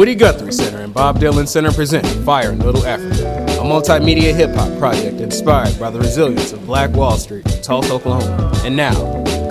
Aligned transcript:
Woody 0.00 0.14
Guthrie 0.14 0.50
Center 0.50 0.78
and 0.78 0.94
Bob 0.94 1.18
Dylan 1.18 1.46
Center 1.46 1.70
present 1.70 2.06
Fire 2.24 2.52
in 2.52 2.60
Little 2.60 2.86
Africa, 2.86 3.44
a 3.60 3.62
multimedia 3.62 4.34
hip 4.34 4.48
hop 4.54 4.78
project 4.78 5.20
inspired 5.20 5.78
by 5.78 5.90
the 5.90 5.98
resilience 5.98 6.54
of 6.54 6.64
Black 6.64 6.88
Wall 6.92 7.18
Street, 7.18 7.44
Tulsa, 7.62 7.92
Oklahoma. 7.92 8.50
And 8.64 8.74
now, 8.74 8.94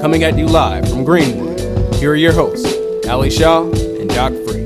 coming 0.02 0.23
at 0.23 0.39
you 0.39 0.48
live 0.48 0.89
from 0.89 1.04
Greenwood, 1.04 1.59
here 1.98 2.13
are 2.13 2.16
your 2.16 2.34
hosts, 2.34 2.66
Ali 3.07 3.30
Shaw 3.30 3.70
and 3.70 4.09
Doc 4.09 4.31
Free. 4.31 4.66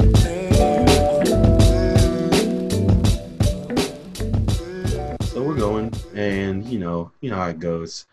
So 5.26 5.44
we're 5.44 5.58
going, 5.58 5.92
and 6.16 6.64
you 6.66 6.80
know, 6.80 7.12
you 7.20 7.30
know 7.30 7.36
how 7.36 7.50
it 7.50 7.60
goes. 7.60 8.06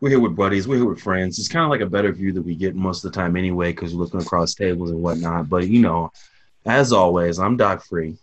We're 0.00 0.10
here 0.10 0.20
with 0.20 0.36
buddies. 0.36 0.68
We're 0.68 0.76
here 0.76 0.88
with 0.88 1.00
friends. 1.00 1.40
It's 1.40 1.48
kind 1.48 1.64
of 1.64 1.70
like 1.70 1.80
a 1.80 1.90
better 1.90 2.12
view 2.12 2.32
that 2.34 2.42
we 2.42 2.54
get 2.54 2.76
most 2.76 3.04
of 3.04 3.10
the 3.10 3.20
time 3.20 3.36
anyway, 3.36 3.72
because 3.72 3.96
we're 3.96 4.04
looking 4.04 4.22
across 4.22 4.54
tables 4.54 4.90
and 4.90 5.02
whatnot. 5.02 5.48
But 5.48 5.66
you 5.66 5.80
know, 5.80 6.12
as 6.66 6.92
always, 6.92 7.38
I'm 7.38 7.56
Doc 7.56 7.84
Free. 7.84 8.16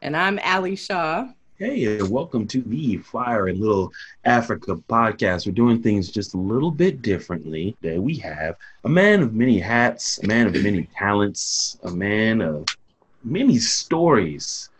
And 0.00 0.16
I'm 0.16 0.38
Ali 0.44 0.76
Shaw. 0.76 1.28
Hey, 1.58 2.02
welcome 2.02 2.46
to 2.48 2.60
the 2.62 2.96
Fire 2.98 3.48
in 3.48 3.60
Little 3.60 3.92
Africa 4.24 4.76
podcast. 4.76 5.46
We're 5.46 5.52
doing 5.52 5.82
things 5.82 6.10
just 6.10 6.34
a 6.34 6.38
little 6.38 6.70
bit 6.70 7.02
differently. 7.02 7.76
Today 7.82 7.98
we 7.98 8.16
have 8.16 8.56
a 8.84 8.88
man 8.88 9.22
of 9.22 9.34
many 9.34 9.60
hats, 9.60 10.18
a 10.22 10.26
man 10.26 10.46
of 10.48 10.54
many 10.54 10.88
talents, 10.96 11.78
a 11.84 11.90
man 11.90 12.40
of 12.40 12.66
many 13.22 13.58
stories. 13.58 14.70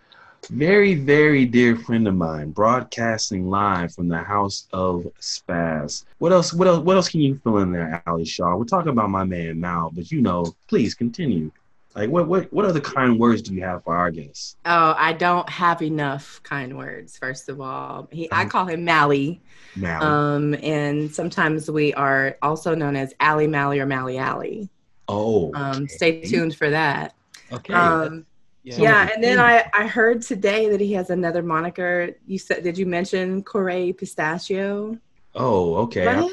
Very, 0.50 0.96
very 0.96 1.44
dear 1.44 1.76
friend 1.76 2.08
of 2.08 2.16
mine, 2.16 2.50
broadcasting 2.50 3.48
live 3.48 3.94
from 3.94 4.08
the 4.08 4.18
House 4.18 4.66
of 4.72 5.06
Spaz. 5.20 6.04
What 6.18 6.32
else? 6.32 6.52
What 6.52 6.66
else? 6.66 6.80
What 6.80 6.96
else 6.96 7.08
can 7.08 7.20
you 7.20 7.40
fill 7.44 7.58
in 7.58 7.70
there, 7.70 8.02
Ali 8.08 8.24
Shaw? 8.24 8.56
We're 8.56 8.64
talking 8.64 8.90
about 8.90 9.10
my 9.10 9.22
man 9.22 9.60
Mal, 9.60 9.92
but 9.94 10.10
you 10.10 10.20
know, 10.20 10.56
please 10.66 10.94
continue. 10.94 11.52
Like, 11.94 12.08
what, 12.10 12.26
what, 12.26 12.52
what 12.52 12.64
other 12.64 12.80
kind 12.80 13.18
words 13.18 13.42
do 13.42 13.54
you 13.54 13.62
have 13.62 13.84
for 13.84 13.94
our 13.96 14.10
guests? 14.10 14.56
Oh, 14.64 14.94
I 14.96 15.12
don't 15.12 15.48
have 15.50 15.82
enough 15.82 16.40
kind 16.42 16.76
words. 16.76 17.18
First 17.18 17.48
of 17.48 17.60
all, 17.60 18.08
he, 18.10 18.30
I 18.32 18.42
Um, 18.42 18.48
call 18.48 18.66
him 18.66 18.84
Mally. 18.84 19.42
Mal. 19.76 20.02
Um, 20.02 20.54
and 20.62 21.14
sometimes 21.14 21.70
we 21.70 21.92
are 21.94 22.36
also 22.40 22.74
known 22.74 22.96
as 22.96 23.12
Ally 23.20 23.46
Mally 23.46 23.78
or 23.80 23.86
Mally 23.86 24.16
Alley. 24.18 24.70
oh, 25.08 25.52
Um, 25.54 25.86
stay 25.88 26.22
tuned 26.22 26.56
for 26.56 26.70
that. 26.70 27.14
okay. 27.52 27.74
Um, 27.74 28.24
Yeah. 28.64 28.76
yeah, 28.80 29.10
and 29.14 29.22
then 29.22 29.38
I, 29.40 29.68
I 29.74 29.86
heard 29.86 30.22
today 30.22 30.70
that 30.70 30.80
he 30.80 30.92
has 30.92 31.10
another 31.10 31.42
moniker. 31.42 32.10
You 32.26 32.38
said, 32.38 32.62
did 32.62 32.78
you 32.78 32.86
mention 32.86 33.42
Corey 33.42 33.92
Pistachio? 33.92 34.96
oh, 35.34 35.74
okay. 35.84 36.06
I- 36.06 36.20
right? 36.20 36.30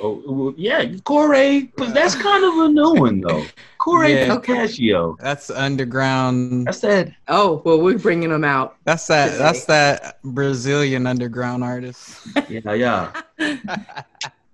Oh, 0.00 0.54
yeah, 0.56 0.84
Corey, 1.04 1.72
but 1.76 1.94
that's 1.94 2.14
kind 2.14 2.44
of 2.44 2.54
a 2.58 2.68
new 2.68 2.94
one 2.94 3.20
though. 3.20 3.44
Corey 3.78 4.14
Yeah. 4.14 4.38
Pistachio. 4.38 5.16
That's 5.20 5.50
underground. 5.50 6.66
That's 6.66 6.80
that. 6.80 7.12
Oh, 7.28 7.62
well, 7.64 7.80
we're 7.80 7.98
bringing 7.98 8.30
him 8.30 8.44
out. 8.44 8.76
That's 8.84 9.06
that. 9.08 9.26
today. 9.32 9.38
That's 9.38 9.64
that 9.66 10.22
Brazilian 10.22 11.06
underground 11.06 11.64
artist. 11.64 12.26
Yeah, 12.48 12.72
yeah. 12.72 13.12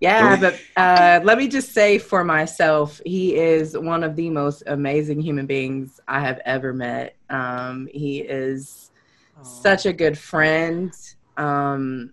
Yeah, 0.01 0.36
but 0.36 0.61
uh, 0.77 1.20
let 1.25 1.39
me 1.39 1.48
just 1.48 1.73
say 1.73 1.98
for 1.98 2.25
myself, 2.25 3.01
he 3.06 3.36
is 3.36 3.77
one 3.79 4.05
of 4.05 4.17
the 4.17 4.29
most 4.29 4.62
amazing 4.67 5.20
human 5.20 5.47
beings 5.47 6.01
I 6.08 6.20
have 6.20 6.41
ever 6.45 6.73
met. 6.75 7.17
Um, 7.31 7.89
he 7.92 8.19
is 8.20 8.91
such 9.42 9.86
a 9.86 9.92
good 9.92 10.17
friend, 10.19 10.92
um, 11.36 12.12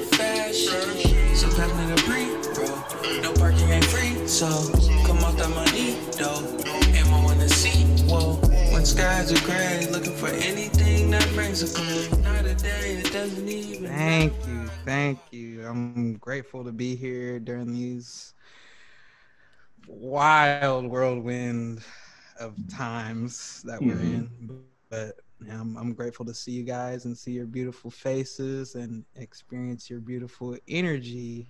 fabric. 0.00 0.52
Make 0.52 1.06
it 1.06 1.14
fashion. 1.14 1.36
So 1.36 1.48
pass 1.56 1.72
me 1.78 1.86
the 1.94 2.02
brief, 2.06 2.54
bro. 2.54 3.20
No 3.20 3.32
parking 3.34 3.68
ain't 3.70 3.84
free. 3.84 4.26
So 4.26 4.46
come 5.06 5.18
off 5.24 5.36
that 5.36 5.50
money, 5.50 5.96
though. 6.12 6.42
Ammo 6.96 7.30
in 7.30 7.38
the 7.38 7.48
seat. 7.48 7.86
Whoa. 8.06 8.34
When 8.72 8.84
skies 8.84 9.32
are 9.32 9.44
gray, 9.44 9.86
looking 9.90 10.14
for 10.14 10.28
anything 10.28 11.10
that 11.10 11.28
brings 11.34 11.62
a 11.62 11.74
clue. 11.74 12.22
Not 12.22 12.44
a 12.44 12.54
day 12.54 12.96
that 13.02 13.12
doesn't 13.12 13.48
even. 13.48 13.88
Thank 13.88 14.32
you. 14.46 14.66
Thank 14.84 15.18
you. 15.30 15.66
I'm 15.66 16.14
grateful 16.14 16.64
to 16.64 16.72
be 16.72 16.96
here 16.96 17.38
during 17.38 17.72
these 17.72 18.34
wild 19.88 20.86
whirlwind 20.86 21.82
of 22.38 22.54
times 22.68 23.62
that 23.64 23.80
we're 23.80 23.94
mm-hmm. 23.94 24.14
in. 24.14 24.64
But 24.90 24.96
yeah, 24.96 25.25
I'm, 25.50 25.76
I'm 25.76 25.92
grateful 25.92 26.24
to 26.26 26.34
see 26.34 26.52
you 26.52 26.62
guys 26.64 27.04
and 27.04 27.16
see 27.16 27.32
your 27.32 27.46
beautiful 27.46 27.90
faces 27.90 28.74
and 28.74 29.04
experience 29.16 29.90
your 29.90 30.00
beautiful 30.00 30.56
energy. 30.68 31.48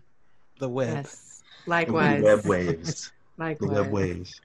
The 0.59 0.69
web. 0.69 0.95
Yes, 1.05 1.43
The 1.65 1.71
likewise. 1.71 2.23
web 2.23 2.47
waves. 2.47 3.13
The 3.39 3.45
Likewise. 3.45 3.71
web 3.71 3.93
waves. 3.93 4.41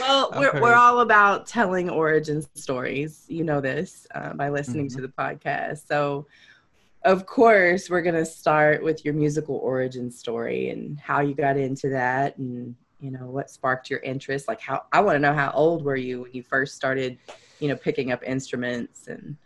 Well, 0.00 0.32
we're, 0.36 0.50
heard. 0.52 0.62
we're 0.62 0.74
all 0.74 0.98
about 1.00 1.46
telling 1.46 1.88
origin 1.88 2.44
stories. 2.56 3.24
You 3.28 3.44
know 3.44 3.60
this 3.60 4.06
uh, 4.16 4.32
by 4.32 4.48
listening 4.48 4.88
Mhm. 4.88 4.94
to 4.96 5.00
the 5.02 5.08
podcast. 5.08 5.86
So, 5.86 6.26
of 7.04 7.24
course, 7.26 7.88
we're 7.88 8.02
going 8.02 8.16
to 8.16 8.24
start 8.26 8.82
with 8.82 9.04
your 9.04 9.14
musical 9.14 9.56
origin 9.58 10.10
story 10.10 10.70
and 10.70 10.98
how 10.98 11.20
you 11.20 11.34
got 11.34 11.56
into 11.56 11.88
that 11.90 12.36
and, 12.38 12.74
you 12.98 13.12
know, 13.12 13.26
what 13.26 13.48
sparked 13.48 13.88
your 13.90 14.00
interest. 14.00 14.48
Like, 14.48 14.60
how 14.60 14.82
I 14.92 15.00
want 15.00 15.14
to 15.14 15.20
know 15.20 15.32
how 15.32 15.52
old 15.52 15.84
were 15.84 15.94
you 15.96 16.22
when 16.22 16.32
you 16.32 16.42
first 16.42 16.74
started, 16.74 17.16
you 17.60 17.68
know, 17.68 17.76
picking 17.76 18.12
up 18.12 18.22
instruments 18.24 19.08
and. 19.08 19.36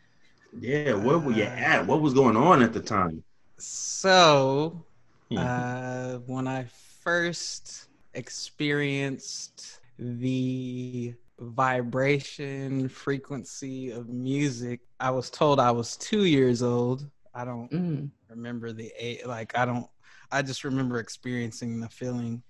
Yeah, 0.58 0.94
where 0.94 1.18
were 1.18 1.32
you 1.32 1.44
at? 1.44 1.86
What 1.86 2.00
was 2.00 2.14
going 2.14 2.36
on 2.36 2.62
at 2.62 2.72
the 2.72 2.80
time? 2.80 3.24
So, 3.58 4.84
Hmm. 5.30 5.46
uh, 5.46 6.16
when 6.26 6.46
I 6.46 6.66
first 7.02 7.88
experienced 8.14 9.80
the 9.98 11.14
vibration 11.38 12.88
frequency 12.88 13.90
of 13.90 14.08
music, 14.08 14.80
I 15.00 15.10
was 15.10 15.30
told 15.30 15.60
I 15.60 15.70
was 15.70 15.96
two 15.96 16.24
years 16.24 16.62
old. 16.62 17.08
I 17.34 17.44
don't 17.44 17.70
Mm, 17.72 18.10
remember 18.28 18.72
the 18.72 18.92
age, 18.98 19.20
like, 19.26 19.56
I 19.56 19.64
don't, 19.64 19.86
I 20.30 20.42
just 20.42 20.64
remember 20.64 20.98
experiencing 20.98 21.80
the 21.80 21.88
feeling. 21.88 22.42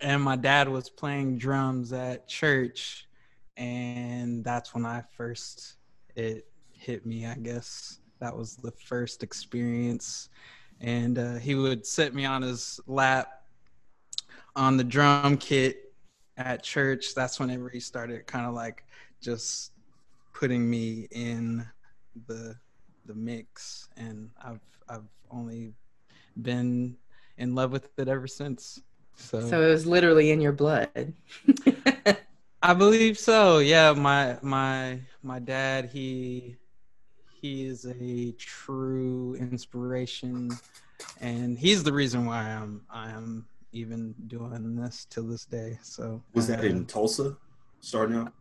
And 0.00 0.22
my 0.22 0.36
dad 0.36 0.68
was 0.68 0.90
playing 0.90 1.38
drums 1.38 1.92
at 1.92 2.28
church, 2.28 3.06
and 3.56 4.44
that's 4.44 4.74
when 4.74 4.84
I 4.84 5.02
first, 5.16 5.76
it 6.16 6.46
hit 6.72 7.06
me, 7.06 7.26
I 7.26 7.34
guess. 7.34 8.00
That 8.20 8.36
was 8.36 8.56
the 8.56 8.72
first 8.72 9.22
experience 9.22 10.28
and 10.80 11.18
uh, 11.18 11.34
he 11.34 11.54
would 11.54 11.86
sit 11.86 12.14
me 12.14 12.24
on 12.24 12.42
his 12.42 12.80
lap 12.86 13.42
on 14.56 14.76
the 14.76 14.84
drum 14.84 15.36
kit 15.36 15.92
at 16.36 16.62
church. 16.62 17.14
That's 17.14 17.38
whenever 17.40 17.68
he 17.68 17.80
started 17.80 18.26
kind 18.26 18.46
of 18.46 18.54
like 18.54 18.84
just 19.20 19.72
putting 20.32 20.68
me 20.68 21.08
in 21.10 21.66
the 22.26 22.56
the 23.06 23.14
mix, 23.14 23.88
and 23.96 24.30
I've 24.42 24.60
I've 24.88 25.08
only 25.30 25.74
been 26.40 26.96
in 27.38 27.54
love 27.54 27.72
with 27.72 27.88
it 27.98 28.08
ever 28.08 28.26
since. 28.26 28.82
So, 29.16 29.40
so 29.40 29.62
it 29.62 29.70
was 29.70 29.86
literally 29.86 30.30
in 30.30 30.40
your 30.40 30.52
blood. 30.52 31.12
I 32.64 32.72
believe 32.72 33.18
so. 33.18 33.58
Yeah, 33.58 33.92
my 33.92 34.38
my 34.40 34.98
my 35.22 35.38
dad 35.38 35.90
he 35.92 36.56
he 37.30 37.66
is 37.66 37.84
a 37.84 38.32
true 38.38 39.36
inspiration 39.38 40.50
and 41.20 41.58
he's 41.58 41.82
the 41.84 41.92
reason 41.92 42.24
why 42.24 42.40
I'm 42.40 42.80
I 42.88 43.10
am 43.10 43.46
even 43.72 44.14
doing 44.28 44.76
this 44.76 45.06
till 45.10 45.24
this 45.24 45.44
day. 45.44 45.78
So 45.82 46.22
Was 46.32 46.46
that 46.46 46.60
uh, 46.60 46.62
in 46.62 46.86
Tulsa 46.86 47.36
starting 47.80 48.16
out? 48.16 48.32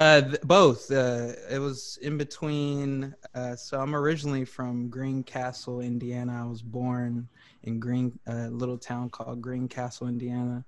Uh, 0.00 0.22
th- 0.22 0.40
both. 0.42 0.90
Uh, 0.90 1.34
it 1.48 1.60
was 1.60 2.00
in 2.02 2.18
between. 2.18 3.14
Uh, 3.32 3.54
so 3.54 3.78
I'm 3.78 3.94
originally 3.94 4.44
from 4.44 4.88
Greencastle, 4.88 5.82
Indiana. 5.82 6.42
I 6.42 6.48
was 6.48 6.62
born 6.62 7.28
in 7.62 7.78
Green, 7.78 8.18
a 8.26 8.48
little 8.48 8.78
town 8.78 9.08
called 9.10 9.40
Greencastle, 9.40 10.08
Indiana, 10.08 10.64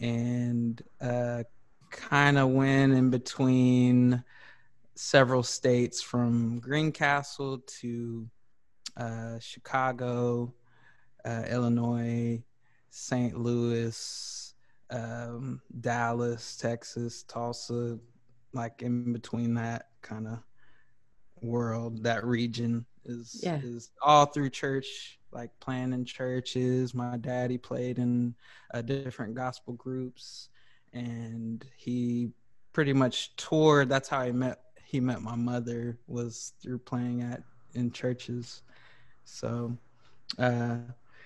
and 0.00 0.82
uh, 1.00 1.44
kind 1.92 2.38
of 2.38 2.48
went 2.50 2.92
in 2.92 3.10
between 3.10 4.22
several 4.94 5.42
states 5.42 6.02
from 6.02 6.58
Greencastle 6.60 7.58
to 7.80 8.28
uh, 8.96 9.38
Chicago, 9.38 10.52
uh, 11.24 11.44
Illinois, 11.50 12.42
St. 12.90 13.38
Louis, 13.38 14.54
um, 14.90 15.60
Dallas, 15.80 16.56
Texas, 16.56 17.22
Tulsa, 17.24 17.98
like 18.52 18.82
in 18.82 19.12
between 19.12 19.54
that 19.54 19.88
kind 20.02 20.26
of 20.28 20.38
world, 21.40 22.02
that 22.04 22.24
region 22.24 22.84
is 23.04 23.40
Yeah. 23.42 23.60
is 23.62 23.90
all 24.02 24.26
through 24.26 24.50
church, 24.50 25.18
like 25.32 25.50
playing 25.60 25.92
in 25.92 26.04
churches. 26.04 26.94
My 26.94 27.16
daddy 27.16 27.58
played 27.58 27.98
in 27.98 28.34
uh, 28.74 28.82
different 28.82 29.34
gospel 29.34 29.74
groups, 29.74 30.50
and 30.92 31.64
he 31.76 32.30
pretty 32.72 32.92
much 32.92 33.34
toured. 33.36 33.88
That's 33.88 34.08
how 34.08 34.24
he 34.24 34.32
met. 34.32 34.60
He 34.84 35.00
met 35.00 35.22
my 35.22 35.36
mother 35.36 35.98
was 36.06 36.52
through 36.62 36.78
playing 36.78 37.22
at 37.22 37.42
in 37.74 37.90
churches. 37.90 38.62
So, 39.24 39.76
uh, 40.38 40.76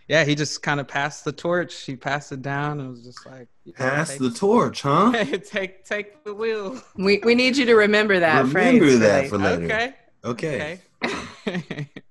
yeah, 0.08 0.24
he 0.24 0.34
just 0.36 0.62
kind 0.62 0.78
of 0.78 0.86
passed 0.86 1.24
the 1.24 1.32
torch. 1.32 1.84
He 1.84 1.96
passed 1.96 2.30
it 2.30 2.42
down 2.42 2.78
and 2.78 2.90
was 2.90 3.02
just 3.02 3.26
like, 3.26 3.48
you 3.64 3.72
know, 3.72 3.84
Pass 3.84 4.16
the 4.16 4.30
torch, 4.30 4.82
huh? 4.82 5.12
take 5.44 5.84
take 5.84 6.22
the 6.24 6.32
wheel. 6.34 6.80
We 6.96 7.20
we 7.24 7.34
need 7.34 7.56
you 7.56 7.66
to 7.66 7.74
remember 7.74 8.20
that 8.20 8.44
Remember 8.46 8.84
phrase. 8.84 9.00
that 9.00 9.28
for 9.28 9.38
later. 9.38 9.64
Okay. 9.64 9.94
Okay. 10.24 10.80
Okay. 11.46 11.88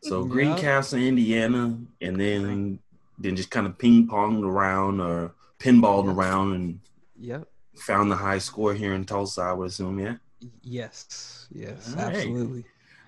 So 0.00 0.20
Yep. 0.20 0.28
Greencastle, 0.30 1.00
Indiana, 1.00 1.76
and 2.00 2.20
then 2.20 2.78
then 3.18 3.36
just 3.36 3.50
kind 3.50 3.66
of 3.66 3.76
ping 3.76 4.06
ponged 4.06 4.44
around 4.44 5.00
or 5.00 5.34
pinballed 5.58 6.12
around 6.12 6.54
and 6.54 6.80
yep. 7.18 7.48
found 7.76 8.10
the 8.10 8.16
high 8.16 8.38
score 8.38 8.74
here 8.74 8.94
in 8.94 9.04
Tulsa, 9.04 9.42
I 9.42 9.52
would 9.52 9.68
assume, 9.68 9.98
yeah. 9.98 10.16
Yes. 10.62 11.48
Yes. 11.52 11.94
All 11.96 12.04
right. 12.04 12.16
Absolutely. 12.16 12.64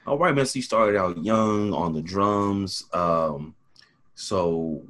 All 0.06 0.19
right, 0.19 0.35
man. 0.35 0.47
So 0.47 0.58
you 0.58 0.62
started 0.62 0.97
out 0.97 1.23
young 1.23 1.73
on 1.73 1.93
the 1.93 2.02
drums. 2.02 2.85
Um, 2.93 3.55
so 4.14 4.82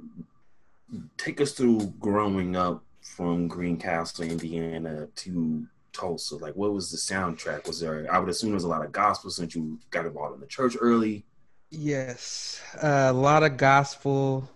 take 1.19 1.41
us 1.41 1.53
through 1.53 1.93
growing 2.01 2.57
up 2.57 2.83
from 3.01 3.49
Greencastle, 3.49 4.25
Indiana 4.25 5.07
to 5.17 5.67
Tulsa. 5.93 6.37
Like, 6.37 6.57
what 6.57 6.73
was 6.73 6.91
the 6.91 6.97
soundtrack? 6.97 7.67
Was 7.67 7.81
there? 7.81 8.07
I 8.11 8.19
would 8.19 8.29
assume 8.29 8.51
there's 8.51 8.65
a 8.65 8.69
lot 8.69 8.85
of 8.85 8.93
gospel 8.93 9.31
since 9.31 9.55
you 9.55 9.79
got 9.91 10.07
involved 10.07 10.35
in 10.35 10.41
the 10.41 10.47
church 10.47 10.77
early. 10.81 11.25
Yes. 11.71 12.61
Uh, 12.83 13.09
a 13.11 13.13
lot 13.13 13.43
of 13.43 13.57
gospel 13.57 14.49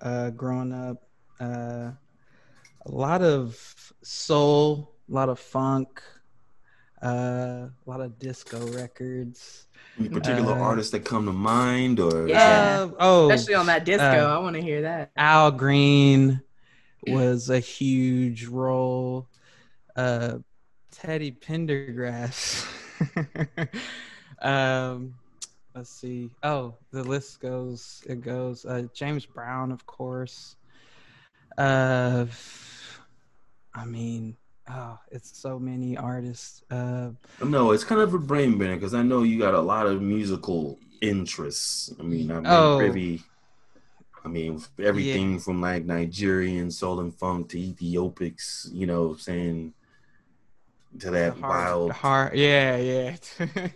uh, 0.00 0.30
growing 0.30 0.72
up. 0.72 1.02
Uh, 1.38 1.90
a 2.86 2.90
lot 2.90 3.22
of 3.22 3.92
soul. 4.02 4.94
A 5.10 5.12
lot 5.14 5.28
of 5.28 5.38
funk. 5.38 6.02
Uh, 7.02 7.68
a 7.68 7.70
lot 7.86 8.00
of 8.00 8.18
disco 8.18 8.64
records. 8.72 9.66
Any 9.98 10.08
particular 10.08 10.52
Uh, 10.52 10.60
artists 10.60 10.92
that 10.92 11.04
come 11.04 11.26
to 11.26 11.32
mind, 11.32 11.98
or 11.98 12.28
Yeah. 12.28 12.88
Uh, 12.90 12.94
oh, 13.00 13.30
Especially 13.30 13.54
on 13.54 13.66
that 13.66 13.84
disco. 13.84 14.04
Uh, 14.04 14.36
I 14.36 14.38
want 14.38 14.56
to 14.56 14.62
hear 14.62 14.82
that. 14.82 15.10
Al 15.16 15.50
Green 15.50 16.42
was 17.06 17.50
a 17.50 17.58
huge 17.58 18.46
role. 18.46 19.26
Uh, 19.96 20.38
Teddy 20.90 21.32
Pendergrass. 21.32 22.66
um, 24.42 25.14
let's 25.74 25.90
see. 25.90 26.30
Oh, 26.42 26.74
the 26.92 27.02
list 27.02 27.40
goes. 27.40 28.02
It 28.06 28.20
goes. 28.20 28.64
Uh, 28.64 28.84
James 28.92 29.24
Brown, 29.26 29.72
of 29.72 29.86
course. 29.86 30.56
Uh, 31.58 32.26
I 33.74 33.84
mean, 33.84 34.36
oh, 34.68 34.98
it's 35.10 35.38
so 35.38 35.58
many 35.58 35.96
artists. 35.96 36.62
Uh, 36.70 37.10
no? 37.44 37.72
It's 37.72 37.84
kind 37.84 38.00
of 38.00 38.14
a 38.14 38.18
brain 38.18 38.58
bender 38.58 38.74
because 38.76 38.94
I 38.94 39.02
know 39.02 39.22
you 39.22 39.38
got 39.38 39.54
a 39.54 39.60
lot 39.60 39.86
of 39.86 40.00
musical 40.02 40.78
interests. 41.00 41.92
I 41.98 42.02
mean, 42.02 42.30
I'm 42.30 42.44
Oh. 42.46 42.78
privy. 42.78 43.22
I 44.24 44.28
mean, 44.28 44.62
everything 44.78 45.38
from 45.38 45.60
like 45.62 45.84
Nigerian 45.86 46.70
soul 46.70 47.00
and 47.00 47.14
funk 47.14 47.48
to 47.50 47.58
Ethiopiques, 47.58 48.68
you 48.72 48.86
know, 48.86 49.14
saying 49.16 49.72
to 50.98 51.10
that 51.10 51.38
hard, 51.38 51.42
wild. 51.42 51.92
heart. 51.92 52.34
yeah, 52.34 52.76
yeah. 52.76 53.16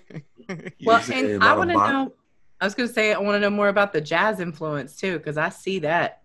Well, 0.84 1.00
saying, 1.00 1.24
and 1.30 1.42
a 1.42 1.46
I 1.46 1.52
lot 1.54 1.68
of 1.70 1.74
want 1.74 1.88
to 1.88 1.92
know. 1.92 2.12
I 2.60 2.64
was 2.66 2.74
going 2.74 2.88
to 2.88 2.94
say 2.94 3.14
I 3.14 3.18
want 3.18 3.36
to 3.36 3.40
know 3.40 3.48
more 3.48 3.68
about 3.68 3.94
the 3.94 4.00
jazz 4.02 4.40
influence 4.40 4.96
too, 4.96 5.16
because 5.16 5.38
I 5.38 5.48
see 5.48 5.78
that. 5.78 6.23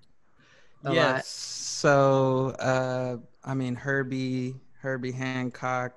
A 0.85 0.91
yes. 0.91 0.93
lot. 0.93 1.27
So, 1.27 2.49
uh, 2.59 3.17
I 3.43 3.53
mean, 3.53 3.75
Herbie, 3.75 4.55
Herbie 4.81 5.11
Hancock, 5.11 5.93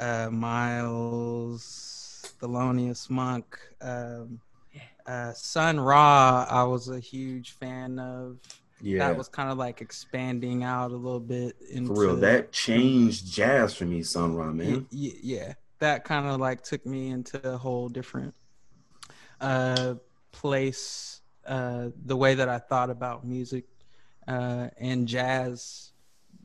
uh, 0.00 0.28
Miles, 0.30 2.34
Thelonious 2.40 3.10
Monk, 3.10 3.58
um, 3.80 4.40
uh, 5.06 5.32
Sun 5.34 5.80
Ra. 5.80 6.46
I 6.48 6.64
was 6.64 6.88
a 6.88 7.00
huge 7.00 7.52
fan 7.52 7.98
of. 7.98 8.38
Yeah, 8.80 8.98
That 8.98 9.16
was 9.16 9.28
kind 9.28 9.50
of 9.50 9.58
like 9.58 9.80
expanding 9.80 10.62
out 10.64 10.90
a 10.92 10.96
little 10.96 11.20
bit 11.20 11.56
into 11.70 11.94
for 11.94 12.14
real. 12.14 12.16
That 12.16 12.52
changed 12.52 13.32
jazz 13.32 13.74
for 13.74 13.84
me, 13.84 14.02
Sun 14.02 14.34
Ra, 14.34 14.52
Y- 14.62 14.64
man. 14.64 14.86
y- 14.92 15.18
yeah, 15.22 15.54
that 15.80 16.04
kind 16.04 16.26
of 16.26 16.40
like 16.40 16.62
took 16.62 16.84
me 16.86 17.08
into 17.10 17.40
a 17.48 17.58
whole 17.58 17.88
different 17.88 18.34
uh, 19.40 19.94
place. 20.32 21.20
Uh, 21.46 21.88
the 22.04 22.16
way 22.16 22.34
that 22.34 22.48
I 22.48 22.58
thought 22.58 22.90
about 22.90 23.24
music 23.24 23.64
uh, 24.28 24.68
and 24.78 25.08
jazz, 25.08 25.92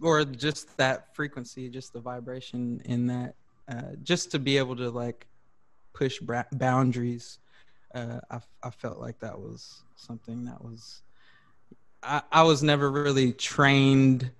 or 0.02 0.24
just 0.24 0.76
that 0.78 1.14
frequency, 1.16 1.70
just 1.70 1.94
the 1.94 2.00
vibration 2.00 2.82
in 2.86 3.08
that, 3.08 3.36
uh, 3.70 3.96
just 4.02 4.32
to 4.32 4.40
be 4.40 4.58
able 4.58 4.76
to 4.78 4.90
like 4.90 5.28
push 5.94 6.20
bra- 6.20 6.46
boundaries. 6.54 7.40
Uh, 7.94 8.20
I, 8.32 8.40
I 8.64 8.70
felt 8.72 9.00
like 9.00 9.20
that 9.20 9.38
was 9.38 9.84
something 9.96 10.46
that 10.46 10.64
was. 10.64 11.04
I, 12.02 12.22
I 12.32 12.44
was 12.44 12.64
never 12.64 12.90
really 12.92 13.34
trained 13.34 14.32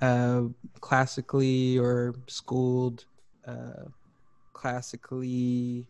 uh, 0.00 0.42
classically 0.80 1.78
or 1.78 2.14
schooled 2.28 3.06
uh, 3.46 3.84
classically, 4.52 5.86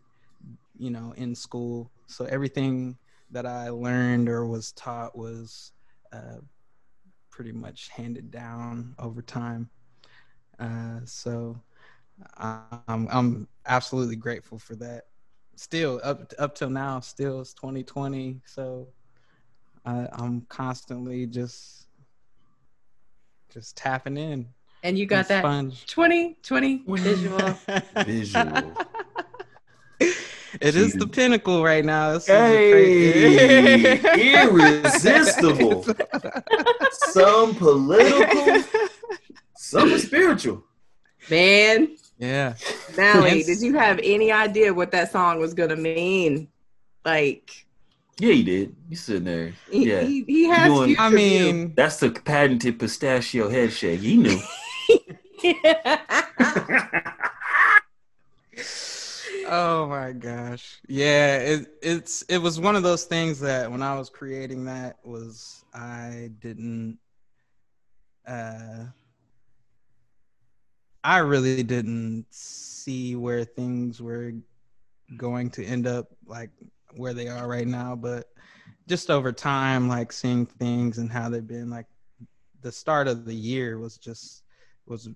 you 0.79 0.91
know, 0.91 1.13
in 1.17 1.35
school. 1.35 1.91
So 2.07 2.25
everything 2.27 2.97
that 3.31 3.47
I 3.47 3.71
learned 3.71 4.29
or 4.29 4.47
was 4.47 4.73
taught 4.73 5.17
was 5.17 5.73
uh, 6.13 6.39
pretty 7.41 7.53
much 7.53 7.89
handed 7.89 8.31
down 8.31 8.95
over 8.99 9.23
time. 9.23 9.71
Uh, 10.59 11.01
so 11.07 11.59
I'm 12.37 13.09
I'm 13.11 13.49
absolutely 13.65 14.17
grateful 14.17 14.59
for 14.59 14.77
that. 14.77 15.05
Still 15.57 16.03
up 16.05 16.35
up 16.39 16.55
till 16.55 16.69
now, 16.69 17.01
still 17.01 17.41
it's 17.41 17.55
2020. 17.55 18.43
So 18.45 18.89
I, 19.87 20.07
I'm 20.13 20.43
constantly 20.51 21.25
just 21.25 21.87
just 23.51 23.75
tapping 23.75 24.19
in. 24.19 24.47
And 24.83 24.99
you 24.99 25.07
got 25.07 25.21
and 25.21 25.29
that 25.29 25.41
sponge. 25.41 25.87
2020 25.87 26.83
visual. 26.89 27.39
Visual. 28.05 28.77
It 30.61 30.77
is 30.77 30.93
the 30.93 31.07
pinnacle 31.07 31.65
right 31.65 31.85
now. 31.85 32.13
This 32.13 32.25
is 32.25 32.29
Hey, 32.29 33.99
a 33.99 34.45
irresistible. 34.47 35.85
some 36.93 37.55
political, 37.55 38.63
some 39.57 39.99
spiritual. 39.99 40.63
Man, 41.31 41.97
yeah. 42.19 42.55
Mally, 42.97 43.43
did 43.43 43.63
you 43.63 43.75
have 43.79 44.01
any 44.03 44.31
idea 44.33 44.75
what 44.75 44.91
that 44.93 45.11
song 45.13 45.39
was 45.39 45.55
going 45.55 45.71
to 45.71 45.77
mean? 45.77 46.49
Like, 47.05 47.51
Yeah, 48.19 48.33
he 48.35 48.43
did. 48.43 48.77
He's 48.91 49.03
sitting 49.03 49.25
there. 49.25 49.53
he, 49.71 49.89
Yeah. 49.91 50.03
he, 50.03 50.25
he 50.27 50.45
has 50.45 50.67
doing- 50.71 50.97
I 50.99 51.09
mean, 51.09 51.73
That's 51.75 51.97
the 52.01 52.11
patented 52.11 52.79
pistachio 52.79 53.49
head 53.49 53.73
shake. 53.73 54.01
He 54.01 54.17
knew. 54.19 54.39
oh 59.51 59.87
my 59.87 60.13
gosh. 60.13 60.81
Yeah, 60.89 61.39
it 61.39 61.69
it's 61.83 62.23
it 62.23 62.39
was 62.39 62.61
one 62.61 62.77
of 62.77 62.83
those 62.83 63.05
things 63.05 63.41
that 63.41 63.71
when 63.71 63.83
I 63.83 63.97
was 63.97 64.11
creating 64.11 64.65
that 64.67 64.99
was 65.05 65.65
I 65.75 66.31
didn't 66.41 66.99
uh 68.27 68.87
I 71.05 71.19
really 71.19 71.63
didn't 71.63 72.27
see 72.31 73.17
where 73.17 73.45
things 73.45 74.01
were 74.03 74.33
going 75.17 75.51
to 75.53 75.65
end 75.65 75.87
up 75.87 76.09
like 76.27 76.51
where 76.97 77.15
they 77.15 77.29
are 77.29 77.49
right 77.49 77.69
now, 77.69 77.97
but 77.97 78.29
just 78.89 79.11
over 79.11 79.33
time, 79.33 79.89
like 79.89 80.13
seeing 80.13 80.47
things 80.47 80.99
and 80.99 81.13
how 81.13 81.31
they've 81.31 81.47
been 81.47 81.71
like 81.71 81.87
the 82.63 82.73
start 82.73 83.09
of 83.09 83.27
the 83.27 83.35
year 83.35 83.79
was 83.79 83.99
just 83.99 84.45
was 84.87 85.09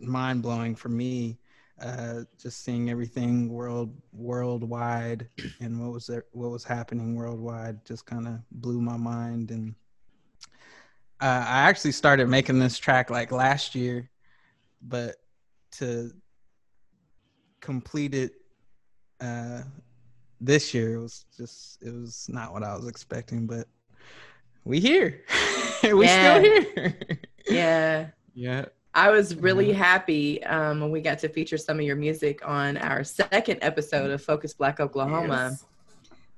mind 0.00 0.42
blowing 0.42 0.76
for 0.76 0.88
me. 0.88 1.38
Uh, 1.80 2.20
just 2.40 2.62
seeing 2.64 2.90
everything 2.90 3.48
world 3.48 3.96
worldwide 4.12 5.28
and 5.60 5.80
what 5.80 5.92
was 5.92 6.06
there, 6.06 6.24
what 6.32 6.50
was 6.50 6.62
happening 6.64 7.16
worldwide 7.16 7.84
just 7.84 8.06
kind 8.06 8.26
of 8.28 8.34
blew 8.52 8.80
my 8.80 8.96
mind 8.96 9.50
and 9.50 9.74
uh, 11.20 11.44
I 11.46 11.60
actually 11.68 11.92
started 11.92 12.28
making 12.28 12.58
this 12.58 12.78
track 12.78 13.10
like 13.10 13.30
last 13.32 13.74
year, 13.74 14.10
but 14.82 15.16
to 15.72 16.10
complete 17.60 18.14
it 18.14 18.32
uh, 19.20 19.62
this 20.40 20.74
year 20.74 21.00
was 21.00 21.24
just 21.36 21.82
it 21.82 21.92
was 21.94 22.26
not 22.28 22.52
what 22.52 22.62
I 22.62 22.74
was 22.76 22.88
expecting, 22.88 23.46
but 23.46 23.66
we 24.64 24.80
here. 24.80 25.22
we 25.82 26.06
Yeah. 26.06 26.08
still 26.08 26.40
here. 26.40 26.98
Yeah. 27.48 28.06
yeah. 28.34 28.64
I 28.94 29.10
was 29.10 29.34
really 29.36 29.68
Mhm. 29.68 29.74
happy 29.74 30.44
um, 30.44 30.80
when 30.80 30.90
we 30.90 31.00
got 31.00 31.18
to 31.20 31.28
feature 31.28 31.56
some 31.56 31.78
of 31.78 31.84
your 31.86 31.96
music 31.96 32.46
on 32.46 32.76
our 32.76 33.02
second 33.04 33.58
episode 33.62 34.10
of 34.10 34.22
Focus 34.22 34.52
Black 34.52 34.80
Oklahoma. 34.80 35.52
Yes. 35.52 35.64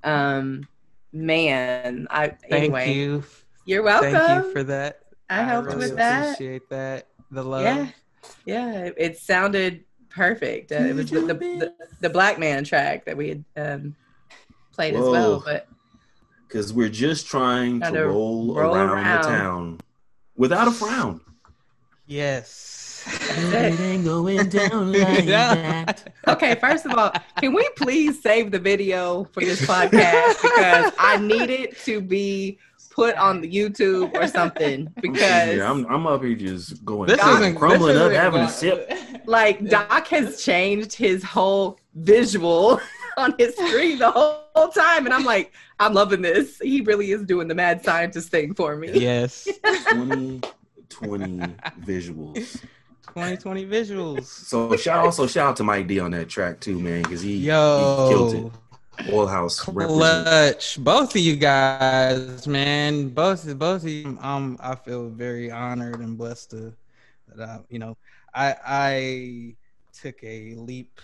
Um, 0.04 0.68
man, 1.12 2.06
I 2.10 2.28
Thank 2.28 2.52
anyway, 2.52 2.92
you. 2.94 3.24
you're 3.64 3.82
welcome. 3.82 4.12
Thank 4.12 4.44
you 4.46 4.52
for 4.52 4.62
that. 4.64 5.00
I 5.30 5.42
helped 5.42 5.68
really 5.68 5.78
with 5.88 5.96
that. 5.96 6.34
Appreciate 6.34 6.68
that. 6.68 7.08
The 7.30 7.42
love. 7.42 7.62
Yeah, 7.62 7.88
yeah, 8.44 8.72
it, 8.84 8.94
it 8.96 9.18
sounded 9.18 9.84
perfect. 10.10 10.70
Uh, 10.70 10.76
it 10.76 10.94
was 10.94 11.10
the, 11.10 11.20
the, 11.22 11.34
the 11.34 11.72
the 12.02 12.10
Black 12.10 12.38
Man 12.38 12.62
track 12.62 13.04
that 13.06 13.16
we 13.16 13.28
had 13.30 13.44
um, 13.56 13.96
played 14.72 14.94
as 14.94 15.00
well, 15.00 15.42
but 15.44 15.66
Because 16.46 16.72
we're 16.72 16.88
just 16.88 17.26
trying 17.26 17.80
to 17.80 17.86
Gotta 17.86 18.06
roll, 18.06 18.54
roll 18.54 18.74
around, 18.76 18.90
around. 18.90 19.22
the 19.22 19.28
town 19.28 19.80
without 20.36 20.68
a 20.68 20.70
frown. 20.70 21.20
Yes. 22.06 22.80
It 23.06 23.80
ain't 23.80 24.04
going 24.04 24.48
down 24.48 24.92
Yeah. 24.94 25.92
okay. 26.28 26.54
First 26.56 26.86
of 26.86 26.92
all, 26.98 27.12
can 27.38 27.52
we 27.54 27.68
please 27.76 28.22
save 28.22 28.50
the 28.50 28.58
video 28.58 29.24
for 29.32 29.40
this 29.40 29.60
podcast 29.66 30.40
because 30.40 30.92
I 30.98 31.18
need 31.18 31.50
it 31.50 31.78
to 31.84 32.00
be 32.00 32.58
put 32.90 33.16
on 33.16 33.40
the 33.40 33.50
YouTube 33.50 34.14
or 34.14 34.26
something 34.28 34.88
because 35.02 35.56
Yeah, 35.56 35.70
I'm, 35.70 35.84
I'm 35.86 36.06
up 36.06 36.22
here 36.22 36.34
just 36.36 36.84
going, 36.84 37.08
This 37.08 37.18
down, 37.18 37.42
isn't 37.42 37.56
crumbling 37.56 37.94
this 37.94 38.02
up, 38.02 38.10
isn't 38.12 38.22
having 38.22 38.42
a 38.42 38.48
sip. 38.48 38.90
like 39.26 39.68
Doc 39.68 40.06
has 40.08 40.42
changed 40.42 40.92
his 40.94 41.22
whole 41.24 41.78
visual 41.94 42.80
on 43.16 43.34
his 43.38 43.54
screen 43.56 43.98
the 43.98 44.10
whole, 44.10 44.44
whole 44.54 44.68
time, 44.68 45.06
and 45.06 45.14
I'm 45.14 45.24
like, 45.24 45.52
I'm 45.80 45.92
loving 45.92 46.22
this. 46.22 46.58
He 46.60 46.80
really 46.82 47.10
is 47.10 47.24
doing 47.24 47.48
the 47.48 47.54
mad 47.54 47.84
scientist 47.84 48.28
thing 48.30 48.54
for 48.54 48.76
me. 48.76 48.90
Yes. 48.92 49.48
2020 50.94 51.54
visuals. 51.80 52.60
2020 53.08 53.66
visuals. 53.66 54.24
So 54.24 54.76
shout 54.76 55.04
also 55.04 55.26
shout 55.26 55.50
out 55.50 55.56
to 55.56 55.64
Mike 55.64 55.86
D 55.86 56.00
on 56.00 56.10
that 56.12 56.28
track 56.28 56.60
too, 56.60 56.78
man, 56.80 57.02
because 57.02 57.20
he, 57.20 57.40
he 57.40 57.46
killed 57.46 58.34
it. 58.34 58.52
Oil 59.12 59.26
House. 59.26 59.60
Clutch. 59.60 60.78
Both 60.78 61.16
of 61.16 61.20
you 61.20 61.36
guys, 61.36 62.46
man. 62.46 63.08
Both 63.08 63.58
both 63.58 63.82
of 63.82 63.88
you. 63.88 64.18
Um, 64.20 64.56
I 64.60 64.74
feel 64.74 65.08
very 65.08 65.50
honored 65.50 66.00
and 66.00 66.16
blessed 66.16 66.50
to 66.50 66.74
that 67.34 67.48
I, 67.48 67.60
you 67.68 67.78
know, 67.78 67.96
I 68.32 68.54
I 68.64 69.56
took 69.92 70.22
a 70.22 70.54
leap 70.54 71.00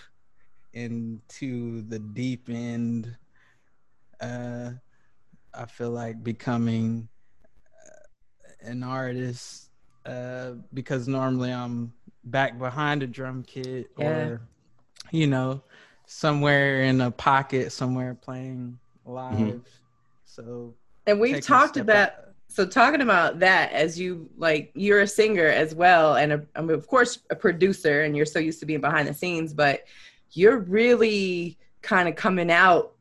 into 0.73 1.83
the 1.83 1.99
deep 1.99 2.49
end. 2.49 3.17
Uh, 4.21 4.71
I 5.53 5.67
feel 5.67 5.91
like 5.91 6.23
becoming 6.23 7.09
uh, 7.87 8.69
an 8.69 8.83
artist 8.83 9.70
uh, 10.07 10.53
because 10.75 11.09
normally 11.09 11.53
I'm 11.53 11.93
back 12.25 12.59
behind 12.59 13.03
a 13.03 13.07
drum 13.07 13.43
kit 13.43 13.91
Yeah. 13.99 14.07
or, 14.09 14.41
you 15.11 15.27
know, 15.27 15.63
somewhere 16.07 16.83
in 16.83 17.01
a 17.01 17.11
pocket 17.11 17.73
somewhere 17.73 18.15
playing 18.15 18.79
live. 19.05 19.63
So 20.25 20.75
And 21.07 21.21
we've 21.21 21.41
talked 21.41 21.77
about 21.77 22.11
out. 22.11 22.15
so 22.49 22.67
talking 22.67 23.01
about 23.01 23.39
that 23.41 23.73
as 23.73 23.99
you 23.99 24.29
like 24.37 24.71
you're 24.75 25.01
a 25.01 25.07
singer 25.07 25.47
as 25.47 25.75
well 25.75 26.17
and 26.17 26.33
a, 26.33 26.47
I 26.57 26.61
mean, 26.63 26.71
of 26.73 26.87
course 26.87 27.21
a 27.31 27.37
producer 27.37 28.03
and 28.03 28.17
you're 28.17 28.27
so 28.27 28.39
used 28.39 28.61
to 28.61 28.67
being 28.67 28.81
behind 28.81 29.07
the 29.09 29.15
scenes 29.15 29.55
but 29.55 29.85
you're 30.33 30.59
really 30.59 31.59
kind 31.83 32.09
of 32.09 32.15
coming 32.17 32.51
out 32.51 32.93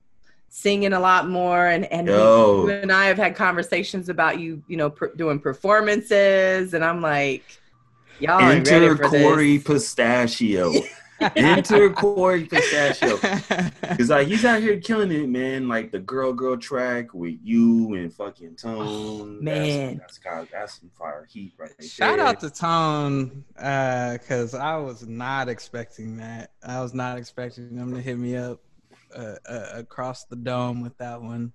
singing 0.50 0.94
a 0.94 1.00
lot 1.00 1.30
more 1.30 1.68
and 1.68 1.86
and 1.86 2.08
we- 2.08 2.14
Yo. 2.14 2.64
you 2.66 2.70
and 2.72 2.92
I 2.92 3.06
have 3.06 3.18
had 3.18 3.36
conversations 3.36 4.10
about 4.10 4.40
you 4.40 4.62
you 4.68 4.78
know 4.78 4.90
per, 4.90 5.14
doing 5.16 5.40
performances 5.40 6.74
and 6.74 6.84
I'm 6.84 7.02
like 7.02 7.44
y'all 8.20 8.40
Enter 8.52 8.96
Corey. 8.98 9.60
Pistachio. 9.60 10.74
Enter 11.36 11.90
Corey 11.90 12.46
Pistachio. 12.46 13.18
Cause 13.98 14.10
like 14.10 14.28
he's 14.28 14.46
out 14.46 14.62
here 14.62 14.80
killing 14.80 15.12
it, 15.12 15.28
man. 15.28 15.68
Like 15.68 15.92
the 15.92 16.00
girl 16.00 16.32
girl 16.34 16.56
track 16.58 17.14
with 17.14 17.38
you 17.44 17.94
and 17.96 18.14
fucking 18.14 18.56
Tone. 18.56 18.78
Oh, 18.80 19.26
man. 19.26 19.98
that's, 19.98 20.00
that's, 20.00 20.18
got- 20.20 20.52
that's 20.52 20.80
some 20.80 20.90
fire 20.98 21.28
heat 21.30 21.54
right 21.58 21.72
there. 21.78 21.88
Shout 21.88 22.20
out 22.20 22.40
to 22.40 22.50
Tone, 22.50 23.44
uh, 23.58 24.14
because 24.14 24.54
I 24.56 24.78
was 24.78 25.06
not 25.08 25.50
expecting 25.50 26.18
that. 26.18 26.52
I 26.64 26.82
was 26.82 26.94
not 26.94 27.18
expecting 27.18 27.76
them 27.76 27.94
to 27.94 28.02
hit 28.02 28.18
me 28.18 28.36
up 28.38 28.62
uh, 29.16 29.36
uh, 29.48 29.70
across 29.74 30.26
the 30.26 30.36
dome 30.36 30.82
with 30.82 30.98
that 30.98 31.22
one, 31.22 31.54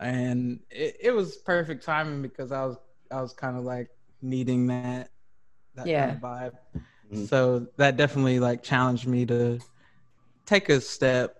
and 0.00 0.60
it, 0.70 0.96
it 1.00 1.10
was 1.12 1.36
perfect 1.38 1.84
timing 1.84 2.22
because 2.22 2.52
I 2.52 2.64
was 2.64 2.76
I 3.10 3.20
was 3.20 3.32
kind 3.32 3.56
of 3.56 3.64
like 3.64 3.88
needing 4.20 4.66
that 4.68 5.10
that 5.74 5.86
Yeah. 5.86 6.06
kind 6.06 6.16
of 6.16 6.22
vibe. 6.22 6.52
Mhm. 7.12 7.28
So 7.28 7.66
that 7.76 7.96
definitely 7.96 8.40
like 8.40 8.62
challenged 8.62 9.06
me 9.06 9.26
to 9.26 9.58
take 10.46 10.68
a 10.68 10.80
step 10.80 11.36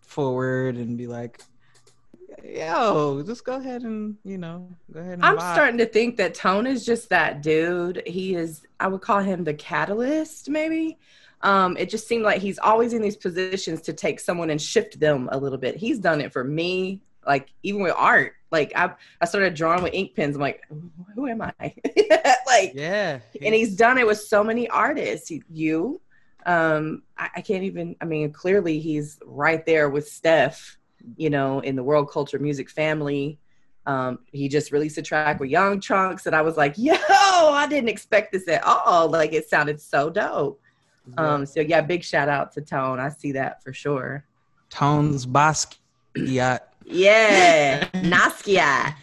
forward 0.00 0.76
and 0.76 0.96
be 0.96 1.06
like, 1.06 1.40
"Yo, 2.42 3.22
just 3.22 3.44
go 3.44 3.56
ahead 3.56 3.82
and 3.82 4.16
you 4.24 4.38
know, 4.38 4.68
go 4.92 5.00
ahead 5.00 5.14
and." 5.14 5.22
I'm 5.22 5.38
vibe." 5.38 5.52
starting 5.52 5.78
to 5.78 5.86
think 5.86 6.16
that 6.16 6.34
Tone 6.34 6.66
is 6.66 6.84
just 6.84 7.08
that 7.10 7.42
dude. 7.42 8.02
He 8.06 8.34
is, 8.34 8.64
I 8.80 8.88
would 8.88 9.00
call 9.00 9.20
him 9.20 9.44
the 9.44 9.54
catalyst, 9.54 10.48
maybe. 10.48 10.98
Um, 11.46 11.76
it 11.76 11.88
just 11.88 12.08
seemed 12.08 12.24
like 12.24 12.42
he's 12.42 12.58
always 12.58 12.92
in 12.92 13.00
these 13.00 13.16
positions 13.16 13.80
to 13.82 13.92
take 13.92 14.18
someone 14.18 14.50
and 14.50 14.60
shift 14.60 14.98
them 14.98 15.28
a 15.30 15.38
little 15.38 15.58
bit. 15.58 15.76
He's 15.76 16.00
done 16.00 16.20
it 16.20 16.32
for 16.32 16.42
me, 16.42 17.02
like 17.24 17.50
even 17.62 17.82
with 17.82 17.94
art. 17.96 18.32
Like 18.50 18.72
I, 18.74 18.94
I 19.20 19.26
started 19.26 19.54
drawing 19.54 19.84
with 19.84 19.94
ink 19.94 20.16
pens. 20.16 20.34
I'm 20.34 20.42
like, 20.42 20.64
who 21.14 21.28
am 21.28 21.42
I? 21.42 21.52
like, 22.48 22.72
Yeah, 22.74 23.20
and 23.40 23.54
he's 23.54 23.76
done 23.76 23.96
it 23.96 24.08
with 24.08 24.18
so 24.18 24.42
many 24.42 24.68
artists. 24.68 25.30
You, 25.48 26.00
um, 26.46 27.04
I, 27.16 27.30
I 27.36 27.40
can't 27.42 27.62
even. 27.62 27.94
I 28.00 28.06
mean, 28.06 28.32
clearly 28.32 28.80
he's 28.80 29.20
right 29.24 29.64
there 29.64 29.88
with 29.88 30.08
Steph. 30.08 30.78
You 31.16 31.30
know, 31.30 31.60
in 31.60 31.76
the 31.76 31.84
world 31.84 32.10
culture 32.10 32.40
music 32.40 32.68
family. 32.68 33.38
Um, 33.86 34.18
he 34.32 34.48
just 34.48 34.72
released 34.72 34.98
a 34.98 35.02
track 35.02 35.38
with 35.38 35.48
Young 35.48 35.80
Trunks, 35.80 36.26
and 36.26 36.34
I 36.34 36.42
was 36.42 36.56
like, 36.56 36.74
"Yo, 36.76 36.96
I 37.08 37.68
didn't 37.70 37.88
expect 37.88 38.32
this 38.32 38.48
at 38.48 38.64
all. 38.64 39.08
Like, 39.08 39.32
it 39.32 39.48
sounded 39.48 39.80
so 39.80 40.10
dope." 40.10 40.60
Um, 41.16 41.46
so 41.46 41.60
yeah, 41.60 41.80
big 41.80 42.02
shout 42.02 42.28
out 42.28 42.52
to 42.52 42.60
Tone. 42.60 42.98
I 43.00 43.08
see 43.10 43.32
that 43.32 43.62
for 43.62 43.72
sure. 43.72 44.24
Tones 44.70 45.26
Basquiat. 45.26 46.60
Yeah, 46.84 47.84
Naskia. 47.94 48.94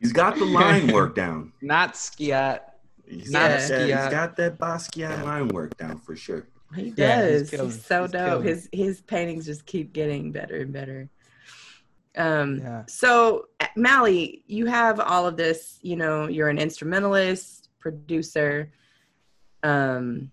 He's 0.00 0.12
got 0.12 0.36
the 0.38 0.44
line 0.44 0.92
work 0.92 1.14
down. 1.14 1.52
Not 1.62 1.94
Skiat. 1.94 2.60
He's, 3.06 3.30
Yeah. 3.32 3.48
got, 3.48 3.68
that, 3.68 3.80
he's 3.82 3.90
Basquiat. 3.94 4.10
got 4.10 4.36
that 4.36 4.58
Basquiat 4.58 5.24
line 5.24 5.48
work 5.48 5.76
down 5.76 5.98
for 5.98 6.14
sure. 6.16 6.46
He 6.74 6.92
Yeah, 6.96 7.28
he's 7.30 7.50
does. 7.50 7.60
he's 7.74 7.84
so 7.84 8.02
He's 8.02 8.12
dope. 8.12 8.12
killing. 8.28 8.46
His 8.46 8.68
his 8.72 9.00
paintings 9.00 9.44
just 9.46 9.66
keep 9.66 9.92
getting 9.92 10.30
better 10.32 10.58
and 10.60 10.72
better. 10.72 11.08
Um 12.16 12.58
Yeah. 12.58 12.84
so 12.86 13.46
Mally, 13.76 14.42
you 14.46 14.66
have 14.66 15.00
all 15.00 15.26
of 15.26 15.36
this, 15.36 15.78
you 15.82 15.96
know, 15.96 16.28
you're 16.28 16.48
an 16.48 16.58
instrumentalist, 16.58 17.68
producer, 17.80 18.70
um 19.62 20.30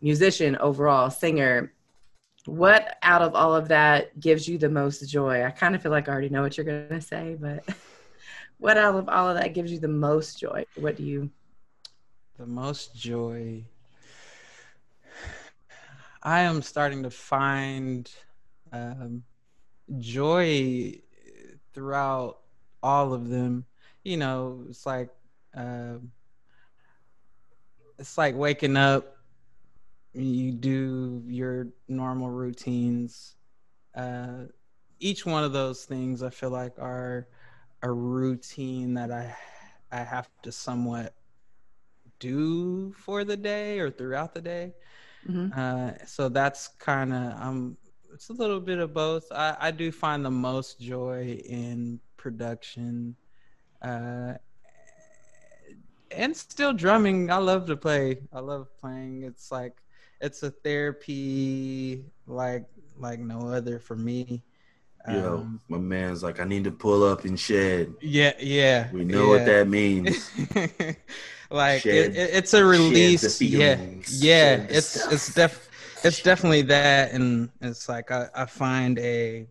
musician 0.00 0.56
overall, 0.56 1.10
singer. 1.10 1.72
What 2.46 2.96
out 3.02 3.22
of 3.22 3.34
all 3.34 3.54
of 3.54 3.68
that 3.68 4.18
gives 4.20 4.46
you 4.46 4.58
the 4.58 4.68
most 4.68 5.08
joy? 5.08 5.44
I 5.44 5.50
kind 5.50 5.74
of 5.74 5.82
feel 5.82 5.90
like 5.90 6.08
I 6.08 6.12
already 6.12 6.28
know 6.28 6.42
what 6.42 6.56
you're 6.56 6.64
going 6.66 6.88
to 6.88 7.00
say, 7.00 7.36
but 7.38 7.64
what 8.58 8.78
out 8.78 8.94
of 8.94 9.08
all 9.08 9.28
of 9.28 9.36
that 9.36 9.54
gives 9.54 9.72
you 9.72 9.78
the 9.78 9.88
most 9.88 10.38
joy? 10.38 10.64
What 10.76 10.96
do 10.96 11.02
you 11.02 11.30
The 12.38 12.46
most 12.46 12.94
joy. 12.94 13.64
I 16.22 16.40
am 16.40 16.62
starting 16.62 17.02
to 17.04 17.10
find 17.10 18.10
um, 18.72 19.22
joy 19.98 21.00
throughout 21.72 22.38
all 22.82 23.12
of 23.12 23.28
them. 23.28 23.64
You 24.02 24.16
know, 24.16 24.64
it's 24.68 24.86
like 24.86 25.10
um, 25.54 26.10
it's 27.98 28.18
like 28.18 28.34
waking 28.36 28.76
up. 28.76 29.15
You 30.16 30.52
do 30.52 31.22
your 31.26 31.68
normal 31.88 32.30
routines. 32.30 33.36
Uh, 33.94 34.46
each 35.00 35.26
one 35.26 35.44
of 35.44 35.52
those 35.52 35.84
things 35.84 36.22
I 36.22 36.30
feel 36.30 36.50
like 36.50 36.78
are 36.78 37.28
a 37.82 37.90
routine 37.92 38.94
that 38.94 39.12
I 39.12 39.36
I 39.92 39.98
have 39.98 40.28
to 40.42 40.52
somewhat 40.52 41.14
do 42.18 42.92
for 42.92 43.24
the 43.24 43.36
day 43.36 43.78
or 43.78 43.90
throughout 43.90 44.34
the 44.34 44.40
day. 44.40 44.74
Mhm. 45.28 45.54
Uh, 45.54 45.92
so 46.06 46.28
that's 46.28 46.68
kind 46.78 47.12
of 47.12 47.40
um, 47.40 47.76
it's 48.12 48.30
a 48.30 48.32
little 48.32 48.60
bit 48.60 48.78
of 48.78 48.94
both. 48.94 49.24
I, 49.32 49.56
I 49.60 49.70
do 49.70 49.92
find 49.92 50.24
the 50.24 50.30
most 50.30 50.80
joy 50.80 51.40
in 51.44 52.00
production, 52.16 53.16
uh, 53.82 54.34
and 56.10 56.36
still 56.36 56.72
drumming. 56.72 57.30
I 57.30 57.36
love 57.38 57.66
to 57.66 57.76
play. 57.76 58.18
I 58.32 58.40
love 58.40 58.68
playing. 58.80 59.22
It's 59.22 59.50
like 59.50 59.82
it's 60.20 60.42
a 60.42 60.50
therapy 60.50 62.04
like 62.26 62.64
like 62.98 63.20
no 63.20 63.48
other 63.48 63.78
for 63.78 63.96
me. 63.96 64.42
Yo, 65.08 65.34
Um, 65.36 65.60
my 65.68 65.78
man's 65.78 66.22
like, 66.24 66.40
I 66.40 66.44
need 66.44 66.64
to 66.64 66.72
pull 66.72 67.04
up 67.04 67.24
and 67.24 67.38
shed. 67.38 67.94
yeah, 68.00 68.32
yeah. 68.40 68.90
We 68.92 69.04
know 69.04 69.28
what 69.28 69.46
that 69.46 69.68
means. 69.68 70.30
like 71.50 71.82
Shed- 71.82 71.94
it, 71.94 72.16
it, 72.16 72.30
it's 72.34 72.54
a 72.54 72.64
release. 72.64 73.40
Yeah, 73.40 73.76
feelings, 73.76 74.24
yeah. 74.24 74.66
It's 74.68 74.86
stuff. 74.86 75.12
it's 75.12 75.34
def 75.34 75.68
it's 76.04 76.22
definitely 76.22 76.62
that, 76.62 77.12
and 77.12 77.50
it's 77.60 77.88
like 77.88 78.10
I, 78.10 78.28
I 78.34 78.46
find 78.46 78.98
a 78.98 79.46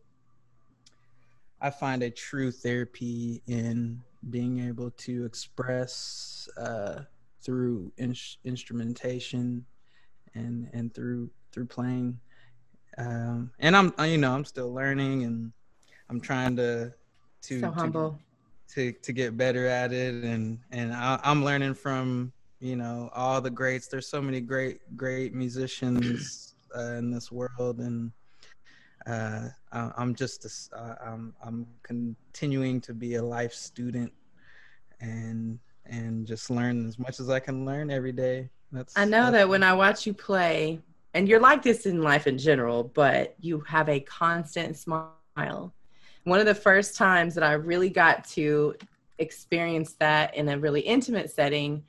I 1.62 1.70
find 1.70 2.04
a 2.04 2.10
true 2.10 2.52
therapy 2.52 3.42
in 3.48 4.02
being 4.30 4.60
able 4.68 4.92
to 4.92 5.26
express 5.26 6.50
uh, 6.58 7.02
through 7.42 7.92
in- 7.98 8.16
instrumentation 8.44 9.66
and 10.36 10.70
and 10.74 10.94
through 10.94 11.30
through 11.52 11.66
playing. 11.66 12.20
Um, 12.98 13.52
and 13.60 13.76
I'm 13.76 13.94
you 14.06 14.18
know 14.18 14.34
I'm 14.34 14.46
still 14.46 14.74
learning 14.74 15.24
and 15.24 15.52
I'm 16.10 16.22
trying 16.22 16.56
to 16.58 16.94
to 17.44 17.60
so 17.60 17.68
to- 17.68 17.74
humble. 17.74 18.20
to 18.70 18.92
to 18.92 19.14
get 19.14 19.38
better 19.38 19.68
at 19.68 19.94
it 19.94 20.24
and 20.24 20.60
and 20.72 20.92
I, 20.94 21.20
i'm 21.24 21.46
learning 21.46 21.76
from 21.76 22.34
you 22.60 22.76
know 22.76 23.10
all 23.14 23.40
the 23.40 23.50
greats 23.50 23.88
there's 23.88 24.08
so 24.08 24.22
many 24.22 24.42
great 24.42 24.80
great 24.98 25.34
musicians 25.36 26.56
uh, 26.76 26.94
in 26.94 27.12
this 27.12 27.32
world 27.32 27.80
and 27.80 28.12
uh 29.06 29.50
I, 29.72 29.92
i'm 29.98 30.16
just 30.16 30.46
a 30.46 30.78
uh, 30.78 30.96
i'm 31.06 31.34
i'm 31.44 31.68
continuing 31.84 32.82
to 32.82 32.94
be 32.94 33.16
a 33.16 33.24
life 33.24 33.54
student 33.54 34.12
and 35.00 35.60
and 35.86 36.26
just 36.26 36.50
learn 36.50 36.88
as 36.88 36.98
much 36.98 37.20
as 37.20 37.30
i 37.30 37.40
can 37.40 37.66
learn 37.66 37.92
every 37.92 38.12
day 38.14 38.50
that's 38.76 38.98
I 38.98 39.06
know 39.06 39.26
that's- 39.26 39.34
that 39.34 39.50
when 39.50 39.64
I 39.64 39.74
watch 39.74 40.06
you 40.06 40.14
play, 40.14 40.80
and 41.14 41.28
you're 41.28 41.40
like 41.40 41.64
this 41.64 41.86
in 41.86 42.02
life 42.02 42.28
in 42.28 42.38
general, 42.38 42.84
but 42.84 43.36
you 43.40 43.62
have 43.62 43.88
a 43.90 44.00
constant 44.02 44.78
smile. 44.78 45.74
One 46.26 46.40
of 46.40 46.46
the 46.46 46.56
first 46.56 46.96
times 46.98 47.36
that 47.36 47.44
I 47.44 47.54
really 47.54 47.90
got 47.90 48.26
to 48.30 48.76
experience 49.20 49.94
that 50.00 50.36
in 50.36 50.50
a 50.50 50.58
really 50.60 50.82
intimate 50.82 51.32
setting, 51.32 51.84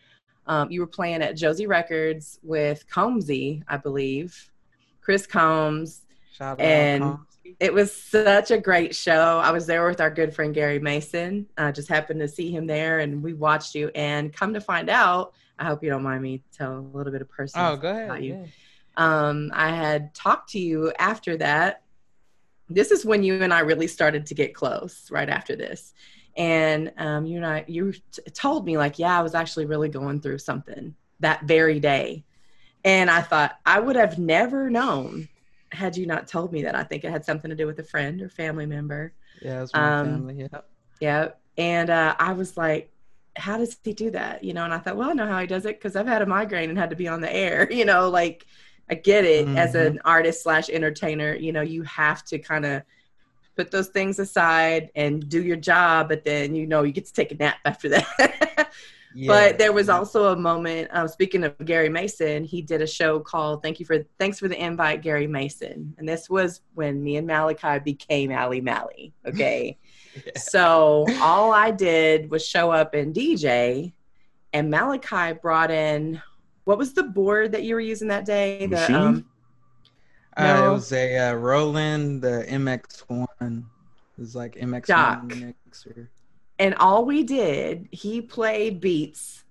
um, 0.47 0.71
you 0.71 0.81
were 0.81 0.87
playing 0.87 1.23
at 1.23 1.37
Josey 1.37 1.67
Records 1.67 2.39
with 2.43 2.89
Combsy, 2.89 3.63
I 3.67 3.77
believe, 3.79 4.51
Chris 5.01 5.27
Combs. 5.27 6.03
and- 6.61 7.03
Combs. 7.03 7.21
It 7.61 7.73
was 7.73 7.95
such 7.95 8.51
a 8.51 8.59
great 8.59 8.95
show. 8.95 9.39
I 9.39 9.51
was 9.53 9.67
there 9.67 9.87
with 9.87 10.01
our 10.01 10.11
good 10.11 10.35
friend 10.35 10.53
Gary 10.53 10.81
Mason. 10.81 11.47
I 11.57 11.71
just 11.73 11.89
happened 11.89 12.21
to 12.21 12.29
see 12.29 12.51
him 12.51 12.67
there, 12.67 12.99
and 12.99 13.23
we 13.23 13.33
watched 13.35 13.75
you. 13.75 13.89
And 13.95 14.33
come 14.33 14.53
to 14.53 14.61
find 14.61 14.91
out, 14.91 15.33
I 15.59 15.65
hope 15.65 15.83
you 15.83 15.91
don't 15.91 16.03
mind 16.03 16.23
me 16.23 16.43
tell 16.53 16.79
a 16.79 16.81
little 16.81 17.13
bit 17.13 17.23
of 17.23 17.29
personal 17.31 17.67
oh 17.73 17.77
go 17.77 18.05
about 18.05 18.23
you. 18.23 18.35
yeah. 18.35 18.47
um, 18.97 19.51
I 19.55 19.71
had 19.71 20.15
talked 20.15 20.51
to 20.51 20.59
you 20.59 20.93
after 20.99 21.37
that. 21.39 21.83
This 22.69 22.91
is 22.91 23.05
when 23.05 23.23
you 23.23 23.43
and 23.43 23.55
I 23.55 23.61
really 23.61 23.87
started 23.87 24.27
to 24.27 24.35
get 24.35 24.55
close. 24.55 25.11
Right 25.11 25.29
after 25.29 25.55
this, 25.57 25.95
and 26.37 26.93
um, 26.99 27.25
you 27.27 27.37
and 27.37 27.47
I, 27.47 27.65
you 27.69 27.93
t- 27.93 28.23
told 28.35 28.67
me 28.67 28.77
like, 28.77 28.99
yeah, 28.99 29.19
I 29.19 29.23
was 29.23 29.35
actually 29.35 29.67
really 29.67 29.89
going 29.89 30.21
through 30.21 30.39
something 30.39 30.95
that 31.21 31.45
very 31.45 31.79
day, 31.81 32.25
and 32.85 33.11
I 33.11 33.23
thought 33.23 33.59
I 33.65 33.81
would 33.81 33.97
have 33.97 34.19
never 34.19 34.69
known 34.69 35.29
had 35.73 35.97
you 35.97 36.07
not 36.07 36.27
told 36.29 36.53
me 36.53 36.63
that. 36.63 36.75
I 36.75 36.83
think 36.85 37.05
it 37.05 37.11
had 37.11 37.25
something 37.25 37.49
to 37.51 37.57
do 37.57 37.67
with 37.67 37.79
a 37.79 37.85
friend 37.85 38.21
or 38.23 38.29
family 38.29 38.67
member. 38.67 39.13
yeah 39.43 39.63
it's 39.63 39.73
my 39.75 39.99
Um, 40.01 40.07
family 40.07 40.49
yeah 40.53 40.61
Yeah. 41.01 41.29
And 41.59 41.89
uh, 41.91 42.15
I 42.19 42.33
was 42.33 42.57
like, 42.57 42.91
how 43.37 43.59
does 43.59 43.77
he 43.85 43.93
do 43.93 44.11
that? 44.11 44.43
You 44.43 44.55
know, 44.55 44.65
and 44.65 44.73
I 44.73 44.79
thought, 44.79 44.97
well, 44.97 45.11
I 45.11 45.13
know 45.13 45.27
how 45.27 45.41
he 45.41 45.47
does 45.47 45.67
it 45.67 45.79
because 45.79 45.97
I've 45.97 46.07
had 46.07 46.23
a 46.23 46.27
migraine 46.27 46.71
and 46.71 46.79
had 46.79 46.91
to 46.91 46.97
be 46.97 47.09
on 47.09 47.21
the 47.21 47.35
air. 47.35 47.69
You 47.77 47.85
know, 47.85 48.09
like 48.09 48.47
I 48.89 48.95
get 48.95 49.25
it 49.25 49.47
as 49.49 49.75
an 49.75 50.01
artist 50.05 50.43
slash 50.43 50.71
entertainer. 50.71 51.35
You 51.35 51.53
know, 51.53 51.61
you 51.61 51.83
have 51.83 52.25
to 52.27 52.39
kind 52.39 52.65
of 52.65 52.83
put 53.57 53.71
those 53.71 53.89
things 53.89 54.19
aside 54.19 54.91
and 54.95 55.29
do 55.29 55.43
your 55.43 55.57
job, 55.57 56.09
but 56.09 56.25
then 56.25 56.55
you 56.55 56.67
know 56.67 56.83
you 56.83 56.93
get 56.93 57.07
to 57.07 57.13
take 57.13 57.33
a 57.33 57.35
nap 57.35 57.57
after 57.65 57.89
that. 57.89 58.71
yeah. 59.15 59.27
But 59.27 59.59
there 59.59 59.73
was 59.73 59.89
also 59.89 60.33
a 60.33 60.37
moment. 60.37 60.91
Uh, 60.93 61.09
speaking 61.09 61.43
of 61.45 61.57
Gary 61.65 61.89
Mason, 61.89 62.45
he 62.45 62.63
did 62.63 62.83
a 62.83 62.87
show 62.87 63.19
called 63.19 63.63
"Thank 63.63 63.81
You 63.81 63.87
for 63.87 64.05
Thanks 64.19 64.39
for 64.39 64.49
the 64.49 64.63
Invite, 64.63 65.03
Gary 65.03 65.27
Mason," 65.27 65.95
and 65.99 66.09
this 66.09 66.31
was 66.31 66.61
when 66.75 67.03
me 67.03 67.17
and 67.17 67.27
Malachi 67.27 67.79
became 67.81 68.31
Ali 68.31 68.61
Mally. 68.61 69.13
Okay, 69.27 69.79
Yeah. 70.27 70.33
so 70.39 71.07
all 71.21 71.53
I 71.53 71.71
did 71.71 72.31
was 72.31 72.47
show 72.47 72.71
up 72.71 72.95
and 72.95 73.15
DJ, 73.15 73.93
and 74.53 74.71
Malachi 74.71 75.39
brought 75.41 75.71
in 75.71 76.21
what 76.65 76.79
was 76.79 76.95
the 76.95 77.03
board 77.05 77.53
that 77.53 77.63
you 77.63 77.75
were 77.75 77.81
using 77.81 78.09
that 78.09 78.25
day? 78.25 78.61
The, 78.67 78.77
Machine? 78.77 78.95
um, 78.97 79.27
Uh, 80.37 80.43
No. 80.45 80.71
it 80.71 80.75
was 80.75 80.93
a 80.93 81.17
uh, 81.31 81.33
Roland, 81.35 82.23
the 82.23 82.45
MX1. 82.49 83.27
It 83.39 84.21
was 84.21 84.35
like 84.35 84.55
MX1 84.57 84.87
Doc. 84.87 85.25
mixer. 85.25 86.11
and 86.59 86.75
all 86.77 87.05
we 87.05 87.23
did, 87.23 87.87
he 87.93 88.21
played 88.21 88.81
beats, 88.81 89.45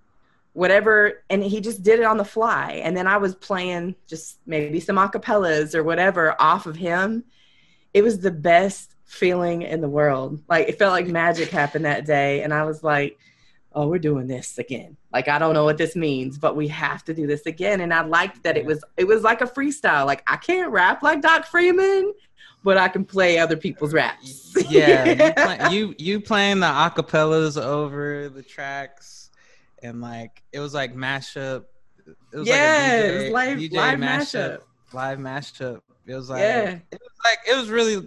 whatever, 0.53 1.23
and 1.29 1.43
he 1.43 1.61
just 1.61 1.83
did 1.83 1.99
it 1.99 2.05
on 2.05 2.17
the 2.17 2.25
fly. 2.25 2.81
And 2.83 2.97
then 2.97 3.07
I 3.07 3.17
was 3.17 3.35
playing 3.35 3.95
just 4.07 4.39
maybe 4.45 4.79
some 4.79 4.97
acapellas 4.97 5.73
or 5.75 5.83
whatever 5.83 6.35
off 6.41 6.65
of 6.65 6.75
him. 6.75 7.23
It 7.93 8.01
was 8.03 8.19
the 8.19 8.31
best 8.31 8.94
feeling 9.05 9.61
in 9.61 9.81
the 9.81 9.89
world. 9.89 10.41
Like 10.49 10.67
it 10.67 10.77
felt 10.79 10.91
like 10.91 11.07
magic 11.07 11.49
happened 11.49 11.85
that 11.85 12.05
day. 12.05 12.41
And 12.43 12.53
I 12.53 12.63
was 12.63 12.83
like, 12.83 13.17
oh, 13.73 13.87
we're 13.87 13.99
doing 13.99 14.27
this 14.27 14.57
again. 14.57 14.97
Like 15.13 15.27
I 15.27 15.39
don't 15.39 15.53
know 15.53 15.63
what 15.63 15.77
this 15.77 15.95
means, 15.95 16.37
but 16.37 16.55
we 16.55 16.67
have 16.69 17.03
to 17.05 17.13
do 17.13 17.27
this 17.27 17.45
again. 17.45 17.81
And 17.81 17.93
I 17.93 18.01
liked 18.03 18.43
that 18.43 18.57
it 18.57 18.65
was 18.65 18.83
it 18.97 19.05
was 19.05 19.23
like 19.23 19.41
a 19.41 19.45
freestyle. 19.47 20.05
Like 20.05 20.23
I 20.27 20.37
can't 20.37 20.71
rap 20.71 21.03
like 21.03 21.21
Doc 21.21 21.45
Freeman, 21.45 22.13
but 22.63 22.77
I 22.77 22.87
can 22.89 23.05
play 23.05 23.37
other 23.37 23.55
people's 23.55 23.93
raps. 23.93 24.53
Yeah, 24.69 25.05
you, 25.05 25.33
play, 25.37 25.59
you 25.75 25.95
you 25.97 26.19
playing 26.19 26.59
the 26.59 26.65
acapellas 26.67 27.61
over 27.61 28.27
the 28.29 28.43
tracks, 28.43 29.29
and 29.83 30.01
like 30.01 30.43
it 30.51 30.59
was 30.59 30.73
like 30.73 30.95
mashup. 30.95 31.65
It 32.33 32.37
was 32.37 32.47
Yeah, 32.47 32.55
like 32.55 33.01
a 33.01 33.05
it 33.15 33.23
was 33.23 33.31
live- 33.31 33.57
DJ 33.59 33.73
live 33.73 33.99
mashup, 33.99 34.57
mashup. 34.57 34.93
live 34.93 35.19
mashup. 35.19 35.81
It 36.07 36.13
was 36.15 36.29
like 36.29 36.39
Yeah. 36.39 36.69
it 36.91 36.99
was 37.01 37.17
like 37.23 37.37
it 37.47 37.55
was 37.57 37.69
really 37.69 38.05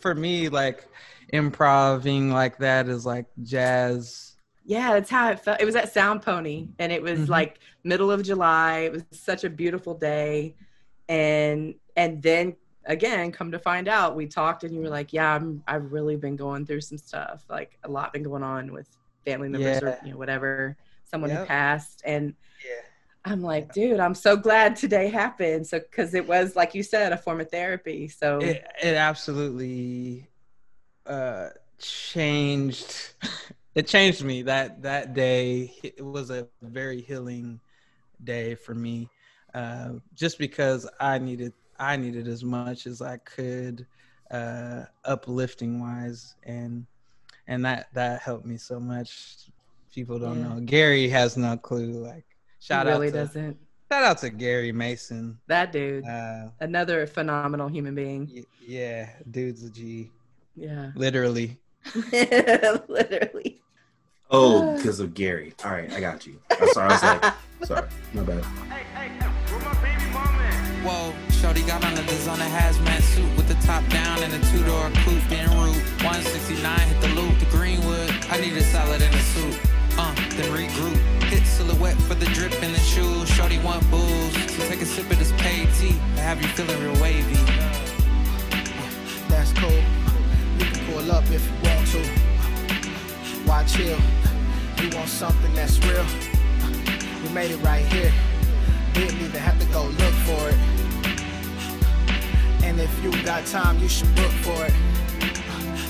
for 0.00 0.14
me 0.14 0.48
like 0.48 0.86
improving 1.30 2.30
like 2.30 2.58
that 2.58 2.88
is 2.88 3.06
like 3.06 3.26
jazz. 3.42 4.36
Yeah, 4.64 4.92
that's 4.92 5.10
how 5.10 5.30
it 5.30 5.40
felt. 5.40 5.60
It 5.60 5.64
was 5.64 5.76
at 5.76 5.92
Sound 5.92 6.22
Pony, 6.22 6.68
and 6.78 6.92
it 6.92 7.02
was 7.02 7.20
Mhm. 7.20 7.28
like 7.28 7.58
middle 7.82 8.10
of 8.10 8.22
July. 8.22 8.80
It 8.80 8.92
was 8.92 9.02
such 9.12 9.44
a 9.44 9.50
beautiful 9.50 9.94
day, 9.94 10.54
and 11.08 11.74
and 11.96 12.22
then 12.22 12.56
again, 12.86 13.30
come 13.32 13.50
to 13.52 13.58
find 13.58 13.88
out, 13.88 14.16
we 14.16 14.26
talked, 14.26 14.64
and 14.64 14.74
you 14.74 14.80
were 14.80 14.88
like, 14.88 15.12
"Yeah, 15.12 15.34
I'm. 15.34 15.62
I've 15.66 15.92
really 15.92 16.16
been 16.16 16.36
going 16.36 16.66
through 16.66 16.80
some 16.82 16.98
stuff. 16.98 17.44
Like 17.48 17.78
a 17.84 17.90
lot 17.90 18.12
been 18.12 18.22
going 18.22 18.42
on 18.42 18.72
with 18.72 18.88
family 19.24 19.48
members, 19.48 19.82
or 19.82 19.98
you 20.04 20.12
know, 20.12 20.18
whatever. 20.18 20.76
Someone 21.04 21.30
who 21.30 21.36
passed, 21.46 22.02
and 22.04 22.34
Yeah. 22.64 22.82
I'm 23.24 23.42
like, 23.42 23.72
dude, 23.72 24.00
I'm 24.00 24.14
so 24.14 24.36
glad 24.36 24.76
today 24.76 25.08
happened. 25.08 25.66
So 25.66 25.78
because 25.80 26.14
it 26.14 26.26
was 26.26 26.56
like 26.56 26.74
you 26.74 26.82
said, 26.82 27.12
a 27.12 27.16
form 27.16 27.40
of 27.40 27.50
therapy. 27.50 28.08
So 28.08 28.52
It 28.52 28.64
it 28.82 28.94
absolutely 28.96 30.28
uh 31.06 31.48
changed 31.78 33.14
it 33.74 33.86
changed 33.86 34.24
me 34.24 34.42
that 34.42 34.82
that 34.82 35.14
day 35.14 35.72
it 35.82 36.04
was 36.04 36.30
a 36.30 36.48
very 36.62 37.00
healing 37.00 37.60
day 38.22 38.54
for 38.54 38.74
me 38.74 39.10
uh 39.54 39.90
just 40.14 40.38
because 40.38 40.88
i 41.00 41.18
needed 41.18 41.52
i 41.78 41.96
needed 41.96 42.28
as 42.28 42.44
much 42.44 42.86
as 42.86 43.00
i 43.00 43.16
could 43.18 43.86
uh 44.30 44.82
uplifting 45.04 45.80
wise 45.80 46.34
and 46.44 46.86
and 47.46 47.64
that 47.64 47.86
that 47.94 48.20
helped 48.20 48.46
me 48.46 48.56
so 48.56 48.78
much 48.80 49.50
people 49.94 50.18
don't 50.18 50.40
Yeah. 50.40 50.42
know 50.42 50.60
gary 50.60 51.08
has 51.08 51.36
no 51.36 51.56
clue 51.56 51.92
like 51.92 52.26
shout 52.60 52.86
he 52.86 52.92
really 52.92 53.08
out 53.08 53.12
to 53.12 53.18
doesn't. 53.18 53.56
shout 53.90 54.04
out 54.04 54.18
to 54.18 54.30
gary 54.30 54.70
mason 54.72 55.38
That 55.48 55.72
dude, 55.72 56.04
uh 56.06 56.48
another 56.60 57.06
phenomenal 57.06 57.68
human 57.68 57.94
being. 57.94 58.30
y- 58.32 58.44
yeah 58.64 59.08
dude's 59.30 59.64
a 59.64 59.70
g 59.70 60.10
Yeah, 60.54 60.92
literally 60.94 61.58
literally. 62.88 63.60
Oh, 64.30 64.76
because 64.76 65.00
of 65.00 65.12
Gary. 65.14 65.52
All 65.64 65.72
right, 65.72 65.90
I 65.92 65.98
got 65.98 66.24
you. 66.26 66.38
I'm 66.60 66.68
sorry. 66.68 66.90
I 66.90 66.92
was 66.92 67.02
like, 67.02 67.34
sorry, 67.66 67.88
my 68.14 68.22
bad. 68.22 68.44
Whoa, 70.84 71.12
Shorty 71.30 71.62
got 71.62 71.84
on 71.84 71.92
a 71.94 72.02
designer 72.02 72.44
hazmat 72.44 73.00
suit 73.02 73.36
with 73.36 73.48
the 73.48 73.54
top 73.66 73.82
down 73.88 74.22
and 74.22 74.32
a 74.32 74.38
two 74.52 74.62
door 74.64 74.88
coupe 75.04 75.32
en 75.32 75.48
route. 75.58 75.76
169 76.04 76.78
hit 76.88 77.00
the 77.00 77.08
loop, 77.20 77.38
the 77.38 77.46
Greenwood. 77.46 78.10
I 78.30 78.40
need 78.40 78.56
a 78.56 78.62
salad 78.62 79.02
and 79.02 79.14
a 79.14 79.18
soup. 79.18 79.54
Uh, 80.02 80.14
then 80.30 80.50
regroup. 80.56 80.96
Hit 81.24 81.46
silhouette 81.46 82.00
for 82.08 82.14
the 82.14 82.24
drip 82.36 82.54
in 82.62 82.72
the 82.72 82.78
shoes. 82.78 83.28
Shorty 83.28 83.58
want 83.58 83.82
booze. 83.90 84.32
So 84.56 84.66
take 84.66 84.80
a 84.80 84.86
sip 84.86 85.10
of 85.10 85.18
this 85.18 85.32
paid 85.32 85.68
tea. 85.74 85.92
to 86.16 86.22
have 86.22 86.40
you 86.40 86.48
feeling 86.48 86.80
real 86.82 86.98
wavy. 87.02 87.34
That's 89.28 89.52
cool. 89.52 89.82
You 90.56 90.64
can 90.72 90.86
pull 90.86 91.12
up 91.12 91.24
if 91.30 91.44
you 91.46 91.54
want 91.68 91.86
to. 91.88 92.02
Why 93.44 93.62
chill? 93.64 93.98
You 94.80 94.96
want 94.96 95.10
something 95.10 95.52
that's 95.52 95.78
real? 95.84 96.06
We 97.22 97.28
made 97.34 97.50
it 97.50 97.58
right 97.58 97.84
here. 97.84 98.10
Didn't 98.94 99.20
even 99.20 99.40
have 99.42 99.60
to 99.60 99.66
go 99.66 99.84
look 99.84 100.14
for 100.24 100.48
it. 100.48 100.58
And 102.64 102.80
if 102.80 103.04
you 103.04 103.10
got 103.22 103.44
time, 103.44 103.78
you 103.80 103.88
should 103.88 104.14
book 104.14 104.32
for 104.46 104.64
it. 104.64 104.72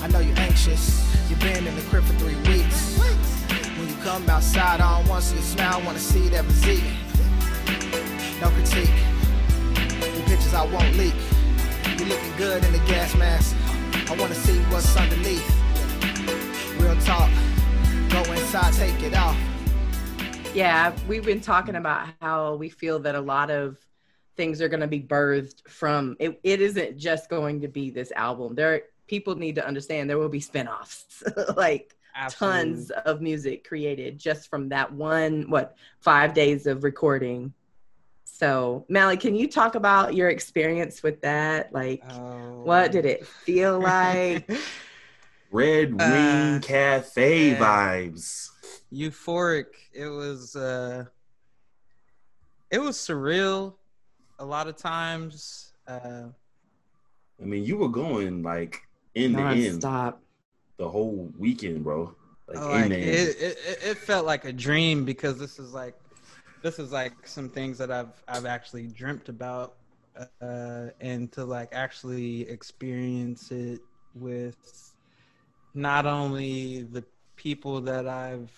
I 0.03 0.07
know 0.07 0.19
you're 0.19 0.37
anxious. 0.37 0.99
You've 1.29 1.39
been 1.39 1.65
in 1.65 1.75
the 1.77 1.81
crib 1.83 2.03
for 2.03 2.13
three 2.15 2.35
weeks. 2.51 3.40
Come 4.03 4.27
outside, 4.29 4.81
I 4.81 4.99
don't 4.99 5.07
want 5.07 5.23
to 5.23 5.29
see 5.29 5.37
a 5.37 5.41
smile, 5.41 5.79
I 5.79 5.85
want 5.85 5.95
to 5.95 6.03
see 6.03 6.27
that 6.29 6.43
physique. 6.45 6.83
No 8.41 8.49
critique. 8.49 8.89
The 9.99 10.23
pictures 10.25 10.55
I 10.55 10.65
won't 10.65 10.97
leak. 10.97 11.13
You 11.99 12.05
looking 12.05 12.35
good 12.35 12.63
in 12.63 12.71
the 12.71 12.79
gas 12.87 13.15
mask. 13.15 13.55
I 14.09 14.15
wanna 14.15 14.33
see 14.33 14.57
what's 14.71 14.97
underneath. 14.97 15.47
Real 16.79 16.99
talk. 17.01 17.29
Go 18.09 18.23
inside, 18.33 18.73
take 18.73 19.03
it 19.03 19.15
off. 19.15 19.37
Yeah, 20.55 20.93
we've 21.07 21.23
been 21.23 21.39
talking 21.39 21.75
about 21.75 22.07
how 22.19 22.55
we 22.55 22.69
feel 22.69 22.97
that 23.01 23.13
a 23.13 23.21
lot 23.21 23.51
of 23.51 23.77
things 24.35 24.61
are 24.61 24.67
going 24.67 24.81
to 24.81 24.87
be 24.87 24.99
birthed 24.99 25.69
from 25.69 26.17
it. 26.19 26.39
It 26.43 26.59
isn't 26.59 26.97
just 26.97 27.29
going 27.29 27.61
to 27.61 27.67
be 27.67 27.89
this 27.89 28.11
album. 28.13 28.55
There, 28.55 28.81
people 29.07 29.35
need 29.35 29.55
to 29.55 29.65
understand 29.65 30.09
there 30.09 30.17
will 30.17 30.27
be 30.27 30.41
spinoffs, 30.41 31.05
like 31.55 31.95
tons 32.29 32.91
of 32.91 33.21
music 33.21 33.67
created 33.67 34.17
just 34.17 34.49
from 34.49 34.69
that 34.69 34.91
one 34.91 35.49
what 35.49 35.75
five 35.99 36.33
days 36.33 36.67
of 36.67 36.83
recording. 36.83 37.53
So, 38.25 38.85
Mally, 38.89 39.17
can 39.17 39.35
you 39.35 39.47
talk 39.47 39.75
about 39.75 40.15
your 40.15 40.29
experience 40.29 41.03
with 41.03 41.21
that? 41.21 41.71
Like, 41.73 42.01
Oh. 42.09 42.63
what 42.63 42.91
did 42.91 43.05
it 43.05 43.25
feel 43.27 43.79
like? 43.79 44.49
Red 45.51 45.93
Wing 45.93 46.55
Uh, 46.55 46.59
Cafe 46.61 47.49
yeah. 47.49 47.59
vibes. 47.59 48.49
euphoric 48.93 49.67
it 49.93 50.07
was 50.07 50.55
uh 50.55 51.05
it 52.69 52.79
was 52.79 52.97
surreal 52.97 53.75
a 54.39 54.45
lot 54.45 54.67
of 54.67 54.75
times 54.77 55.73
uh 55.87 56.27
I 57.41 57.43
mean, 57.45 57.63
you 57.63 57.75
were 57.77 57.89
going 57.89 58.43
like 58.43 58.81
in 59.15 59.33
the 59.33 59.41
end 59.41 59.81
Stop. 59.81 60.21
The 60.81 60.89
whole 60.89 61.31
weekend, 61.37 61.83
bro. 61.83 62.13
Like 62.47 62.65
like, 62.65 62.91
it, 62.91 62.97
it, 62.97 63.57
it, 63.67 63.79
it 63.83 63.97
felt 63.97 64.25
like 64.25 64.45
a 64.45 64.51
dream 64.51 65.05
because 65.05 65.37
this 65.37 65.59
is 65.59 65.73
like 65.73 65.93
this 66.63 66.79
is 66.79 66.91
like 66.91 67.13
some 67.27 67.49
things 67.49 67.77
that 67.77 67.91
I've 67.91 68.21
I've 68.27 68.47
actually 68.47 68.87
dreamt 68.87 69.29
about 69.29 69.75
uh, 70.41 70.87
and 70.99 71.31
to 71.33 71.45
like 71.45 71.69
actually 71.71 72.49
experience 72.49 73.51
it 73.51 73.79
with 74.15 74.57
not 75.75 76.07
only 76.07 76.81
the 76.81 77.03
people 77.35 77.79
that 77.81 78.07
I've 78.07 78.51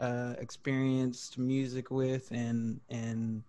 uh, 0.00 0.34
experienced 0.38 1.38
music 1.38 1.92
with 1.92 2.28
and 2.32 2.80
and 2.90 3.44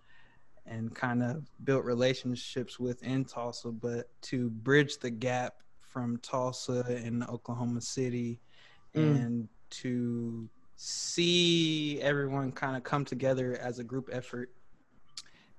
and 0.67 0.93
kind 0.93 1.23
of 1.23 1.49
built 1.63 1.83
relationships 1.83 2.79
with 2.79 3.01
in 3.01 3.25
Tulsa, 3.25 3.71
but 3.71 4.07
to 4.21 4.51
bridge 4.51 4.99
the 4.99 5.09
gap 5.09 5.55
from 5.89 6.17
Tulsa 6.17 6.85
and 6.87 7.23
Oklahoma 7.25 7.81
City 7.81 8.39
Mm. 8.95 9.15
and 9.21 9.49
to 9.69 10.49
see 10.75 11.99
everyone 12.01 12.51
kind 12.51 12.75
of 12.75 12.83
come 12.83 13.05
together 13.05 13.55
as 13.61 13.77
a 13.77 13.83
group 13.83 14.09
effort 14.11 14.49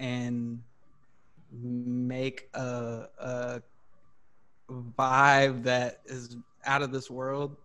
and 0.01 0.61
make 1.53 2.49
a, 2.55 3.05
a 3.21 3.63
vibe 4.99 5.63
that 5.63 6.01
is 6.07 6.37
out 6.65 6.83
of 6.83 6.93
this 6.93 7.11
world 7.11 7.57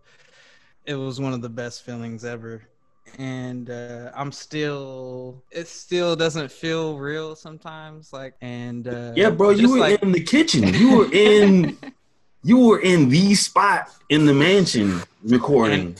it 0.84 0.94
was 0.94 1.20
one 1.20 1.32
of 1.32 1.42
the 1.42 1.48
best 1.48 1.82
feelings 1.82 2.24
ever 2.24 2.62
and 3.18 3.70
uh, 3.70 4.10
i'm 4.14 4.32
still 4.32 5.42
it 5.50 5.66
still 5.68 6.14
doesn't 6.16 6.50
feel 6.50 6.98
real 6.98 7.34
sometimes 7.36 8.12
like 8.12 8.34
and 8.40 8.88
uh, 8.88 9.12
yeah, 9.16 9.30
bro, 9.30 9.50
you 9.50 9.70
were 9.70 9.78
like- 9.78 10.02
in 10.02 10.12
the 10.12 10.22
kitchen. 10.22 10.72
You 10.74 10.96
were 10.98 11.08
in 11.12 11.76
you 12.46 12.58
were 12.58 12.78
in 12.78 13.08
the 13.08 13.34
spot 13.34 13.90
in 14.08 14.24
the 14.24 14.32
mansion 14.32 15.02
recording. 15.24 15.96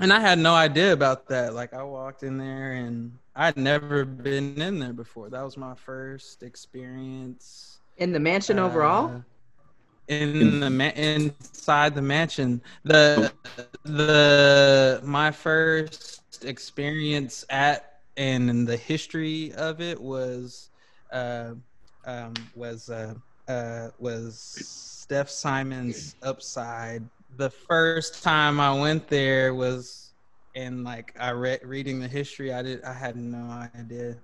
And 0.00 0.12
I 0.12 0.18
had 0.18 0.40
no 0.40 0.52
idea 0.52 0.92
about 0.92 1.28
that. 1.28 1.54
Like 1.54 1.72
I 1.72 1.84
walked 1.84 2.24
in 2.24 2.36
there 2.36 2.72
and 2.72 3.16
I'd 3.36 3.56
never 3.56 4.04
been 4.04 4.60
in 4.60 4.80
there 4.80 4.92
before. 4.92 5.30
That 5.30 5.44
was 5.44 5.56
my 5.56 5.76
first 5.76 6.42
experience. 6.42 7.78
In 7.96 8.10
the 8.10 8.18
mansion 8.18 8.58
uh, 8.58 8.66
overall? 8.66 9.22
In 10.08 10.58
the 10.58 10.70
ma- 10.70 10.96
inside 10.96 11.94
the 11.94 12.02
mansion, 12.02 12.60
the 12.82 13.30
the 13.84 15.00
my 15.04 15.30
first 15.30 16.44
experience 16.44 17.44
at 17.50 18.00
and 18.16 18.50
in 18.50 18.64
the 18.64 18.76
history 18.76 19.52
of 19.52 19.80
it 19.80 20.00
was 20.00 20.70
uh, 21.12 21.52
um, 22.04 22.34
was 22.56 22.90
uh, 22.90 23.14
uh, 23.48 23.88
was 23.98 24.40
Steph 24.40 25.30
Simon's 25.30 26.14
Upside. 26.22 27.02
The 27.36 27.50
first 27.50 28.22
time 28.22 28.60
I 28.60 28.72
went 28.78 29.08
there 29.08 29.54
was 29.54 30.12
and 30.54 30.84
like 30.84 31.14
I 31.18 31.30
read 31.30 31.60
reading 31.64 32.00
the 32.00 32.08
history. 32.08 32.52
I 32.52 32.62
did 32.62 32.82
I 32.82 32.92
had 32.92 33.16
no 33.16 33.68
idea, 33.74 34.16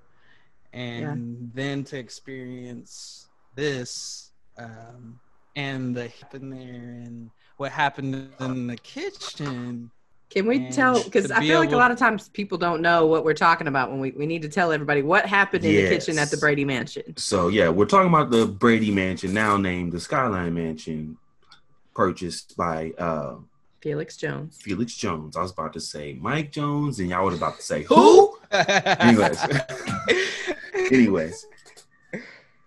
and 0.73 1.51
then 1.55 1.85
to 1.85 1.99
experience 1.99 3.29
this 3.55 4.33
um, 4.59 5.19
and 5.57 5.95
the 5.95 6.09
happened 6.09 6.53
there 6.53 7.03
and 7.05 7.31
what 7.57 7.73
happened 7.73 8.33
in 8.41 8.67
the 8.67 8.77
kitchen. 8.77 9.91
Can 10.35 10.47
we 10.47 10.57
and 10.57 10.75
tell? 10.75 11.01
Because 11.01 11.31
I 11.31 11.39
feel 11.39 11.61
like 11.61 11.71
a 11.71 11.77
lot 11.77 11.93
of 11.93 11.99
times 11.99 12.29
people 12.29 12.59
don't 12.59 12.83
know 12.83 13.07
what 13.07 13.25
we're 13.25 13.35
talking 13.35 13.69
about 13.69 13.93
when 13.93 14.01
we, 14.01 14.11
we 14.11 14.27
need 14.27 14.43
to 14.43 14.49
tell 14.49 14.73
everybody 14.73 15.01
what 15.01 15.27
happened 15.27 15.65
in 15.65 15.77
the 15.77 15.89
kitchen 15.89 16.19
at 16.19 16.29
the 16.29 16.37
Brady 16.37 16.65
Mansion. 16.65 17.17
So 17.17 17.47
yeah, 17.47 17.69
we're 17.69 17.87
talking 17.87 18.09
about 18.09 18.31
the 18.31 18.45
Brady 18.45 18.91
Mansion, 18.91 19.33
now 19.33 19.57
named 19.57 19.93
the 19.93 20.01
Skyline 20.01 20.53
Mansion, 20.53 21.19
purchased 21.95 22.57
by 22.57 22.91
uh 22.99 23.37
Felix 23.81 24.17
Jones. 24.17 24.59
Felix 24.61 24.97
Jones. 24.97 25.37
I 25.37 25.43
was 25.43 25.53
about 25.53 25.73
to 25.75 25.81
say 25.81 26.15
Mike 26.15 26.51
Jones, 26.51 26.99
and 26.99 27.11
y'all 27.11 27.27
were 27.27 27.35
about 27.35 27.59
to 27.59 27.63
say 27.63 27.85
who? 27.85 28.37
Anyways. 28.51 29.39
Anyways. 30.75 31.47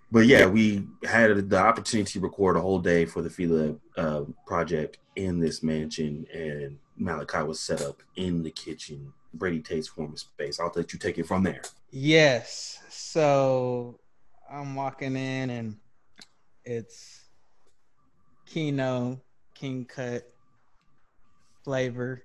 But 0.09 0.25
yeah, 0.25 0.45
we 0.45 0.87
had 1.03 1.49
the 1.49 1.57
opportunity 1.57 2.13
to 2.13 2.19
record 2.21 2.55
a 2.55 2.61
whole 2.61 2.79
day 2.79 3.03
for 3.03 3.21
the 3.21 3.29
Fila 3.29 3.75
uh, 3.97 4.21
project 4.45 4.99
in 5.17 5.39
this 5.39 5.63
mansion, 5.63 6.27
and 6.31 6.77
Malachi 6.95 7.41
was 7.41 7.59
set 7.59 7.81
up 7.81 8.01
in 8.15 8.43
the 8.43 8.51
kitchen. 8.51 9.11
Brady 9.33 9.59
takes 9.61 9.87
form 9.87 10.13
of 10.13 10.19
space. 10.19 10.59
I'll 10.59 10.71
let 10.75 10.93
you 10.93 10.99
take 10.99 11.17
it 11.17 11.25
from 11.25 11.43
there. 11.43 11.61
Yes. 11.89 12.79
So 12.89 13.99
I'm 14.49 14.75
walking 14.75 15.15
in 15.15 15.49
and 15.49 15.75
it's 16.63 17.21
Kino, 18.45 19.19
King 19.55 19.85
Cut, 19.85 20.31
Flavor. 21.63 22.23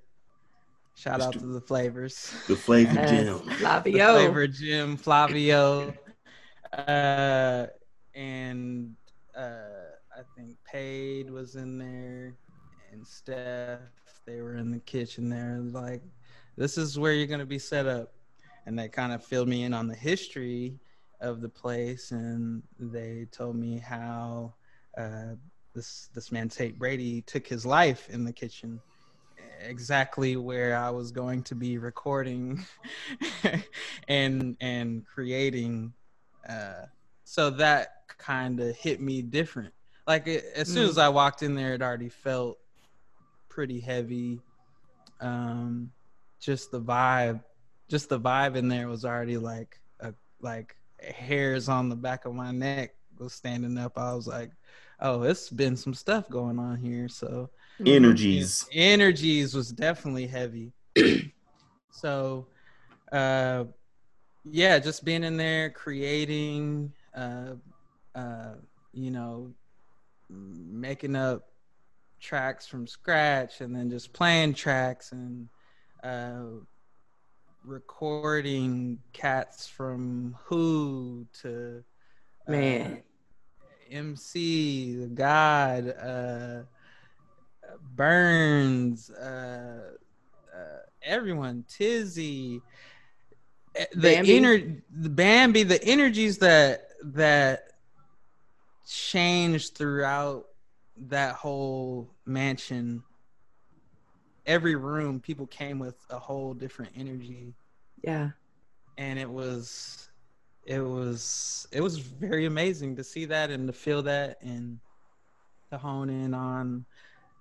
Shout 0.94 1.22
out 1.22 1.32
to 1.32 1.46
the 1.46 1.60
flavors. 1.60 2.32
The 2.46 2.54
flavor 2.56 2.92
Yes. 2.94 3.10
gem. 3.10 3.48
The 3.84 3.90
Flavor 3.92 4.46
Jim, 4.46 4.96
Flavio, 4.98 5.94
uh, 6.72 7.66
and 8.14 8.94
uh, 9.34 9.88
I 10.14 10.22
think 10.36 10.58
Paid 10.70 11.30
was 11.30 11.56
in 11.56 11.78
there, 11.78 12.34
and 12.92 13.06
Steph. 13.06 13.80
They 14.26 14.40
were 14.40 14.56
in 14.56 14.70
the 14.70 14.78
kitchen 14.78 15.28
there. 15.28 15.58
Like, 15.60 16.02
this 16.56 16.78
is 16.78 16.98
where 16.98 17.12
you're 17.12 17.26
gonna 17.26 17.46
be 17.46 17.58
set 17.58 17.86
up, 17.86 18.12
and 18.66 18.78
they 18.78 18.88
kind 18.88 19.12
of 19.12 19.24
filled 19.24 19.48
me 19.48 19.64
in 19.64 19.74
on 19.74 19.88
the 19.88 19.94
history 19.94 20.78
of 21.20 21.40
the 21.40 21.48
place, 21.48 22.12
and 22.12 22.62
they 22.78 23.26
told 23.32 23.56
me 23.56 23.78
how 23.78 24.54
uh, 24.96 25.34
this 25.74 26.08
this 26.14 26.30
man 26.30 26.48
Tate 26.48 26.78
Brady 26.78 27.22
took 27.22 27.46
his 27.46 27.66
life 27.66 28.08
in 28.10 28.24
the 28.24 28.32
kitchen 28.32 28.80
exactly 29.64 30.36
where 30.36 30.76
I 30.76 30.90
was 30.90 31.12
going 31.12 31.42
to 31.44 31.54
be 31.54 31.78
recording 31.78 32.64
and 34.08 34.56
and 34.60 35.06
creating 35.06 35.92
uh 36.48 36.86
so 37.24 37.48
that 37.50 38.02
kind 38.18 38.58
of 38.58 38.74
hit 38.76 39.00
me 39.00 39.22
different 39.22 39.72
like 40.08 40.26
it, 40.26 40.44
as 40.56 40.68
soon 40.68 40.88
as 40.88 40.98
I 40.98 41.08
walked 41.08 41.42
in 41.42 41.54
there 41.54 41.74
it 41.74 41.82
already 41.82 42.08
felt 42.08 42.58
pretty 43.52 43.80
heavy 43.80 44.40
um 45.20 45.90
just 46.40 46.70
the 46.70 46.80
vibe 46.80 47.40
just 47.88 48.08
the 48.08 48.18
vibe 48.18 48.56
in 48.56 48.68
there 48.68 48.88
was 48.88 49.04
already 49.04 49.36
like 49.36 49.78
a, 50.00 50.14
like 50.40 50.74
hairs 51.10 51.68
on 51.68 51.88
the 51.88 51.96
back 51.96 52.24
of 52.24 52.34
my 52.34 52.50
neck 52.50 52.94
was 53.18 53.32
standing 53.32 53.78
up, 53.78 53.98
I 53.98 54.14
was 54.14 54.26
like, 54.26 54.50
oh, 55.00 55.22
it's 55.22 55.50
been 55.50 55.76
some 55.76 55.94
stuff 55.94 56.28
going 56.28 56.58
on 56.58 56.76
here. 56.76 57.08
So 57.08 57.50
Energies. 57.84 58.66
energies 58.72 59.54
was 59.54 59.70
definitely 59.72 60.26
heavy. 60.26 60.72
so, 61.90 62.46
uh, 63.10 63.64
yeah, 64.44 64.78
just 64.78 65.04
being 65.04 65.24
in 65.24 65.36
there, 65.36 65.70
creating, 65.70 66.92
uh, 67.16 67.54
uh, 68.14 68.54
you 68.92 69.10
know, 69.10 69.52
making 70.28 71.16
up 71.16 71.51
tracks 72.22 72.66
from 72.66 72.86
scratch, 72.86 73.60
and 73.60 73.74
then 73.74 73.90
just 73.90 74.12
playing 74.12 74.54
tracks 74.54 75.12
and 75.12 75.48
uh, 76.02 76.44
recording 77.64 78.98
cats 79.12 79.68
from 79.68 80.36
Who 80.44 81.26
to 81.42 81.82
uh, 82.46 82.50
Man. 82.50 83.02
MC, 83.90 84.96
the 84.96 85.06
God, 85.08 85.94
uh, 86.02 86.62
Burns, 87.94 89.10
uh, 89.10 89.90
uh, 90.54 90.78
everyone, 91.02 91.64
Tizzy, 91.68 92.62
eh, 93.74 93.84
the 93.94 94.18
inner, 94.26 94.82
the 94.90 95.10
Bambi, 95.10 95.64
the 95.64 95.82
energies 95.84 96.38
that 96.38 96.88
that 97.04 97.72
changed 98.86 99.74
throughout 99.76 100.46
that 100.96 101.34
whole 101.34 102.14
mansion. 102.26 103.02
Every 104.46 104.74
room, 104.74 105.20
people 105.20 105.46
came 105.46 105.78
with 105.78 105.96
a 106.10 106.18
whole 106.18 106.52
different 106.54 106.92
energy 106.96 107.54
Yeah. 108.02 108.30
and 108.98 109.18
it 109.18 109.28
was 109.30 110.10
it 110.64 110.80
was 110.80 111.66
it 111.72 111.80
was 111.80 111.98
very 111.98 112.46
amazing 112.46 112.96
to 112.96 113.04
see 113.04 113.24
that 113.26 113.50
and 113.50 113.66
to 113.66 113.72
feel 113.72 114.02
that 114.02 114.38
and 114.42 114.78
to 115.70 115.78
hone 115.78 116.10
in 116.10 116.34
on 116.34 116.84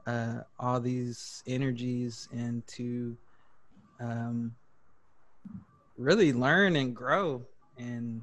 uh, 0.08 0.40
all 0.60 0.80
these 0.80 1.44
energies 1.46 2.28
and 2.32 2.66
to 2.68 3.16
um, 4.00 4.56
really 5.98 6.34
learn 6.34 6.76
and 6.76 6.96
grow 6.96 7.46
and 7.78 8.22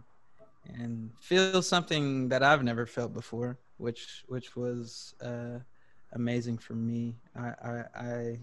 and 0.66 1.10
feel 1.20 1.62
something 1.62 2.28
that 2.28 2.42
I've 2.42 2.62
never 2.62 2.84
felt 2.86 3.14
before, 3.14 3.58
which 3.78 4.24
which 4.28 4.56
was 4.56 5.14
uh, 5.24 5.60
amazing 6.14 6.58
for 6.58 6.74
me. 6.74 7.16
I, 7.36 7.48
I 7.62 7.84
I 7.96 8.38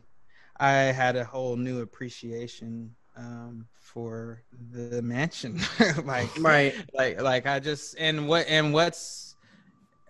I 0.59 0.71
had 0.93 1.17
a 1.17 1.25
whole 1.25 1.57
new 1.57 1.81
appreciation 1.81 2.95
um, 3.17 3.67
for 3.79 4.43
the 4.51 5.01
mansion, 5.01 5.59
like 6.05 6.31
Right. 6.37 6.75
like 6.93 7.21
like 7.21 7.45
I 7.47 7.59
just 7.59 7.95
and 7.99 8.27
what 8.27 8.45
and 8.47 8.73
what's 8.73 9.35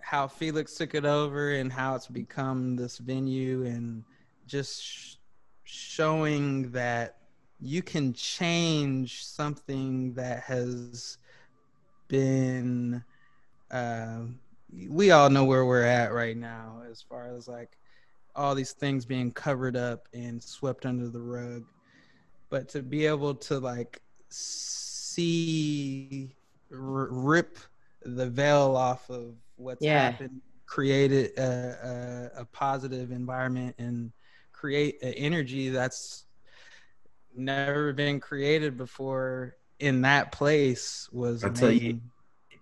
how 0.02 0.28
Felix 0.28 0.76
took 0.76 0.94
it 0.96 1.06
over 1.06 1.52
and 1.54 1.72
how 1.72 1.96
it's 1.96 2.08
become 2.08 2.76
this 2.76 2.98
venue 3.00 3.66
and 3.66 4.04
just 4.46 4.84
sh- 4.84 5.16
showing 5.64 6.72
that 6.72 7.18
you 7.60 7.82
can 7.82 8.14
change 8.14 9.26
something 9.26 10.14
that 10.16 10.44
has 10.44 11.18
been 12.08 13.04
um 13.72 14.40
we 14.90 15.12
all 15.12 15.30
know 15.30 15.46
where 15.46 15.66
we're 15.66 15.84
at 15.84 16.14
right 16.14 16.38
now 16.38 16.82
as 16.90 17.02
far 17.02 17.34
as 17.36 17.48
like 17.48 17.78
all 18.36 18.56
these 18.56 18.74
things 18.74 19.06
being 19.06 19.32
covered 19.32 19.76
up 19.78 20.08
and 20.14 20.42
swept 20.42 20.86
under 20.86 21.10
the 21.10 21.22
rug 21.22 21.64
but 22.50 22.68
to 22.70 22.82
be 22.82 23.06
able 23.06 23.36
to 23.36 23.60
like 23.60 24.02
see 24.30 26.36
r- 26.72 27.08
rip 27.12 27.58
the 28.04 28.30
veil 28.30 28.76
off 28.76 29.10
of 29.10 29.36
what's 29.56 29.86
Yeah. 29.86 29.88
happened 29.88 30.42
created 30.68 31.32
a, 31.38 31.42
a, 31.42 31.46
uh, 31.46 31.88
uh, 31.88 32.30
a 32.42 32.46
positive 32.46 33.12
environment 33.12 33.76
and 33.78 34.12
create 34.52 35.02
an 35.04 35.14
energy 35.14 35.70
that's 35.70 36.26
never 37.36 37.94
been 37.94 38.20
created 38.20 38.78
before 38.78 39.56
in 39.80 40.02
that 40.02 40.32
place 40.32 41.10
was 41.12 41.44
I 41.44 41.50
tell 41.50 41.72
you, 41.72 41.80
amazing. 41.80 42.02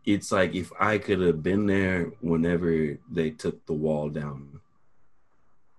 It's 0.06 0.32
like 0.32 0.54
if 0.54 0.72
I 0.80 0.98
could 0.98 1.22
have 1.22 1.42
been 1.42 1.66
there 1.66 2.12
whenever 2.22 2.98
they 3.12 3.30
took 3.32 3.66
the 3.66 3.74
wall 3.74 4.10
down. 4.10 4.60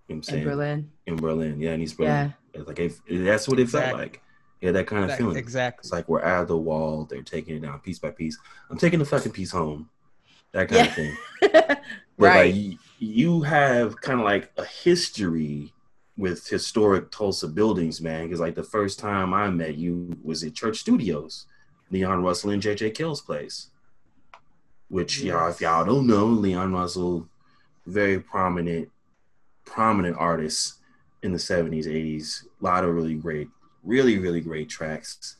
You 0.09 0.17
know 0.17 0.21
what 0.21 0.33
I'm 0.33 0.39
In? 0.39 0.45
Berlin. 0.45 0.91
In 1.07 1.17
Berlin, 1.17 1.61
yeah, 1.61 1.73
in 1.73 1.81
East 1.83 1.97
Berlin. 1.97 2.13
Yeah. 2.55 2.61
It's 2.61 2.69
Like 2.69 2.79
if, 2.79 3.01
that's 3.09 3.49
what 3.49 3.59
it 3.59 3.69
felt 3.71 3.95
like. 3.97 4.23
Yeah, 4.61 4.71
that 4.73 4.87
kind 4.87 5.03
of 5.03 5.09
That- 5.11 5.19
feeling. 5.19 5.37
exactly 5.37 5.81
It's 5.83 5.93
like 5.93 6.09
we're 6.09 6.23
out 6.23 6.43
of 6.43 6.49
the 6.49 6.57
wall, 6.57 7.05
they're 7.05 7.23
taking 7.23 7.57
it 7.57 7.61
down 7.63 7.79
piece 7.81 7.99
by 7.99 8.11
piece. 8.11 8.39
I'm 8.71 8.79
taking 8.79 8.99
the 8.99 9.05
fucking 9.05 9.33
piece 9.33 9.51
home. 9.51 9.91
That 10.53 10.69
kind 10.69 10.87
Yeah. 10.87 10.89
of 10.89 10.95
thing. 10.95 11.77
But 12.17 12.27
right. 12.27 12.47
like 12.47 12.55
you, 12.55 12.79
you 13.01 13.43
have 13.43 14.01
kind 14.01 14.21
of 14.21 14.25
like 14.25 14.53
a 14.57 14.65
history 14.65 15.73
with 16.17 16.47
historic 16.49 17.11
Tulsa 17.11 17.49
buildings, 17.49 18.01
man. 18.01 18.25
Because 18.27 18.39
like 18.39 18.55
the 18.55 18.63
first 18.63 19.01
time 19.01 19.35
I 19.35 19.51
met 19.51 19.75
you 19.77 20.17
was 20.23 20.45
at 20.45 20.55
Church 20.55 20.79
Studios, 20.79 21.47
Leon 21.91 22.23
Russell 22.23 22.51
and 22.51 22.63
JJ 22.63 22.95
Cale's 22.95 23.21
place. 23.21 23.71
Which 24.89 25.21
y'all, 25.21 25.51
if 25.51 25.61
y'all 25.61 25.85
don't 25.85 26.07
know, 26.07 26.27
Leon 26.27 26.73
Russell, 26.73 27.29
very 27.87 28.21
prominent, 28.21 28.91
prominent 29.65 30.17
artist 30.19 30.75
in 31.23 31.33
the 31.33 31.39
70s, 31.39 31.87
80s. 31.87 32.45
A 32.61 32.65
lot 32.65 32.85
of 32.85 32.95
really 32.95 33.15
great, 33.15 33.49
really, 33.83 34.19
really 34.19 34.41
great 34.41 34.69
tracks. 34.69 35.37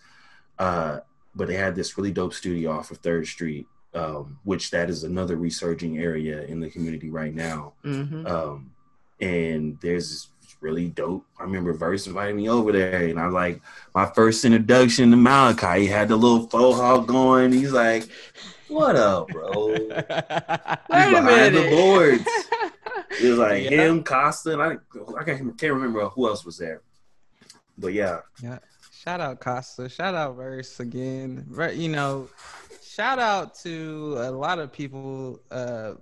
Uh, 0.59 1.01
but 1.35 1.49
they 1.49 1.55
had 1.55 1.75
this 1.75 1.97
really 1.97 2.13
dope 2.13 2.35
studio 2.35 2.71
off 2.73 2.91
of 2.91 2.99
Third 2.99 3.27
Street 3.27 3.67
um, 3.95 4.39
which 4.45 4.71
that 4.71 4.91
is 4.91 5.05
another 5.05 5.37
resurging 5.37 5.99
area 5.99 6.43
in 6.43 6.61
the 6.61 6.69
community 6.69 7.11
right 7.11 7.35
now. 7.35 7.75
hmm 7.83 8.27
Um, 8.27 8.71
and 9.21 9.79
there's 9.81 10.11
this 10.11 10.29
really 10.61 10.89
dope. 10.89 11.25
I 11.39 11.45
remember 11.45 11.73
Verse 11.73 12.07
invited 12.07 12.35
me 12.35 12.49
over 12.49 12.73
there, 12.73 13.07
and 13.07 13.21
I 13.21 13.27
was 13.27 13.35
like, 13.35 13.61
my 13.95 14.07
first 14.07 14.45
introduction 14.45 15.11
to 15.13 15.17
Malachi. 15.17 15.83
He 15.83 15.87
had 15.87 16.09
the 16.09 16.17
little 16.17 16.49
faux 16.49 16.79
hawk 16.79 17.07
going. 17.07 17.53
He's 17.53 17.73
like, 17.73 18.09
"What 18.69 18.97
up, 18.97 19.29
bro?" 19.29 19.69
He's 19.75 19.89
Wait 19.89 19.93
a 19.99 20.81
behind 20.89 21.55
the 21.55 21.61
minute. 21.61 21.71
boards. 21.71 22.25
It 23.23 23.29
was 23.31 23.39
like 23.39 23.63
Yeah. 23.71 23.71
him, 23.87 24.03
Costa, 24.03 24.55
and 24.55 24.63
I, 24.63 24.77
I 25.17 25.23
can't, 25.23 25.57
can't 25.57 25.73
remember 25.73 26.09
who 26.09 26.27
else 26.27 26.45
was 26.45 26.59
there. 26.59 26.83
But 27.79 27.93
yeah, 27.93 28.21
Yeah. 28.43 28.59
Shout 28.93 29.21
out 29.21 29.39
Costa. 29.39 29.89
Shout 29.89 30.17
out 30.17 30.35
Verse 30.35 30.81
again. 30.81 31.45
Right, 31.49 31.77
you 31.77 31.89
know, 31.91 32.29
shout 32.83 33.21
out 33.21 33.55
to 33.61 34.17
a 34.19 34.31
lot 34.33 34.59
of 34.59 34.73
people. 34.73 35.39
Uh 35.51 35.95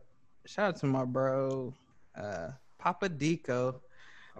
shout 0.46 0.68
out 0.68 0.76
to 0.80 0.86
my 0.86 1.04
bro, 1.04 1.74
uh 2.16 2.48
Papa 2.78 3.10
Dico. 3.10 3.82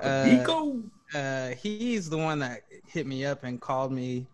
Uh, 0.00 0.24
Nico. 0.26 0.82
Uh 1.14 1.48
he's 1.50 2.08
the 2.08 2.16
one 2.18 2.38
that 2.38 2.62
hit 2.86 3.06
me 3.06 3.26
up 3.26 3.44
and 3.44 3.60
called 3.60 3.92
me 3.92 4.26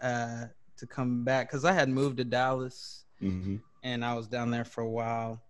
uh 0.00 0.46
to 0.78 0.86
come 0.86 1.24
back 1.24 1.50
because 1.50 1.66
I 1.66 1.72
had 1.72 1.90
moved 1.90 2.16
to 2.18 2.24
Dallas 2.24 3.01
hmm 3.22 3.56
and 3.82 4.04
I 4.04 4.14
was 4.14 4.28
down 4.28 4.50
there 4.50 4.64
for 4.64 4.82
a 4.82 4.90
while. 4.90 5.42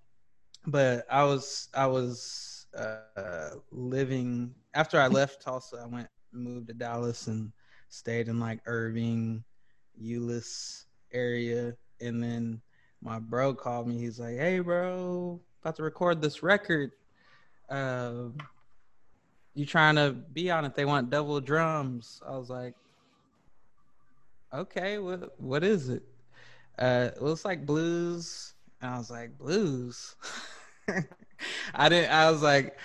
But 0.67 1.07
I 1.11 1.25
was 1.25 1.69
I 1.75 1.87
was 1.87 2.67
uh, 2.77 3.23
living 3.71 4.55
after 4.75 5.01
I 5.01 5.09
left 5.09 5.43
Tulsa. 5.43 5.79
I 5.83 5.87
went 5.87 6.09
moved 6.33 6.69
to 6.69 6.75
Dallas 6.75 7.27
and 7.29 7.53
stayed 7.89 8.29
in 8.29 8.39
like 8.39 8.61
Irving, 8.67 9.45
Euless 10.01 10.85
area, 11.13 11.75
and 12.01 12.23
then 12.23 12.61
my 13.03 13.19
bro 13.19 13.55
called 13.55 13.89
me. 13.89 13.99
He's 13.99 14.21
like, 14.21 14.37
"Hey, 14.37 14.61
bro, 14.61 15.41
about 15.63 15.77
to 15.77 15.83
record 15.83 16.23
this 16.23 16.43
record. 16.43 16.93
Uh, 17.69 18.31
you 19.55 19.67
trying 19.67 19.97
to 19.97 20.13
be 20.33 20.51
on 20.51 20.65
it? 20.65 20.75
They 20.75 20.85
want 20.85 21.11
double 21.11 21.41
drums." 21.41 22.21
I 22.27 22.37
was 22.37 22.51
like, 22.51 22.75
"Okay, 24.53 24.99
what 24.99 25.39
what 25.41 25.65
is 25.65 25.89
it?" 25.89 26.03
Uh, 26.79 27.11
it 27.15 27.23
looks 27.23 27.45
like 27.45 27.67
blues. 27.67 28.55
And 28.81 28.95
I 28.95 28.99
was 28.99 29.11
like, 29.11 29.37
blues. 29.39 30.17
I 31.75 31.89
didn't. 31.89 32.11
I 32.11 32.31
was 32.31 32.43
like, 32.43 32.79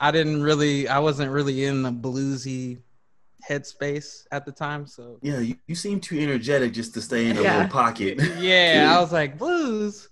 I 0.00 0.10
didn't 0.10 0.42
really. 0.42 0.88
I 0.88 0.98
wasn't 0.98 1.30
really 1.32 1.64
in 1.64 1.82
the 1.82 1.92
bluesy 1.92 2.80
headspace 3.48 4.24
at 4.32 4.46
the 4.46 4.52
time. 4.52 4.86
So 4.86 5.20
Yeah, 5.22 5.40
you, 5.40 5.56
you 5.66 5.74
seem 5.74 6.00
too 6.00 6.18
energetic 6.18 6.72
just 6.72 6.94
to 6.94 7.02
stay 7.02 7.28
in 7.30 7.36
a 7.36 7.42
Yeah. 7.42 7.56
little 7.56 7.68
pocket. 7.68 8.20
yeah, 8.38 8.94
I 8.94 8.98
was 9.00 9.12
like 9.12 9.38
blues, 9.38 10.08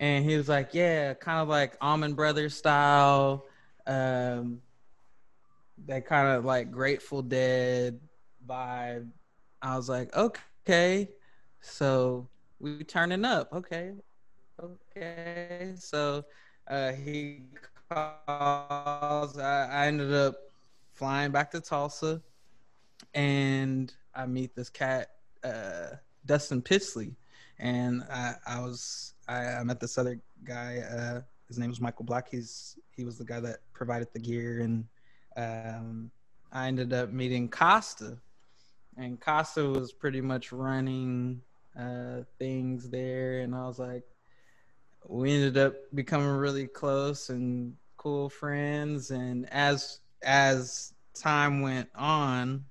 and 0.00 0.24
he 0.24 0.36
was 0.36 0.48
like, 0.48 0.74
yeah, 0.74 1.14
kind 1.14 1.40
of 1.40 1.48
like 1.48 1.76
Allman 1.80 2.14
Brothers 2.14 2.56
style. 2.56 3.46
Um, 3.86 4.60
that 5.86 6.06
kind 6.06 6.28
of 6.28 6.44
like 6.44 6.70
Grateful 6.70 7.22
Dead 7.22 8.00
vibe. 8.46 9.10
I 9.60 9.76
was 9.76 9.88
like, 9.88 10.14
okay, 10.16 11.08
so 11.60 12.28
we 12.62 12.84
turning 12.84 13.24
up, 13.24 13.52
okay, 13.52 13.92
okay. 14.62 15.72
So 15.76 16.24
uh, 16.68 16.92
he 16.92 17.42
calls. 17.90 19.36
I, 19.36 19.68
I 19.68 19.86
ended 19.88 20.14
up 20.14 20.36
flying 20.94 21.32
back 21.32 21.50
to 21.50 21.60
Tulsa, 21.60 22.22
and 23.14 23.92
I 24.14 24.26
meet 24.26 24.54
this 24.54 24.70
cat, 24.70 25.10
uh, 25.42 25.96
Dustin 26.24 26.62
Pittsley, 26.62 27.16
and 27.58 28.04
I, 28.08 28.34
I 28.46 28.60
was 28.60 29.14
I, 29.26 29.44
I 29.44 29.64
met 29.64 29.80
this 29.80 29.98
other 29.98 30.20
guy. 30.44 30.78
Uh, 30.78 31.20
his 31.48 31.58
name 31.58 31.68
was 31.68 31.80
Michael 31.80 32.04
Black. 32.04 32.30
He's 32.30 32.78
he 32.96 33.04
was 33.04 33.18
the 33.18 33.24
guy 33.24 33.40
that 33.40 33.58
provided 33.72 34.08
the 34.12 34.20
gear, 34.20 34.60
and 34.60 34.84
um, 35.36 36.12
I 36.52 36.68
ended 36.68 36.92
up 36.92 37.10
meeting 37.10 37.48
Costa, 37.48 38.18
and 38.96 39.20
Costa 39.20 39.68
was 39.68 39.92
pretty 39.92 40.20
much 40.20 40.52
running 40.52 41.42
uh, 41.78 42.22
things 42.38 42.90
there, 42.90 43.40
and 43.40 43.54
I 43.54 43.66
was 43.66 43.78
like, 43.78 44.02
we 45.08 45.32
ended 45.32 45.56
up 45.56 45.74
becoming 45.94 46.28
really 46.28 46.66
close 46.66 47.28
and 47.30 47.74
cool 47.96 48.28
friends, 48.28 49.10
and 49.10 49.50
as 49.52 50.00
as 50.22 50.94
time 51.14 51.62
went 51.62 51.88
on, 51.94 52.64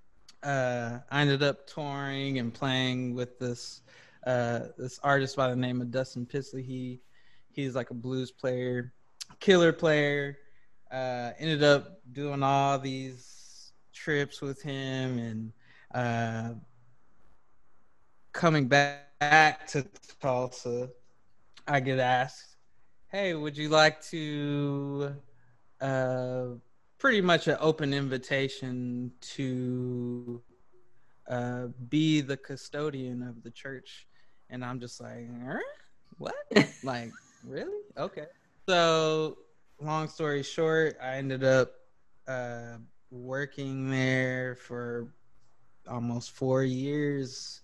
uh, 0.44 1.00
I 1.10 1.22
ended 1.22 1.44
up 1.44 1.68
touring 1.68 2.40
and 2.40 2.54
playing 2.54 3.14
with 3.16 3.40
this 3.40 3.82
uh, 4.26 4.68
this 4.78 5.00
artist 5.04 5.36
by 5.36 5.50
the 5.50 5.56
name 5.56 5.82
of 5.82 5.92
Dustin 5.92 6.26
Pittsley. 6.26 6.66
He 6.66 7.02
he's 7.52 7.76
like 7.76 7.90
a 7.90 7.96
blues 7.96 8.32
player, 8.32 8.94
killer 9.40 9.74
player. 9.74 10.38
Uh, 10.92 11.32
ended 11.40 11.64
up 11.64 12.02
doing 12.12 12.44
all 12.44 12.78
these 12.78 13.72
trips 13.94 14.42
with 14.42 14.62
him 14.62 15.18
and 15.20 15.54
uh, 15.94 16.54
coming 18.34 18.67
back, 18.67 19.20
back 19.20 19.67
to 19.67 19.86
Tulsa. 20.22 20.89
I 21.67 21.80
get 21.80 22.00
asked, 22.00 22.58
"Hey, 23.08 23.34
would 23.34 23.58
you 23.58 23.70
like 23.70 24.02
to?" 24.06 25.15
Uh, 25.80 26.46
pretty 27.02 27.22
much 27.22 27.48
an 27.48 27.58
open 27.60 27.94
invitation 27.96 29.12
to 29.20 30.39
uh, 31.28 31.67
be 31.89 32.22
the 32.22 32.38
custodian 32.38 33.24
of 33.24 33.41
the 33.41 33.50
church. 33.50 34.08
And 34.52 34.63
I'm 34.63 34.80
just 34.80 35.02
like, 35.02 35.28
what? 36.20 36.36
like, 36.84 37.10
really? 37.44 37.80
Okay. 37.98 38.26
So, 38.70 39.38
long 39.82 40.08
story 40.08 40.44
short, 40.44 40.98
I 41.02 41.15
ended 41.15 41.44
up 41.44 41.72
uh, 42.28 42.78
working 43.10 43.89
there 43.89 44.56
for 44.56 45.08
almost 45.89 46.32
four 46.32 46.63
years 46.63 47.62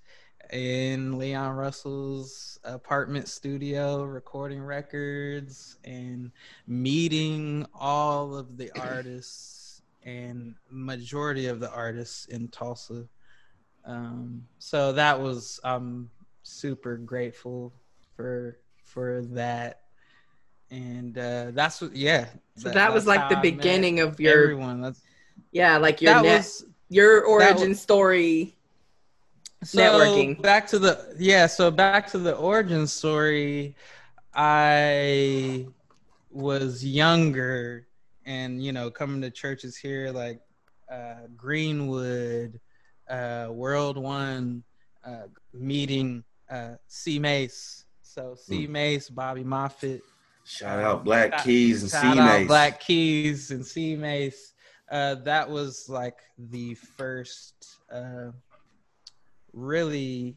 in 0.51 1.17
Leon 1.17 1.55
Russell's 1.55 2.59
apartment 2.63 3.27
studio, 3.27 4.03
recording 4.03 4.61
records 4.61 5.77
and 5.83 6.31
meeting 6.67 7.65
all 7.73 8.35
of 8.35 8.57
the 8.57 8.71
artists 8.79 9.81
and 10.03 10.55
majority 10.69 11.47
of 11.47 11.59
the 11.59 11.71
artists 11.71 12.25
in 12.25 12.47
Tulsa. 12.47 13.05
Um, 13.85 14.45
so 14.59 14.91
that 14.93 15.19
was 15.19 15.59
I'm 15.63 16.09
super 16.43 16.97
grateful 16.97 17.73
for 18.15 18.57
for 18.83 19.23
that. 19.31 19.81
And 20.69 21.17
uh, 21.17 21.51
that's 21.51 21.81
what, 21.81 21.95
yeah. 21.95 22.27
So 22.57 22.69
that, 22.69 22.93
was 22.93 23.07
like 23.07 23.29
the 23.29 23.37
I 23.37 23.41
beginning 23.41 24.01
of 24.01 24.19
your, 24.19 24.43
everyone. 24.43 24.81
That's 24.81 25.01
yeah, 25.51 25.77
like 25.77 26.01
your 26.01 26.13
that 26.13 26.23
net, 26.23 26.37
was 26.39 26.65
your 26.89 27.23
origin 27.23 27.69
was- 27.69 27.81
story. 27.81 28.56
So 29.63 29.79
networking. 29.79 30.41
back 30.41 30.67
to 30.67 30.79
the 30.79 31.15
yeah 31.17 31.45
so 31.47 31.71
back 31.71 32.07
to 32.07 32.17
the 32.17 32.33
origin 32.35 32.85
story 32.87 33.75
i 34.33 35.65
was 36.31 36.85
younger 36.85 37.87
and 38.25 38.63
you 38.63 38.71
know 38.71 38.89
coming 38.91 39.21
to 39.21 39.29
churches 39.31 39.75
here 39.75 40.11
like 40.11 40.39
uh 40.91 41.25
greenwood 41.35 42.59
uh 43.09 43.47
world 43.51 43.97
one 43.97 44.63
uh 45.05 45.23
meeting 45.53 46.23
uh 46.51 46.75
c 46.87 47.17
mace 47.19 47.85
so 48.01 48.35
c 48.35 48.67
Mm. 48.67 48.69
mace 48.69 49.09
bobby 49.09 49.43
moffett 49.43 50.01
Shout 50.49 50.79
out 50.79 51.03
Black 51.03 51.31
Shout- 51.33 51.43
Keys 51.43 51.81
and 51.81 51.91
C 51.91 51.97
Shout 51.97 52.17
out 52.17 52.39
Mace. 52.39 52.47
Black 52.47 52.79
Keys 52.79 53.51
and 53.51 53.65
C 53.65 53.97
Mace. 53.97 54.53
Uh, 54.89 55.15
that 55.25 55.49
was 55.49 55.89
like 55.89 56.19
the 56.37 56.73
first 56.73 57.79
uh, 57.91 58.31
really 59.57 60.35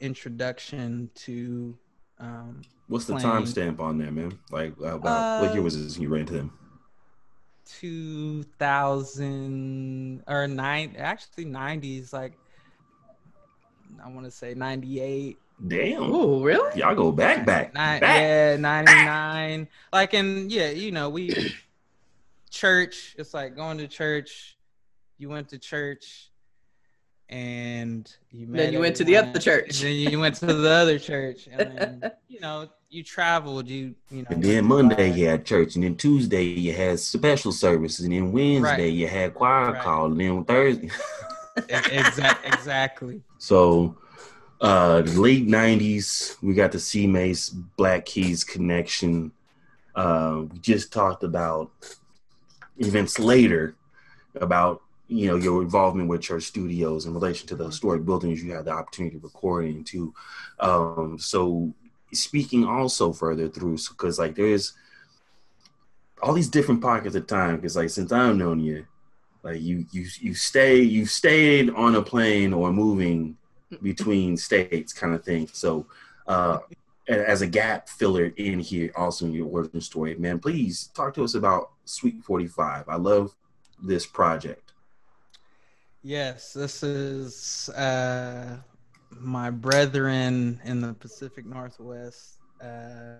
introduction 0.00 1.10
to 1.14 1.76
um, 2.18 2.62
What's 2.88 3.04
the 3.06 3.14
playing. 3.14 3.28
timestamp 3.28 3.80
on 3.80 3.96
there, 3.98 4.10
man? 4.12 4.38
Like, 4.50 4.74
uh, 4.80 4.94
about 4.96 5.42
what 5.42 5.52
year 5.54 5.62
was 5.62 5.82
this? 5.82 5.98
You 5.98 6.08
ran 6.08 6.20
into 6.22 6.34
them? 6.34 6.52
2000 7.66 10.22
or 10.26 10.46
nine, 10.46 10.94
actually 10.98 11.46
90s, 11.46 12.12
like 12.12 12.34
I 14.04 14.08
want 14.08 14.24
to 14.26 14.30
say 14.30 14.54
98. 14.54 15.38
Damn, 15.68 16.02
Oh, 16.02 16.42
really? 16.42 16.78
y'all 16.80 16.94
go 16.94 17.10
back, 17.12 17.46
back, 17.46 17.72
Nine, 17.74 18.00
back. 18.00 18.20
yeah, 18.20 18.56
99. 18.56 19.68
Like, 19.92 20.12
and 20.14 20.50
yeah, 20.52 20.70
you 20.70 20.90
know, 20.90 21.08
we 21.08 21.54
church, 22.50 23.14
it's 23.18 23.32
like 23.34 23.56
going 23.56 23.78
to 23.78 23.88
church. 23.88 24.56
You 25.18 25.28
went 25.30 25.48
to 25.50 25.58
church 25.58 26.30
and 27.28 28.12
you 28.30 28.46
met 28.46 28.58
Then 28.58 28.72
you 28.72 28.80
went 28.80 28.96
to 28.96 29.04
the 29.04 29.16
other 29.16 29.38
church. 29.38 29.82
And 29.82 29.88
then 29.90 30.12
you 30.12 30.20
went 30.20 30.34
to 30.36 30.46
the 30.46 30.70
other 30.70 30.98
church. 30.98 31.48
And 31.50 31.60
then, 31.60 32.12
you 32.28 32.40
know, 32.40 32.68
you 32.90 33.02
traveled. 33.02 33.68
You, 33.68 33.94
you 34.10 34.22
know, 34.22 34.28
And 34.30 34.42
then 34.42 34.64
Monday 34.66 35.10
you 35.10 35.26
had 35.26 35.44
church, 35.44 35.74
and 35.74 35.84
then 35.84 35.96
Tuesday 35.96 36.42
you 36.44 36.72
had 36.72 37.00
special 37.00 37.52
services, 37.52 38.04
and 38.04 38.14
then 38.14 38.30
Wednesday 38.32 38.60
Right. 38.84 38.92
you 38.92 39.08
had 39.08 39.34
choir 39.34 39.72
Right. 39.72 39.82
call, 39.82 40.06
and 40.06 40.20
then 40.20 40.44
Thursday. 40.44 40.90
Exactly. 41.68 42.50
Exactly. 42.50 43.22
So, 43.38 43.96
uh, 44.60 45.02
late 45.06 45.46
'90s, 45.46 46.36
we 46.42 46.52
got 46.52 46.72
the 46.72 46.80
C 46.80 47.06
Mace 47.06 47.48
Black 47.48 48.04
Keys 48.06 48.42
connection. 48.42 49.30
Uh, 49.94 50.42
we 50.50 50.58
just 50.58 50.92
talked 50.92 51.22
about 51.22 51.70
events 52.78 53.20
later 53.20 53.76
about 54.40 54.82
you 55.08 55.28
know 55.28 55.36
your 55.36 55.62
involvement 55.62 56.08
with 56.08 56.22
church 56.22 56.44
studios 56.44 57.06
in 57.06 57.14
relation 57.14 57.46
to 57.48 57.56
the 57.56 57.66
historic 57.66 58.04
buildings 58.04 58.42
you 58.42 58.52
had 58.52 58.64
the 58.64 58.70
opportunity 58.70 59.16
to 59.18 59.22
record 59.22 59.66
into. 59.66 60.14
Um, 60.60 61.18
so, 61.18 61.72
speaking 62.12 62.64
also 62.64 63.12
further 63.12 63.48
through, 63.48 63.78
because 63.90 64.18
like 64.18 64.34
there 64.34 64.46
is 64.46 64.72
all 66.22 66.32
these 66.32 66.48
different 66.48 66.80
pockets 66.80 67.16
of 67.16 67.26
time. 67.26 67.56
Because 67.56 67.76
like 67.76 67.90
since 67.90 68.12
I've 68.12 68.36
known 68.36 68.60
you, 68.60 68.86
like 69.44 69.60
you 69.60 69.84
you 69.92 70.06
you 70.20 70.34
stay 70.34 70.80
you 70.80 71.06
stayed 71.06 71.70
on 71.70 71.94
a 71.94 72.02
plane 72.02 72.52
or 72.52 72.72
moving 72.72 73.36
between 73.82 74.36
states 74.36 74.92
kind 74.92 75.14
of 75.14 75.24
thing 75.24 75.48
so 75.52 75.86
uh 76.26 76.58
as 77.06 77.42
a 77.42 77.46
gap 77.46 77.88
filler 77.88 78.32
in 78.36 78.58
here 78.58 78.90
also 78.96 79.26
in 79.26 79.32
your 79.32 79.46
origin 79.46 79.80
story 79.80 80.14
man 80.16 80.38
please 80.38 80.88
talk 80.94 81.12
to 81.12 81.22
us 81.22 81.34
about 81.34 81.70
sweet 81.84 82.22
45 82.24 82.88
i 82.88 82.96
love 82.96 83.34
this 83.82 84.06
project 84.06 84.63
Yes, 86.06 86.52
this 86.52 86.82
is 86.82 87.70
uh, 87.70 88.58
my 89.10 89.48
brethren 89.48 90.60
in 90.62 90.82
the 90.82 90.92
Pacific 90.92 91.46
Northwest, 91.46 92.40
uh, 92.62 93.14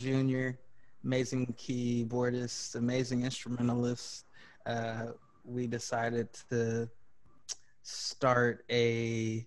Junior, 0.00 0.58
amazing 1.04 1.54
keyboardist, 1.56 2.74
amazing 2.74 3.22
instrumentalist. 3.22 4.24
Uh, 4.66 5.12
we 5.44 5.68
decided 5.68 6.26
to 6.48 6.90
start 7.84 8.64
a 8.68 9.46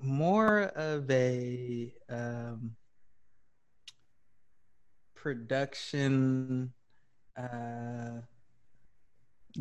more 0.00 0.70
of 0.76 1.10
a 1.10 1.92
um, 2.08 2.76
production. 5.16 6.72
Uh, 7.36 8.20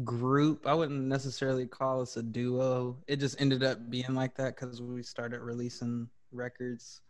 group. 0.03 0.67
I 0.67 0.73
wouldn't 0.73 1.05
necessarily 1.05 1.65
call 1.65 2.01
us 2.01 2.17
a 2.17 2.23
duo. 2.23 2.97
It 3.07 3.17
just 3.17 3.39
ended 3.41 3.63
up 3.63 3.89
being 3.89 4.13
like 4.13 4.35
that 4.35 4.55
because 4.55 4.81
we 4.81 5.03
started 5.03 5.41
releasing 5.41 6.09
records, 6.31 7.01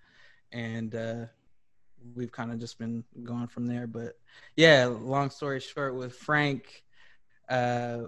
and 0.52 0.96
uh, 0.96 1.26
we've 2.16 2.32
kind 2.32 2.52
of 2.52 2.60
just 2.60 2.80
been 2.80 3.04
going 3.24 3.48
from 3.48 3.68
there. 3.68 3.88
But 3.88 4.14
yeah, 4.56 4.86
long 4.86 5.30
story 5.30 5.60
short, 5.60 5.96
with 5.96 6.16
Frank, 6.16 6.84
uh, 7.50 8.04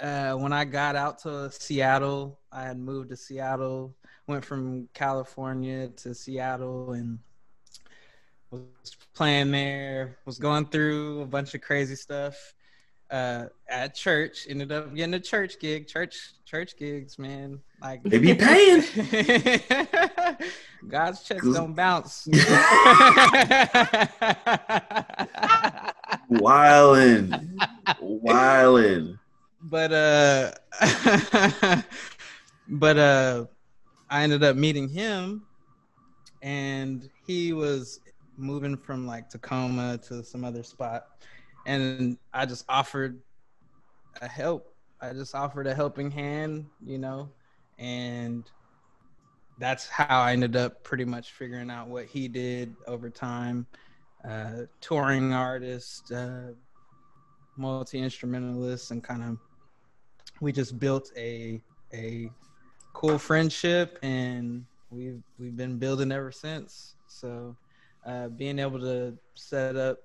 uh, 0.00 0.34
when 0.34 0.52
I 0.52 0.64
got 0.64 0.96
out 0.96 1.18
to 1.20 1.50
Seattle, 1.50 2.38
I 2.52 2.64
had 2.64 2.78
moved 2.78 3.10
to 3.10 3.16
Seattle, 3.16 3.96
went 4.26 4.44
from 4.44 4.88
California 4.92 5.88
to 5.88 6.14
Seattle, 6.14 6.92
and 6.92 7.18
was 8.50 8.96
playing 9.14 9.52
there. 9.52 10.18
Was 10.26 10.38
going 10.38 10.66
through 10.66 11.22
a 11.22 11.26
bunch 11.26 11.54
of 11.54 11.62
crazy 11.62 11.94
stuff 11.94 12.54
uh 13.10 13.44
at 13.68 13.94
church 13.94 14.46
ended 14.48 14.72
up 14.72 14.94
getting 14.94 15.14
a 15.14 15.20
church 15.20 15.58
gig 15.60 15.86
church 15.86 16.32
church 16.44 16.76
gigs 16.76 17.18
man. 17.18 17.60
Like 17.80 18.02
They 18.02 18.18
be 18.18 18.34
paying. 18.34 18.82
god's 20.88 21.22
checks 21.22 21.44
don't 21.52 21.74
bounce. 21.74 22.26
Wildin 26.30 27.56
wildin. 28.02 29.18
But 29.62 29.92
uh 29.92 30.52
but 32.68 32.98
uh 32.98 33.44
I 34.08 34.22
ended 34.22 34.44
up 34.44 34.56
meeting 34.56 34.88
him, 34.88 35.42
and 36.42 37.08
he 37.26 37.52
was 37.52 38.00
moving 38.36 38.76
from 38.76 39.06
like 39.06 39.28
Tacoma 39.28 39.98
to 40.06 40.22
some 40.22 40.44
other 40.44 40.62
spot, 40.62 41.06
and 41.66 42.16
I 42.32 42.46
just 42.46 42.64
offered 42.68 43.18
a 44.22 44.28
help. 44.28 44.72
I 45.00 45.12
just 45.12 45.34
offered 45.34 45.66
a 45.66 45.74
helping 45.74 46.10
hand, 46.10 46.66
you 46.84 46.98
know, 46.98 47.28
and 47.78 48.48
that's 49.58 49.88
how 49.88 50.22
I 50.22 50.32
ended 50.32 50.56
up 50.56 50.82
pretty 50.84 51.04
much 51.04 51.32
figuring 51.32 51.70
out 51.70 51.88
what 51.88 52.06
he 52.06 52.28
did 52.28 52.74
over 52.86 53.10
time. 53.10 53.66
Uh, 54.26 54.62
touring 54.80 55.32
artist, 55.32 56.10
uh, 56.12 56.52
multi 57.56 57.98
instrumentalist, 57.98 58.90
and 58.90 59.02
kind 59.02 59.22
of 59.22 59.38
we 60.40 60.52
just 60.52 60.78
built 60.78 61.10
a 61.16 61.60
a 61.92 62.30
cool 62.92 63.18
friendship, 63.18 63.98
and 64.02 64.64
we've 64.90 65.22
we've 65.38 65.56
been 65.56 65.78
building 65.78 66.12
ever 66.12 66.32
since. 66.32 66.94
So, 67.06 67.56
uh, 68.04 68.28
being 68.28 68.58
able 68.58 68.80
to 68.80 69.16
set 69.34 69.76
up 69.76 69.98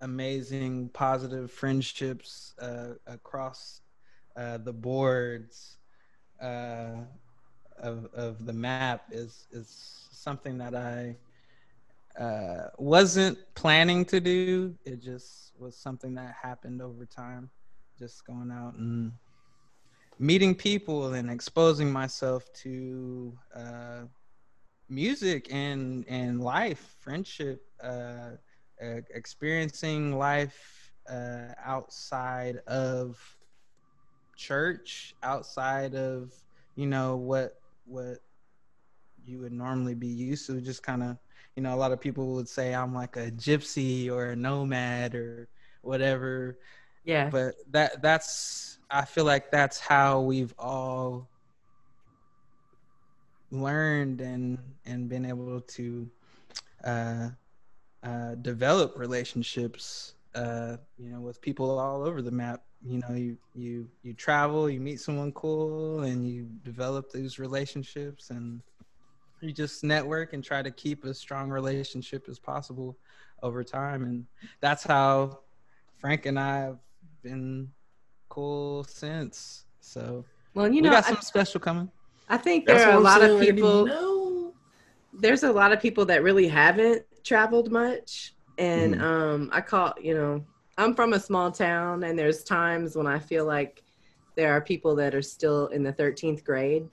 amazing 0.00 0.88
positive 0.90 1.50
friendships 1.50 2.54
uh, 2.60 2.94
across 3.06 3.82
uh, 4.36 4.58
the 4.58 4.72
boards 4.72 5.78
uh, 6.42 6.96
of 7.78 8.06
of 8.14 8.46
the 8.46 8.52
map 8.52 9.04
is 9.10 9.46
is 9.52 10.08
something 10.12 10.58
that 10.58 10.74
I 10.74 11.16
uh, 12.18 12.68
wasn't 12.78 13.38
planning 13.54 14.04
to 14.06 14.20
do. 14.20 14.74
It 14.84 15.00
just 15.00 15.52
was 15.58 15.76
something 15.76 16.14
that 16.14 16.34
happened 16.40 16.82
over 16.82 17.06
time. 17.06 17.50
Just 17.98 18.26
going 18.26 18.50
out 18.50 18.74
and 18.74 19.12
meeting 20.18 20.54
people 20.54 21.14
and 21.14 21.30
exposing 21.30 21.90
myself 21.92 22.52
to 22.52 23.36
uh, 23.54 24.02
music 24.88 25.48
and 25.52 26.04
and 26.08 26.40
life, 26.40 26.96
friendship, 27.00 27.62
uh, 28.82 29.00
experiencing 29.14 30.18
life 30.18 30.92
uh, 31.08 31.52
outside 31.64 32.56
of 32.66 33.18
church, 34.36 35.14
outside 35.22 35.94
of 35.94 36.32
you 36.76 36.86
know 36.86 37.16
what 37.16 37.60
what 37.84 38.18
you 39.24 39.38
would 39.40 39.52
normally 39.52 39.94
be 39.94 40.08
used 40.08 40.46
to. 40.46 40.60
Just 40.60 40.82
kind 40.82 41.02
of 41.02 41.18
you 41.56 41.62
know, 41.62 41.74
a 41.74 41.76
lot 41.76 41.92
of 41.92 42.00
people 42.00 42.34
would 42.34 42.48
say 42.48 42.74
I'm 42.74 42.94
like 42.94 43.16
a 43.16 43.30
gypsy 43.30 44.10
or 44.10 44.30
a 44.30 44.36
nomad 44.36 45.14
or 45.14 45.48
whatever. 45.82 46.58
Yeah. 47.04 47.28
But 47.30 47.54
that 47.70 48.02
that's 48.02 48.78
I 48.90 49.04
feel 49.04 49.24
like 49.24 49.50
that's 49.50 49.78
how 49.78 50.20
we've 50.20 50.54
all 50.58 51.28
learned 53.50 54.20
and 54.20 54.58
and 54.86 55.08
been 55.08 55.24
able 55.24 55.60
to 55.60 56.08
uh, 56.84 57.28
uh, 58.02 58.34
develop 58.36 58.98
relationships 58.98 60.14
uh, 60.34 60.76
you 60.98 61.10
know 61.10 61.20
with 61.20 61.40
people 61.40 61.78
all 61.78 62.02
over 62.02 62.22
the 62.22 62.30
map. 62.30 62.62
You 62.82 62.98
know 63.00 63.14
you 63.14 63.36
you 63.54 63.88
you 64.02 64.14
travel 64.14 64.70
you 64.70 64.80
meet 64.80 65.00
someone 65.00 65.32
cool 65.32 66.00
and 66.02 66.26
you 66.26 66.48
develop 66.64 67.10
these 67.12 67.38
relationships 67.38 68.30
and 68.30 68.62
you 69.40 69.52
just 69.52 69.84
network 69.84 70.32
and 70.32 70.42
try 70.44 70.62
to 70.62 70.70
keep 70.70 71.04
a 71.04 71.12
strong 71.14 71.50
relationship 71.50 72.26
as 72.28 72.38
possible 72.38 72.96
over 73.42 73.64
time. 73.64 74.04
And 74.04 74.24
that's 74.60 74.84
how 74.84 75.40
frank 75.98 76.24
and 76.26 76.38
i 76.38 76.58
have 76.58 76.78
been 77.22 77.68
cool 78.28 78.84
since. 78.84 79.64
So 79.80 80.24
Well, 80.54 80.66
and 80.66 80.74
you 80.74 80.80
we 80.82 80.88
know, 80.88 80.94
got 80.94 81.04
I, 81.04 81.08
something 81.08 81.22
special 81.22 81.60
coming. 81.60 81.90
I 82.28 82.36
think 82.38 82.66
That's 82.66 82.84
there 82.84 82.92
are 82.92 82.98
a 82.98 83.00
lot 83.00 83.22
of 83.22 83.28
saying, 83.38 83.42
I 83.42 83.44
didn't 83.44 83.86
people. 83.86 84.52
there's 85.12 85.42
a 85.42 85.52
lot 85.52 85.72
of 85.72 85.80
people 85.80 86.04
that 86.06 86.22
really 86.22 86.48
haven't 86.48 87.04
traveled 87.24 87.70
much 87.70 88.34
and 88.58 88.94
Mhm. 88.96 89.00
um 89.02 89.50
i 89.52 89.60
call 89.60 89.94
you 90.00 90.14
know 90.14 90.44
i'm 90.78 90.94
from 90.94 91.12
a 91.12 91.20
small 91.20 91.50
town 91.50 92.02
and 92.04 92.18
there's 92.18 92.44
times 92.44 92.96
when 92.96 93.06
i 93.06 93.18
feel 93.18 93.44
like 93.44 93.82
there 94.36 94.52
are 94.52 94.60
people 94.60 94.94
that 94.96 95.14
are 95.14 95.22
still 95.22 95.66
in 95.68 95.82
the 95.82 95.92
13th 95.92 96.44
grade 96.44 96.88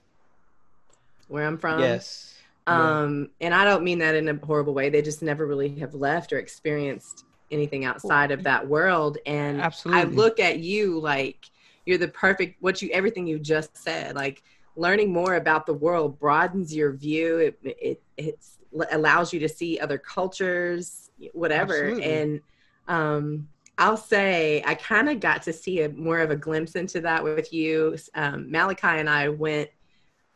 where 1.28 1.44
i'm 1.46 1.58
from 1.58 1.80
yes 1.80 2.34
Yeah. 2.66 3.00
um 3.00 3.30
and 3.40 3.54
i 3.54 3.64
don't 3.64 3.84
mean 3.84 3.98
that 3.98 4.14
in 4.14 4.28
a 4.28 4.46
horrible 4.46 4.74
way 4.74 4.88
they 4.88 5.02
just 5.02 5.22
never 5.22 5.46
really 5.46 5.78
have 5.78 5.94
left 5.94 6.32
or 6.32 6.38
experienced 6.38 7.24
anything 7.50 7.84
outside 7.84 8.30
of 8.30 8.42
that 8.44 8.66
world 8.66 9.18
and 9.26 9.60
Absolutely. 9.60 10.02
i 10.02 10.04
look 10.04 10.38
at 10.40 10.58
you 10.58 10.98
like 10.98 11.46
you're 11.86 11.98
the 11.98 12.08
perfect 12.08 12.56
what 12.60 12.82
you 12.82 12.90
everything 12.92 13.26
you 13.26 13.38
just 13.38 13.76
said 13.76 14.14
like 14.14 14.42
learning 14.78 15.12
more 15.12 15.34
about 15.34 15.66
the 15.66 15.74
world 15.74 16.18
broadens 16.18 16.74
your 16.74 16.92
view 16.92 17.38
it 17.38 17.58
it 17.62 18.02
it's, 18.16 18.58
allows 18.92 19.32
you 19.32 19.40
to 19.40 19.48
see 19.48 19.78
other 19.78 19.98
cultures 19.98 21.10
whatever 21.32 21.90
Absolutely. 21.90 22.04
and 22.04 22.40
um 22.86 23.48
I'll 23.80 23.96
say 23.96 24.62
I 24.66 24.74
kind 24.74 25.08
of 25.08 25.20
got 25.20 25.42
to 25.44 25.52
see 25.52 25.82
a 25.82 25.88
more 25.88 26.18
of 26.18 26.32
a 26.32 26.36
glimpse 26.36 26.74
into 26.74 27.00
that 27.02 27.22
with 27.22 27.52
you. 27.52 27.96
Um, 28.16 28.50
Malachi 28.50 28.88
and 28.88 29.08
I 29.08 29.28
went 29.28 29.70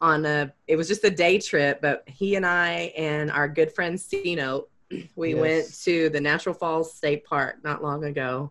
on 0.03 0.27
a 0.27 0.53
it 0.67 0.77
was 0.77 0.89
just 0.89 1.05
a 1.05 1.11
day 1.11 1.39
trip 1.39 1.81
but 1.81 2.03
he 2.07 2.35
and 2.35 2.45
i 2.45 2.93
and 2.99 3.31
our 3.31 3.49
good 3.49 3.73
friend 3.73 3.99
Sino, 3.99 4.67
we 5.17 5.31
Yes. 5.31 5.41
went 5.41 5.83
to 5.85 6.09
the 6.11 6.21
natural 6.21 6.55
falls 6.55 6.93
state 6.93 7.25
park 7.25 7.63
not 7.63 7.83
long 7.83 8.05
ago 8.05 8.51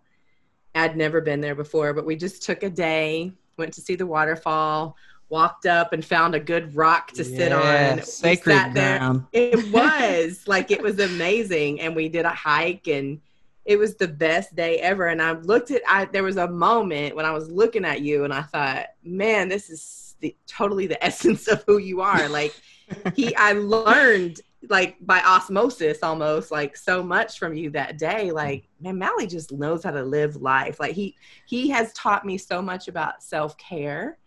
i'd 0.75 0.95
never 0.95 1.19
been 1.19 1.41
there 1.41 1.53
before 1.53 1.93
but 1.93 2.05
we 2.05 2.15
just 2.15 2.41
took 2.41 2.63
a 2.63 2.69
day 2.69 3.33
went 3.57 3.73
to 3.73 3.81
see 3.81 3.95
the 3.95 4.05
waterfall 4.05 4.95
walked 5.31 5.65
up 5.65 5.93
and 5.93 6.03
found 6.05 6.35
a 6.35 6.39
good 6.39 6.75
rock 6.75 7.11
to 7.13 7.23
sit 7.23 7.51
on. 7.51 7.95
We 7.97 8.01
sacred 8.03 8.53
sat 8.53 8.73
there. 8.73 8.99
ground. 8.99 9.25
It 9.31 9.71
was 9.71 10.47
like 10.47 10.69
it 10.69 10.83
was 10.83 10.99
amazing 10.99 11.81
and 11.81 11.95
we 11.95 12.09
did 12.09 12.25
a 12.25 12.29
hike 12.29 12.87
and 12.87 13.19
it 13.65 13.77
was 13.77 13.95
the 13.95 14.07
best 14.07 14.55
day 14.55 14.79
ever 14.79 15.07
and 15.07 15.21
i 15.21 15.33
looked 15.33 15.69
at 15.69 15.83
i 15.87 16.05
there 16.05 16.23
was 16.23 16.37
a 16.37 16.47
moment 16.47 17.15
when 17.15 17.25
i 17.25 17.31
was 17.31 17.47
looking 17.51 17.85
at 17.85 18.01
you 18.01 18.23
and 18.23 18.33
i 18.33 18.41
thought 18.41 18.87
man 19.03 19.49
this 19.49 19.69
is 19.69 20.11
the 20.21 20.35
totally 20.47 20.87
the 20.87 21.03
essence 21.05 21.47
of 21.47 21.63
who 21.67 21.77
you 21.77 22.01
are. 22.01 22.29
Like 22.29 22.55
he 23.15 23.35
i 23.35 23.53
learned 23.53 24.39
like 24.69 24.95
by 25.01 25.19
osmosis 25.21 26.03
almost 26.03 26.51
like 26.51 26.77
so 26.77 27.01
much 27.01 27.39
from 27.39 27.53
you 27.53 27.71
that 27.71 27.97
day. 27.97 28.31
Like 28.31 28.69
man 28.79 28.97
Mally 28.97 29.27
just 29.27 29.51
knows 29.51 29.83
how 29.83 29.91
to 29.91 30.03
live 30.03 30.37
life. 30.37 30.79
Like 30.79 30.93
he 30.93 31.15
he 31.45 31.69
has 31.69 31.91
taught 31.93 32.25
me 32.25 32.37
so 32.37 32.61
much 32.61 32.87
about 32.87 33.23
self-care 33.23 34.17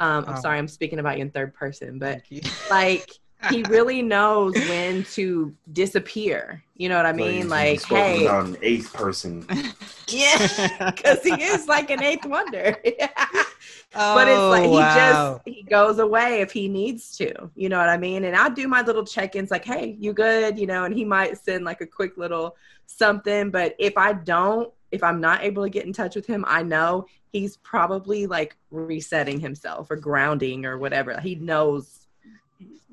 um 0.00 0.24
i'm 0.26 0.34
Oh. 0.36 0.40
sorry 0.40 0.58
i'm 0.58 0.66
speaking 0.68 0.98
about 0.98 1.16
you 1.18 1.22
in 1.22 1.30
third 1.30 1.54
person 1.54 1.98
but 1.98 2.22
like 2.70 3.08
he 3.50 3.62
really 3.64 4.02
knows 4.02 4.52
when 4.68 5.02
to 5.02 5.56
disappear. 5.72 6.62
You 6.76 6.90
know 6.90 6.96
what 6.98 7.06
I 7.06 7.14
mean? 7.14 7.48
he's- 7.48 7.48
Like, 7.48 7.82
hey, 7.84 8.26
about 8.26 8.44
an 8.44 8.58
eighth 8.60 8.92
person. 8.92 9.46
yeah, 10.08 10.90
because 10.94 11.22
he 11.22 11.32
is 11.42 11.66
like 11.66 11.88
an 11.88 12.02
eighth 12.02 12.26
wonder. 12.26 12.76
oh, 12.84 14.14
but 14.14 14.28
it's 14.28 14.42
like 14.42 14.64
he 14.64 14.76
wow. 14.76 15.40
just 15.40 15.56
he 15.56 15.62
goes 15.62 16.00
away 16.00 16.42
if 16.42 16.52
he 16.52 16.68
needs 16.68 17.16
to. 17.16 17.32
You 17.56 17.70
know 17.70 17.78
what 17.78 17.88
I 17.88 17.96
mean? 17.96 18.24
And 18.24 18.36
I'll 18.36 18.50
do 18.50 18.68
my 18.68 18.82
little 18.82 19.06
check-ins, 19.06 19.50
like, 19.50 19.64
hey, 19.64 19.96
you 19.98 20.12
good? 20.12 20.58
You 20.58 20.66
know, 20.66 20.84
and 20.84 20.94
he 20.94 21.06
might 21.06 21.38
send 21.38 21.64
like 21.64 21.80
a 21.80 21.86
quick 21.86 22.18
little 22.18 22.56
something. 22.84 23.50
But 23.50 23.74
if 23.78 23.96
I 23.96 24.12
don't, 24.12 24.70
if 24.90 25.02
I'm 25.02 25.20
not 25.20 25.42
able 25.42 25.62
to 25.62 25.70
get 25.70 25.86
in 25.86 25.92
touch 25.92 26.16
with 26.16 26.26
him, 26.26 26.44
I 26.48 26.62
know 26.62 27.06
he's 27.32 27.56
probably 27.58 28.26
like 28.26 28.56
resetting 28.70 29.40
himself 29.40 29.90
or 29.90 29.96
grounding 29.96 30.66
or 30.66 30.78
whatever. 30.78 31.20
He 31.20 31.36
knows 31.36 32.06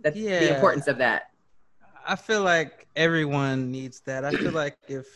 that 0.04 0.14
the 0.14 0.54
importance 0.54 0.88
of 0.88 0.98
that. 1.00 1.32
I 2.08 2.16
feel 2.16 2.44
like 2.44 2.88
everyone 2.96 3.72
needs 3.72 4.00
that. 4.02 4.24
I 4.24 4.32
feel 4.32 4.52
like 4.52 4.78
if 4.88 5.08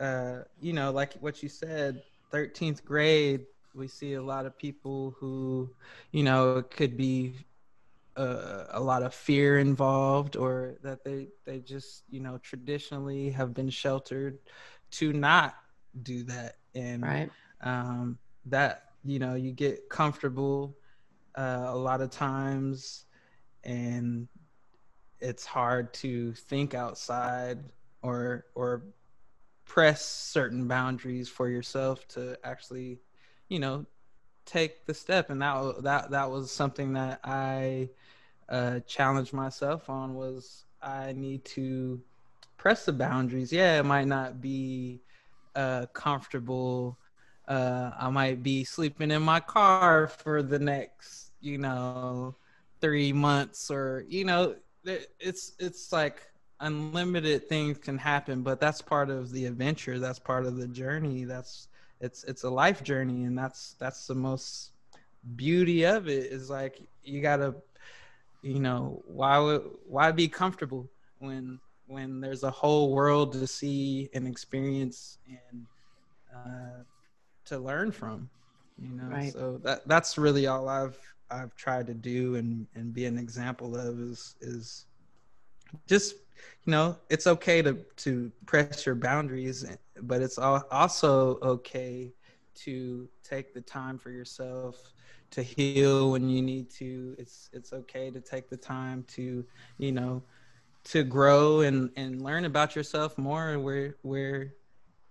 uh, 0.00 0.42
you 0.60 0.72
know, 0.72 0.90
like 0.92 1.14
what 1.14 1.42
you 1.42 1.48
said, 1.48 2.02
thirteenth 2.30 2.84
grade, 2.84 3.44
we 3.74 3.88
see 3.88 4.14
a 4.14 4.22
lot 4.22 4.46
of 4.46 4.56
people 4.56 5.14
who, 5.18 5.70
you 6.12 6.22
know, 6.22 6.58
it 6.58 6.70
could 6.70 6.96
be 6.96 7.34
uh, 8.16 8.64
a 8.70 8.80
lot 8.80 9.02
of 9.02 9.12
fear 9.12 9.58
involved, 9.58 10.36
or 10.36 10.76
that 10.82 11.04
they 11.04 11.28
they 11.44 11.58
just 11.58 12.04
you 12.08 12.20
know 12.20 12.38
traditionally 12.38 13.30
have 13.30 13.52
been 13.54 13.70
sheltered 13.70 14.38
to 14.90 15.12
not 15.12 15.54
do 16.02 16.24
that, 16.24 16.56
and 16.74 17.16
Right. 17.16 17.30
um, 17.62 18.18
that 18.46 18.84
you 19.04 19.18
know 19.18 19.34
you 19.34 19.52
get 19.52 19.88
comfortable 19.88 20.76
uh, 21.36 21.64
a 21.68 21.76
lot 21.76 22.00
of 22.00 22.10
times 22.10 23.06
and 23.64 24.28
it's 25.20 25.44
hard 25.46 25.92
to 25.94 26.32
think 26.32 26.74
outside 26.74 27.58
or 28.02 28.46
or 28.54 28.82
press 29.64 30.04
certain 30.04 30.66
boundaries 30.68 31.28
for 31.28 31.48
yourself 31.48 32.06
to 32.08 32.36
actually 32.44 32.98
you 33.48 33.58
know 33.58 33.86
take 34.44 34.86
the 34.86 34.94
step. 34.94 35.30
And 35.30 35.40
that 35.42 35.82
that 35.82 36.10
that 36.10 36.30
was 36.30 36.50
something 36.50 36.92
that 36.94 37.20
i 37.24 37.88
uh 38.48 38.80
challenged 38.86 39.32
myself 39.32 39.88
on 39.90 40.14
was 40.14 40.64
i 40.82 41.12
need 41.12 41.44
to 41.44 42.00
press 42.56 42.84
the 42.84 42.92
boundaries. 42.92 43.52
Yeah 43.52 43.78
it 43.80 43.84
might 43.84 44.06
not 44.06 44.40
be 44.40 45.02
uh 45.58 45.88
comfortable 45.94 46.98
uh 47.48 47.92
i 48.00 48.10
might 48.10 48.44
be 48.44 48.64
sleeping 48.64 49.12
in 49.12 49.22
my 49.22 49.40
car 49.40 50.08
for 50.08 50.42
the 50.42 50.58
next 50.58 51.32
you 51.40 51.58
know 51.58 52.34
three 52.80 53.12
months 53.12 53.70
or 53.70 54.04
you 54.08 54.24
know 54.24 54.56
it's 55.20 55.54
it's 55.60 55.92
like 55.92 56.22
unlimited 56.60 57.48
things 57.48 57.78
can 57.78 57.98
happen 57.98 58.42
but 58.42 58.60
that's 58.60 58.82
part 58.82 59.10
of 59.10 59.32
the 59.32 59.46
adventure. 59.46 59.98
That's 59.98 60.18
part 60.18 60.46
of 60.46 60.56
the 60.56 60.68
journey. 60.68 61.24
That's 61.24 61.68
it's 62.00 62.24
it's 62.24 62.44
a 62.44 62.50
life 62.50 62.82
journey 62.82 63.24
and 63.24 63.38
that's 63.38 63.74
that's 63.80 64.06
the 64.06 64.14
most 64.14 64.72
beauty 65.36 65.84
of 65.84 66.08
it 66.08 66.26
is 66.32 66.50
like 66.50 66.80
you 67.02 67.20
gotta 67.22 67.54
you 68.42 68.60
know 68.60 69.02
why 69.06 69.58
why 69.86 70.12
be 70.12 70.28
comfortable 70.28 70.90
when 71.18 71.60
when 71.88 72.20
there's 72.20 72.44
a 72.44 72.52
whole 72.52 72.92
world 72.94 73.34
to 73.34 73.46
see 73.48 74.10
and 74.14 74.28
experience 74.28 75.18
and 75.28 75.66
uh, 76.34 76.84
to 77.46 77.58
learn 77.58 77.92
from 77.92 78.30
you 78.78 78.94
know 78.94 79.12
Right. 79.12 79.34
so 79.34 79.58
that 79.64 79.86
that's 79.88 80.18
really 80.18 80.46
all 80.46 80.68
i've 80.68 80.98
i've 81.30 81.54
tried 81.56 81.86
to 81.88 81.94
do 81.94 82.36
and 82.36 82.66
and 82.74 82.94
be 82.94 83.06
an 83.06 83.18
example 83.18 83.76
of 83.76 84.00
is 84.00 84.36
is 84.40 84.86
just 85.86 86.14
you 86.64 86.70
know 86.72 86.96
it's 87.10 87.26
okay 87.26 87.62
to 87.62 87.78
to 87.96 88.32
press 88.46 88.86
your 88.86 88.94
boundaries 88.94 89.64
but 90.02 90.22
it's 90.22 90.38
also 90.38 91.38
okay 91.42 92.12
to 92.54 93.08
take 93.24 93.54
the 93.54 93.60
time 93.60 93.98
for 93.98 94.10
yourself 94.10 94.92
to 95.30 95.42
heal 95.42 96.12
when 96.12 96.28
you 96.28 96.42
need 96.42 96.70
to 96.70 97.14
it's 97.18 97.50
it's 97.52 97.72
okay 97.72 98.10
to 98.10 98.20
take 98.20 98.48
the 98.48 98.56
time 98.56 99.04
to 99.08 99.44
you 99.78 99.92
know 99.92 100.22
to 100.90 101.02
grow 101.04 101.60
and 101.60 101.90
and 101.96 102.22
learn 102.22 102.44
about 102.44 102.74
yourself 102.76 103.16
more 103.18 103.58
where 103.58 103.96
where 104.02 104.54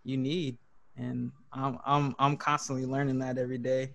you 0.04 0.18
need 0.18 0.58
and 0.98 1.32
i'm 1.54 1.78
i'm 1.86 2.16
i'm 2.20 2.36
constantly 2.38 2.86
learning 2.86 3.20
that 3.20 3.38
every 3.38 3.58
day 3.58 3.92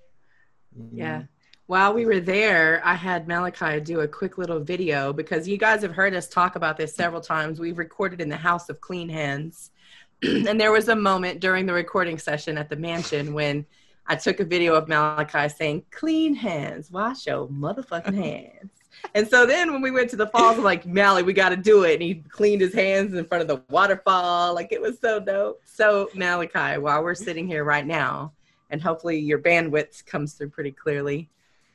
Yeah. 0.93 1.19
know? 1.19 1.27
While 1.67 1.95
we 1.95 2.05
were 2.05 2.21
there, 2.21 2.83
I 2.85 2.95
had 2.95 3.29
Malachi 3.29 3.81
do 3.81 4.01
a 4.01 4.09
quick 4.09 4.37
little 4.37 4.61
video 4.61 5.13
because 5.13 5.49
you 5.49 5.57
guys 5.57 5.81
have 5.83 5.93
heard 5.95 6.13
us 6.13 6.29
talk 6.29 6.57
about 6.57 6.77
this 6.77 6.95
several 6.95 7.21
times. 7.23 7.61
We've 7.61 7.79
recorded 7.79 8.21
in 8.21 8.29
the 8.29 8.37
House 8.37 8.69
of 8.69 8.81
Clean 8.81 9.09
Hands. 9.09 9.71
and 10.23 10.61
there 10.61 10.73
was 10.73 10.89
a 10.89 10.97
moment 10.97 11.41
during 11.41 11.65
the 11.65 11.73
recording 11.73 12.19
session 12.19 12.59
at 12.59 12.69
the 12.69 12.77
mansion 12.77 13.33
when 13.33 13.65
I 14.07 14.17
took 14.17 14.41
a 14.41 14.45
video 14.45 14.75
of 14.75 14.89
Malachi 14.89 15.49
saying, 15.49 15.85
Clean 15.91 16.35
hands, 16.35 16.91
wash 16.91 17.27
your 17.27 17.49
motherfucking 17.49 18.15
hands. 18.29 18.73
And 19.15 19.27
so 19.29 19.47
then 19.47 19.73
when 19.73 19.83
we 19.83 19.91
went 19.91 20.11
to 20.11 20.17
the 20.17 20.27
falls, 20.27 20.57
I'm 20.59 20.65
like, 20.65 20.87
Mally, 20.87 21.23
we 21.23 21.33
got 21.33 21.51
to 21.51 21.57
do 21.57 21.85
it. 21.85 21.95
And 21.95 22.03
he 22.03 22.17
cleaned 22.31 22.61
his 22.61 22.75
hands 22.75 23.15
in 23.15 23.25
front 23.25 23.43
of 23.43 23.49
the 23.49 23.63
waterfall. 23.71 24.55
Like 24.55 24.73
it 24.73 24.81
was 24.81 24.99
so 24.99 25.21
dope. 25.21 25.61
So, 25.65 26.09
Malachi, 26.15 26.79
while 26.79 27.03
we're 27.03 27.15
sitting 27.15 27.47
here 27.47 27.65
right 27.65 27.87
now, 27.87 28.33
and 28.71 28.81
hopefully 28.81 29.19
your 29.19 29.39
bandwidth 29.39 30.07
comes 30.07 30.35
through 30.35 30.51
pretty 30.51 30.73
clearly, 30.73 31.29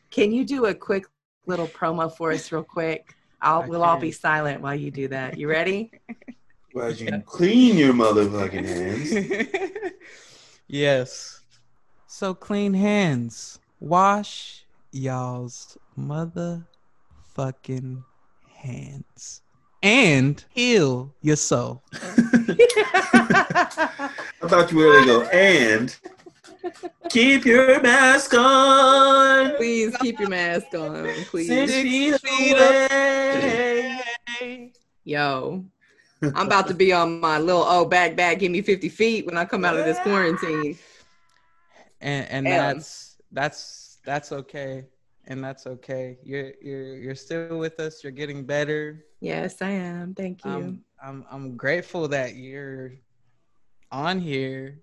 can 0.09 0.32
you 0.32 0.45
do 0.45 0.65
a 0.65 0.74
quick 0.74 1.05
little 1.45 1.68
promo 1.68 2.11
for 2.15 2.32
us, 2.32 2.51
real 2.51 2.63
quick? 2.63 3.15
I'll, 3.41 3.61
I 3.61 3.68
we'll 3.68 3.84
all 3.84 3.99
be 3.99 4.11
silent 4.11 4.61
while 4.61 4.76
you 4.76 4.89
do 4.89 5.07
that. 5.09 5.38
You 5.38 5.49
ready? 5.49 5.91
Well, 6.74 6.91
you 6.91 7.24
clean 7.26 7.76
your 7.76 7.91
motherfucking 7.91 8.65
hands. 8.65 9.91
yes. 10.68 11.41
So 12.05 12.36
clean 12.36 12.76
hands. 12.76 13.59
Wash 13.80 14.63
y'all's 14.91 15.76
motherfucking 17.38 18.03
hands. 18.55 19.41
And 19.83 20.43
heal 20.49 21.13
your 21.21 21.35
soul. 21.35 21.83
I 21.93 21.99
thought 24.41 24.71
you 24.71 24.77
were 24.77 24.91
going 24.91 25.03
to 25.03 25.07
go, 25.07 25.21
and 25.25 25.95
keep 27.09 27.45
your 27.45 27.79
mask 27.81 28.33
on. 28.33 29.55
Please 29.55 29.95
keep 29.97 30.19
your 30.19 30.29
mask 30.29 30.73
on, 30.73 31.07
please. 31.25 31.47
Six 31.47 32.21
feet 32.21 32.53
away. 32.53 34.01
Yo, 35.03 35.63
I'm 36.21 36.47
about 36.47 36.67
to 36.69 36.73
be 36.73 36.91
on 36.91 37.19
my 37.19 37.38
little 37.38 37.63
oh 37.63 37.85
back 37.85 38.15
back, 38.15 38.39
give 38.39 38.51
me 38.51 38.61
50 38.61 38.89
feet 38.89 39.27
when 39.27 39.38
I 39.38 39.45
come 39.45 39.63
out 39.63 39.77
of 39.77 39.85
this 39.85 39.99
quarantine. 39.99 40.75
And 42.01 42.27
and 42.29 42.47
that's 42.47 43.17
that's 43.31 43.99
that's 44.03 44.31
okay. 44.31 44.85
And 45.28 45.43
that's 45.43 45.67
okay. 45.67 46.17
You're 46.23 46.53
you're 46.61 46.95
you're 46.97 47.15
still 47.15 47.57
with 47.57 47.80
us. 47.80 48.03
You're 48.03 48.11
getting 48.11 48.45
better. 48.45 49.05
Yes, 49.19 49.61
I 49.61 49.71
am. 49.71 50.13
Thank 50.13 50.45
you. 50.45 50.51
I'm 50.51 50.86
I'm 51.03 51.25
I'm 51.30 51.57
grateful 51.57 52.07
that 52.07 52.36
you're 52.36 52.93
on 53.91 54.19
here 54.19 54.80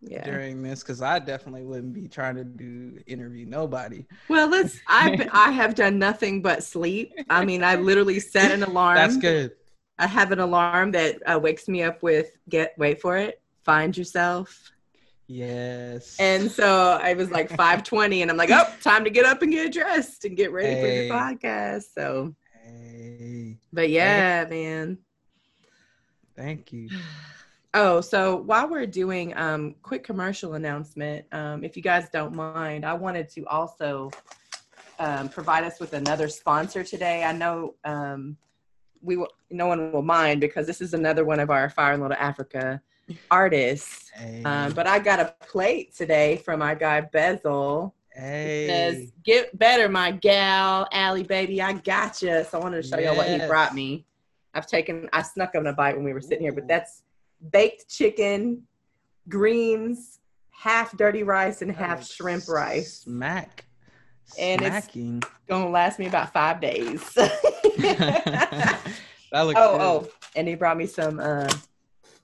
yeah. 0.00 0.24
during 0.24 0.62
this 0.62 0.82
because 0.82 1.02
I 1.02 1.18
definitely 1.18 1.64
wouldn't 1.64 1.92
be 1.92 2.08
trying 2.08 2.36
to 2.36 2.44
do 2.44 2.98
interview 3.06 3.46
nobody. 3.46 4.06
Well, 4.28 4.48
let's. 4.48 4.78
I 4.88 5.28
I 5.32 5.52
have 5.52 5.74
done 5.74 5.98
nothing 5.98 6.42
but 6.42 6.62
sleep. 6.62 7.12
I 7.30 7.44
mean, 7.44 7.62
I 7.62 7.76
literally 7.76 8.20
set 8.20 8.50
an 8.52 8.62
alarm. 8.62 8.96
That's 8.96 9.16
good. 9.16 9.52
I 9.98 10.06
have 10.06 10.30
an 10.30 10.38
alarm 10.38 10.92
that 10.92 11.20
uh, 11.26 11.38
wakes 11.38 11.68
me 11.68 11.82
up 11.82 12.02
with 12.02 12.36
get 12.48 12.74
wait 12.78 13.00
for 13.00 13.16
it. 13.16 13.40
Find 13.64 13.96
yourself. 13.96 14.72
Yes. 15.28 16.16
And 16.18 16.50
so 16.50 16.98
I 17.02 17.12
was 17.12 17.30
like 17.30 17.50
5:20, 17.50 18.22
and 18.22 18.30
I'm 18.30 18.36
like, 18.38 18.50
oh, 18.50 18.64
time 18.82 19.04
to 19.04 19.10
get 19.10 19.26
up 19.26 19.42
and 19.42 19.52
get 19.52 19.72
dressed 19.72 20.24
and 20.24 20.36
get 20.36 20.52
ready 20.52 20.68
Hey. 20.74 20.80
for 20.80 20.86
the 20.86 21.10
podcast. 21.14 21.84
So, 21.94 22.34
hey, 22.64 23.58
but 23.72 23.90
yeah, 23.90 24.46
man. 24.48 24.98
thank 26.36 26.72
you. 26.72 26.88
Oh, 27.74 28.00
so 28.00 28.34
while 28.34 28.66
we're 28.66 28.86
doing 28.86 29.36
um 29.36 29.74
quick 29.82 30.02
commercial 30.02 30.54
announcement, 30.54 31.26
um, 31.32 31.62
if 31.62 31.76
you 31.76 31.82
guys 31.82 32.08
don't 32.10 32.34
mind, 32.34 32.86
I 32.86 32.94
wanted 32.94 33.28
to 33.32 33.46
also 33.46 34.10
um, 34.98 35.28
provide 35.28 35.64
us 35.64 35.78
with 35.78 35.92
another 35.92 36.30
sponsor 36.30 36.82
today. 36.82 37.24
I 37.24 37.32
know 37.32 37.74
um, 37.84 38.38
we 39.02 39.18
will, 39.18 39.28
no 39.50 39.66
one 39.66 39.92
will 39.92 40.00
mind 40.02 40.40
because 40.40 40.66
this 40.66 40.80
is 40.80 40.94
another 40.94 41.26
one 41.26 41.40
of 41.40 41.50
our 41.50 41.68
Fire 41.68 41.92
in 41.92 42.00
Little 42.00 42.16
Africa 42.18 42.80
artists. 43.30 44.10
Hey, 44.14 44.42
Um, 44.44 44.72
but 44.72 44.86
I 44.86 44.98
got 44.98 45.20
a 45.20 45.34
plate 45.46 45.94
today 45.94 46.36
from 46.38 46.60
my 46.60 46.74
guy 46.74 47.00
Bezel. 47.02 47.94
hey. 48.14 48.66
says, 48.68 49.12
"Get 49.24 49.56
better, 49.58 49.88
my 49.88 50.10
gal, 50.10 50.86
Allie, 50.92 51.22
baby. 51.22 51.62
I 51.62 51.72
got 51.74 52.20
you." 52.22 52.44
So 52.44 52.58
I 52.58 52.62
wanted 52.62 52.82
to 52.82 52.88
show 52.88 52.98
y'all 52.98 53.16
what 53.16 53.28
he 53.28 53.38
brought 53.46 53.74
me. 53.74 54.04
I've 54.54 54.66
taken, 54.66 55.08
I 55.12 55.22
snuck 55.22 55.54
on 55.54 55.66
a 55.66 55.72
bite 55.72 55.94
when 55.94 56.04
we 56.04 56.12
were 56.12 56.20
sitting 56.20 56.40
here, 56.40 56.52
but 56.52 56.66
that's 56.66 57.02
baked 57.52 57.88
chicken, 57.88 58.62
greens, 59.28 60.18
half 60.50 60.96
dirty 60.96 61.22
rice, 61.22 61.62
and 61.62 61.70
half 61.70 62.04
shrimp 62.06 62.48
rice. 62.48 63.00
Smack. 63.04 63.66
And 64.38 64.60
it's- 64.62 64.88
Gonna 65.48 65.70
last 65.70 65.98
me 65.98 66.06
about 66.06 66.32
five 66.32 66.60
days. 66.60 67.00
that 67.14 68.80
looks 69.32 69.32
oh, 69.60 69.72
good. 69.72 69.80
oh, 69.80 70.08
and 70.36 70.48
he 70.48 70.54
brought 70.54 70.76
me 70.76 70.86
some 70.86 71.20
uh, 71.20 71.48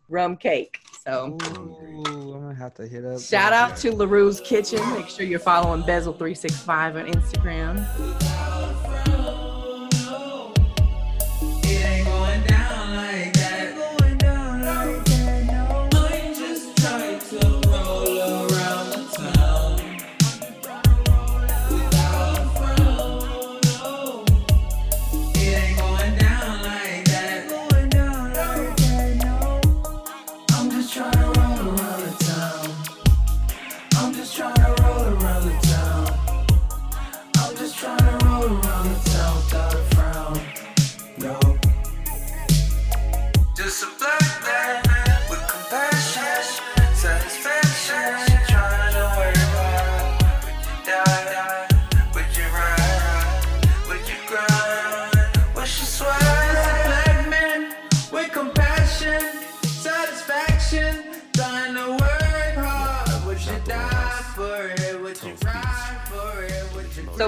rum 0.09 0.37
cake. 0.37 0.79
So 1.07 1.37
Ooh, 1.41 2.07
I'm 2.07 2.41
gonna 2.41 2.55
have 2.55 2.75
to 2.75 2.87
hit 2.87 3.05
up. 3.05 3.21
shout 3.21 3.53
out 3.53 3.77
to 3.79 3.91
LaRue's 3.93 4.41
Kitchen. 4.41 4.81
Make 4.95 5.09
sure 5.09 5.27
you're 5.27 5.39
following 5.39 5.83
Bezel365 5.83 6.95
on 6.95 7.07
Instagram. 7.13 8.54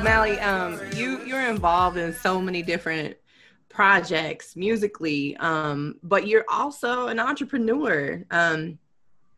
Mally, 0.06 0.38
um, 0.38 0.80
you 0.94 1.24
you're 1.24 1.48
involved 1.50 1.96
in 1.96 2.12
so 2.12 2.40
many 2.40 2.62
different 2.62 3.16
projects 3.68 4.54
musically, 4.54 5.36
um, 5.38 5.96
but 6.04 6.28
you're 6.28 6.44
also 6.48 7.08
an 7.08 7.18
entrepreneur. 7.18 8.24
Um, 8.30 8.78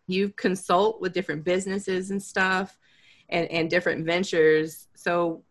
you 0.09 0.29
consult 0.29 1.01
with 1.01 1.15
different 1.15 1.43
businesses 1.43 2.11
and 2.11 2.23
stuff, 2.23 2.79
and 3.31 3.51
and 3.51 3.71
different 3.71 4.05
ventures. 4.05 4.89
So, 4.95 5.43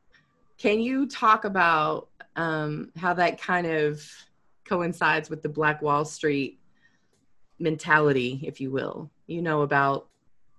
Can 0.60 0.80
you 0.80 1.08
talk 1.08 1.46
about 1.46 2.10
um, 2.36 2.92
how 2.96 3.16
that 3.16 3.42
kind 3.42 3.66
of 3.66 4.08
coincides 4.66 5.32
with 5.32 5.42
the 5.42 5.50
Black 5.50 5.82
Wall 5.82 6.06
Street 6.06 6.60
mentality, 7.58 8.40
if 8.44 8.62
you 8.62 8.70
will? 8.70 9.10
You 9.26 9.42
know 9.42 9.64
about 9.64 10.10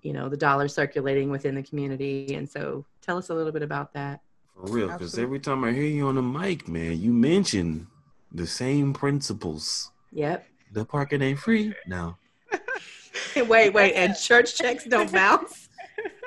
you 0.03 0.13
know 0.13 0.29
the 0.29 0.37
dollar 0.37 0.67
circulating 0.67 1.31
within 1.31 1.55
the 1.55 1.63
community, 1.63 2.35
and 2.35 2.51
so 2.51 2.85
tell 3.01 3.19
us 3.19 3.31
a 3.31 3.35
little 3.35 3.53
bit 3.53 3.63
about 3.63 3.93
that. 3.93 4.21
For 4.61 4.73
real, 4.73 4.89
because 4.89 5.17
every 5.19 5.39
time 5.39 5.63
I 5.65 5.73
hear 5.73 5.85
you 5.85 6.09
on 6.09 6.17
the 6.17 6.23
mic, 6.23 6.67
man, 6.69 7.01
you 7.01 7.13
mention 7.13 7.87
the 8.33 8.47
same 8.47 8.93
principles. 8.93 9.91
Yep. 10.13 10.47
The 10.73 10.85
parking 10.85 11.23
ain't 11.23 11.39
free. 11.39 11.75
now. 11.87 12.19
wait, 13.37 13.73
wait, 13.73 13.95
and 13.95 14.17
church 14.17 14.57
checks 14.57 14.85
don't 14.85 15.11
bounce. 15.13 15.69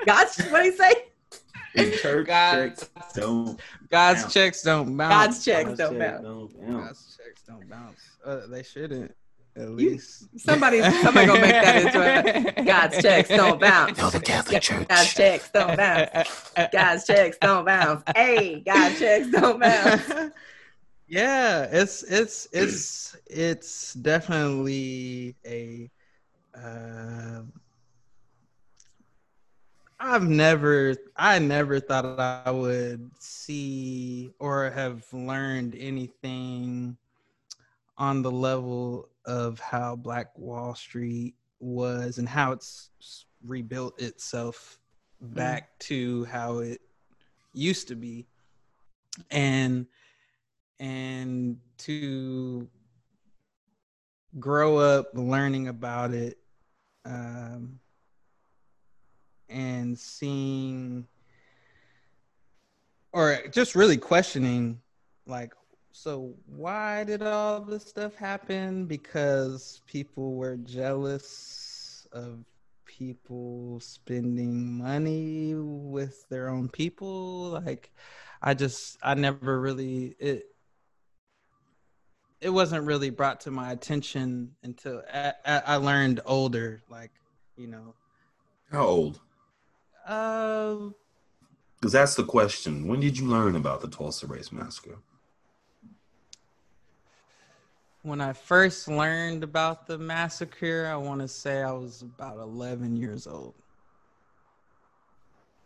God's 0.06 0.40
what 0.46 0.64
he 0.64 0.72
say? 0.72 0.92
And 1.74 1.92
church 1.94 2.26
God- 2.26 2.76
checks 2.76 2.88
don't 3.14 3.60
God's 3.90 4.22
Bounce. 4.22 4.34
checks 4.34 4.62
don't 4.62 4.96
bounce. 4.96 5.10
God's 5.14 5.44
checks 5.44 5.68
God's 5.68 5.78
don't 5.78 5.98
check 5.98 6.10
bounce. 6.12 6.22
don't 6.22 6.60
bounce. 6.60 6.84
God's 6.86 7.16
checks 7.16 7.42
don't 7.46 7.70
bounce. 7.70 8.00
Uh, 8.24 8.46
they 8.48 8.62
shouldn't. 8.62 9.14
At 9.54 9.68
You- 9.68 9.74
least 9.74 10.28
Somebody, 10.38 10.80
somebody 10.80 11.26
gonna 11.26 11.40
make 11.40 11.50
that 11.50 11.82
into 11.84 12.60
a 12.60 12.64
God's 12.64 13.02
checks 13.02 13.28
don't 13.28 13.60
bounce. 13.60 13.98
Tell 13.98 14.10
the 14.10 14.20
Catholic 14.20 14.62
Church. 14.62 14.88
God's 14.88 15.12
checks 15.14 15.50
don't 15.50 15.76
bounce. 15.76 16.52
God's 16.72 17.06
checks 17.06 17.36
don't 17.40 17.64
bounce. 17.66 18.02
Hey, 18.16 18.60
God's 18.60 18.98
checks 18.98 19.28
don't 19.28 19.60
bounce. 19.60 20.32
yeah, 21.06 21.68
it's 21.70 22.02
it's 22.04 22.48
it's 22.52 23.16
it's 23.26 23.92
definitely 23.94 25.36
a. 25.46 25.90
Uh, 26.56 27.42
I've 30.04 30.28
never, 30.28 30.96
I 31.14 31.38
never 31.38 31.78
thought 31.78 32.18
I 32.18 32.50
would 32.50 33.08
see 33.20 34.32
or 34.40 34.68
have 34.70 35.04
learned 35.12 35.76
anything 35.78 36.96
on 37.96 38.22
the 38.22 38.30
level 38.30 39.08
of 39.24 39.58
how 39.60 39.96
Black 39.96 40.36
Wall 40.38 40.74
Street 40.74 41.34
was 41.60 42.18
and 42.18 42.28
how 42.28 42.52
it's 42.52 42.90
rebuilt 43.44 44.00
itself 44.00 44.78
back 45.20 45.78
to 45.78 46.24
how 46.24 46.58
it 46.58 46.80
used 47.54 47.88
to 47.88 47.94
be. 47.94 48.26
And 49.30 49.86
and 50.80 51.58
to 51.78 52.68
grow 54.40 54.78
up 54.78 55.10
learning 55.14 55.68
about 55.68 56.12
it 56.12 56.38
um, 57.04 57.78
and 59.48 59.98
seeing 59.98 61.06
or 63.12 63.38
just 63.50 63.74
really 63.74 63.98
questioning 63.98 64.80
like 65.26 65.52
so 65.92 66.34
why 66.46 67.04
did 67.04 67.22
all 67.22 67.60
this 67.60 67.84
stuff 67.84 68.14
happen 68.14 68.86
because 68.86 69.82
people 69.86 70.34
were 70.34 70.56
jealous 70.56 72.06
of 72.12 72.44
people 72.86 73.78
spending 73.80 74.78
money 74.78 75.54
with 75.54 76.28
their 76.28 76.48
own 76.48 76.68
people 76.68 77.60
like 77.64 77.90
i 78.42 78.52
just 78.54 78.98
i 79.02 79.14
never 79.14 79.60
really 79.60 80.14
it 80.18 80.46
it 82.40 82.50
wasn't 82.50 82.84
really 82.84 83.10
brought 83.10 83.40
to 83.40 83.50
my 83.50 83.70
attention 83.70 84.50
until 84.64 85.02
I, 85.12 85.32
I 85.46 85.76
learned 85.76 86.20
older 86.26 86.82
like 86.88 87.12
you 87.56 87.66
know 87.68 87.94
How 88.70 88.84
old? 88.84 89.20
uh 90.06 90.76
Because 91.78 91.92
that's 91.92 92.14
the 92.14 92.24
question. 92.24 92.88
When 92.88 93.00
did 93.00 93.18
you 93.18 93.26
learn 93.26 93.56
about 93.56 93.80
the 93.80 93.88
Tulsa 93.88 94.26
Race 94.26 94.50
Massacre? 94.50 94.98
When 98.02 98.20
i 98.20 98.32
first 98.32 98.88
learned 98.88 99.42
about 99.44 99.86
the 99.86 99.98
massacre 99.98 100.88
i 100.92 100.96
want 100.96 101.20
to 101.20 101.28
say 101.28 101.62
i 101.62 101.72
was 101.72 102.02
about 102.02 102.38
11 102.38 102.96
years 102.96 103.26
old 103.26 103.54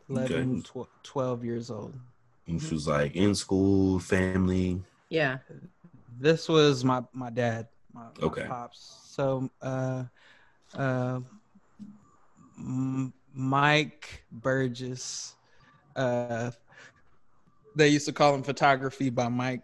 11 0.09 0.63
Okay. 0.63 0.63
tw- 0.63 0.89
12 1.03 1.45
years 1.45 1.71
old 1.71 1.95
And 2.47 2.63
she 2.63 2.75
was 2.75 2.87
like 2.87 3.17
in 3.17 3.35
school, 3.35 3.99
family. 3.99 4.81
Yeah. 5.11 5.39
this 6.19 6.49
was 6.49 6.85
my 6.85 7.03
my 7.13 7.31
dad 7.31 7.67
my, 7.93 8.05
my 8.19 8.27
Okay. 8.27 8.47
pops 8.47 9.01
so 9.11 9.51
uh 9.63 10.05
uh 10.77 11.21
mike 13.35 14.25
burgess 14.33 15.35
uh 15.97 16.51
they 17.77 17.89
used 17.89 18.07
to 18.07 18.13
call 18.13 18.35
him 18.35 18.43
photography 18.43 19.11
by 19.11 19.29
mike 19.29 19.63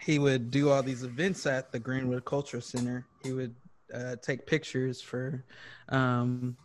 he 0.00 0.18
would 0.18 0.50
do 0.50 0.70
all 0.70 0.82
these 0.82 1.02
events 1.02 1.46
at 1.46 1.72
the 1.72 1.78
greenwood 1.78 2.24
cultural 2.24 2.62
center. 2.62 3.06
He 3.22 3.32
would 3.32 3.54
uh, 3.92 4.16
take 4.22 4.46
pictures 4.46 5.00
for 5.00 5.44
um 5.88 6.56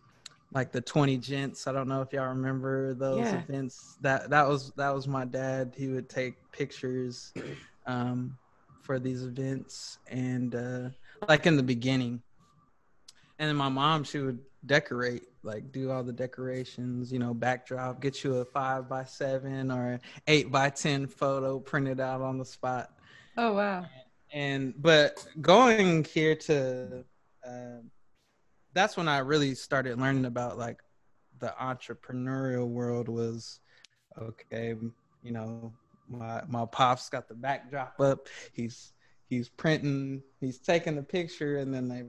like 0.51 0.71
the 0.71 0.81
20 0.81 1.17
gents. 1.17 1.65
I 1.65 1.71
don't 1.71 1.87
know 1.87 2.01
if 2.01 2.13
y'all 2.13 2.27
remember 2.27 2.93
those 2.93 3.19
Yeah. 3.19 3.39
events. 3.39 3.97
That 4.01 4.29
that 4.29 4.47
was 4.47 4.71
that 4.77 4.93
was 4.93 5.07
my 5.07 5.25
dad. 5.25 5.73
He 5.77 5.87
would 5.87 6.09
take 6.09 6.35
pictures 6.51 7.33
um 7.85 8.37
for 8.81 8.99
these 8.99 9.23
events 9.23 9.97
and 10.07 10.53
uh 10.53 10.89
like 11.27 11.45
in 11.45 11.55
the 11.57 11.63
beginning. 11.63 12.21
And 13.39 13.49
then 13.49 13.55
my 13.55 13.69
mom 13.69 14.03
she 14.03 14.19
would 14.19 14.39
decorate 14.65 15.23
like 15.43 15.71
do 15.73 15.91
all 15.91 16.03
the 16.03 16.13
decorations 16.13 17.11
you 17.11 17.19
know 17.19 17.33
backdrop 17.33 18.01
get 18.01 18.23
you 18.23 18.35
a 18.37 18.45
five 18.45 18.87
by 18.87 19.03
seven 19.03 19.69
or 19.69 19.99
eight 20.27 20.49
by 20.49 20.69
ten 20.69 21.05
photo 21.05 21.59
printed 21.59 21.99
out 21.99 22.21
on 22.21 22.37
the 22.37 22.45
spot 22.45 22.89
Oh 23.37 23.53
wow. 23.53 23.85
and 24.31 24.73
but 24.77 25.25
going 25.41 26.03
here 26.03 26.35
to 26.35 27.03
uh, 27.45 27.79
that's 28.73 28.95
when 28.97 29.07
i 29.07 29.19
really 29.19 29.55
started 29.55 29.99
learning 29.99 30.25
about 30.25 30.57
like 30.57 30.79
the 31.39 31.53
entrepreneurial 31.61 32.67
world 32.67 33.09
was 33.09 33.59
okay 34.19 34.75
you 35.23 35.31
know 35.31 35.73
my 36.07 36.41
my 36.47 36.65
pops 36.65 37.09
got 37.09 37.27
the 37.27 37.33
backdrop 37.33 37.99
up 37.99 38.27
he's 38.53 38.93
he's 39.29 39.49
printing 39.49 40.21
he's 40.39 40.59
taking 40.59 40.95
the 40.95 41.03
picture 41.03 41.57
and 41.57 41.73
then 41.73 41.87
they 41.87 42.03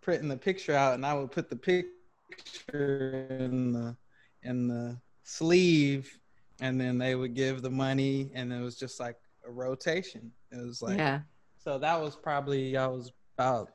printing 0.00 0.28
the 0.28 0.36
picture 0.36 0.74
out 0.74 0.94
and 0.94 1.04
i 1.04 1.12
would 1.14 1.30
put 1.30 1.50
the 1.50 1.56
picture 1.56 3.26
in 3.30 3.72
the 3.72 3.96
in 4.42 4.68
the 4.68 4.96
sleeve 5.24 6.18
and 6.60 6.80
then 6.80 6.98
they 6.98 7.14
would 7.14 7.34
give 7.34 7.62
the 7.62 7.70
money 7.70 8.30
and 8.34 8.52
it 8.52 8.60
was 8.60 8.76
just 8.76 9.00
like 9.00 9.16
a 9.46 9.50
rotation 9.50 10.30
it 10.54 10.64
was 10.64 10.82
like 10.82 10.98
yeah. 10.98 11.20
so 11.58 11.78
that 11.78 12.00
was 12.00 12.16
probably 12.16 12.76
I 12.76 12.86
was 12.86 13.12
about 13.36 13.70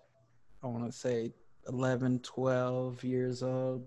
I 0.64 0.68
want 0.68 0.86
to 0.86 0.92
say 0.92 1.34
11, 1.68 2.20
12 2.20 3.04
years 3.04 3.44
old 3.44 3.86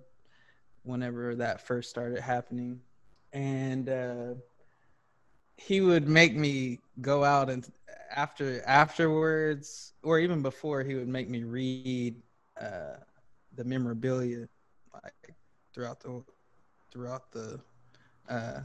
whenever 0.85 1.35
that 1.37 1.61
first 1.67 1.91
started 1.91 2.21
happening. 2.21 2.81
And 3.33 3.89
uh 3.89 4.35
he 5.57 5.81
would 5.81 6.09
make 6.09 6.35
me 6.35 6.81
go 7.01 7.25
out 7.25 7.49
and 7.49 7.71
after 8.15 8.63
afterwards 8.67 9.93
or 10.03 10.19
even 10.19 10.43
before 10.43 10.83
he 10.83 10.95
would 10.95 11.09
make 11.09 11.29
me 11.29 11.45
read 11.45 12.17
uh 12.61 12.97
the 13.55 13.65
memorabilia 13.65 14.47
like 14.95 15.35
throughout 15.75 16.01
the 16.01 16.23
throughout 16.91 17.31
the 17.33 17.61
uh 18.29 18.61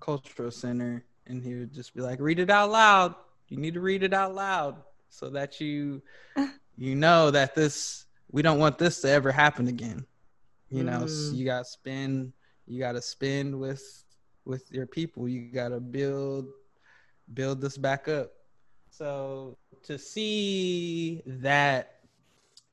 cultural 0.00 0.50
center 0.50 1.04
and 1.26 1.42
he 1.42 1.54
would 1.54 1.72
just 1.72 1.94
be 1.94 2.02
like 2.02 2.20
read 2.20 2.38
it 2.38 2.50
out 2.50 2.70
loud 2.70 3.14
you 3.54 3.60
need 3.60 3.74
to 3.74 3.80
read 3.80 4.02
it 4.02 4.12
out 4.12 4.34
loud 4.34 4.76
so 5.10 5.30
that 5.30 5.60
you 5.60 6.02
you 6.76 6.96
know 6.96 7.30
that 7.30 7.54
this 7.54 8.06
we 8.32 8.42
don't 8.42 8.58
want 8.58 8.78
this 8.78 9.00
to 9.02 9.08
ever 9.08 9.30
happen 9.30 9.68
again. 9.68 10.04
You 10.70 10.82
know 10.84 11.06
Mm. 11.06 11.36
you 11.36 11.44
got 11.44 11.60
to 11.60 11.64
spend 11.64 12.32
you 12.66 12.80
got 12.80 12.92
to 12.92 13.02
spend 13.02 13.58
with 13.58 14.04
with 14.44 14.70
your 14.72 14.86
people. 14.86 15.28
You 15.28 15.52
got 15.52 15.68
to 15.68 15.80
build 15.80 16.46
build 17.32 17.60
this 17.60 17.76
back 17.76 18.08
up. 18.08 18.32
So 18.90 19.56
to 19.84 19.98
see 19.98 21.22
that 21.26 22.00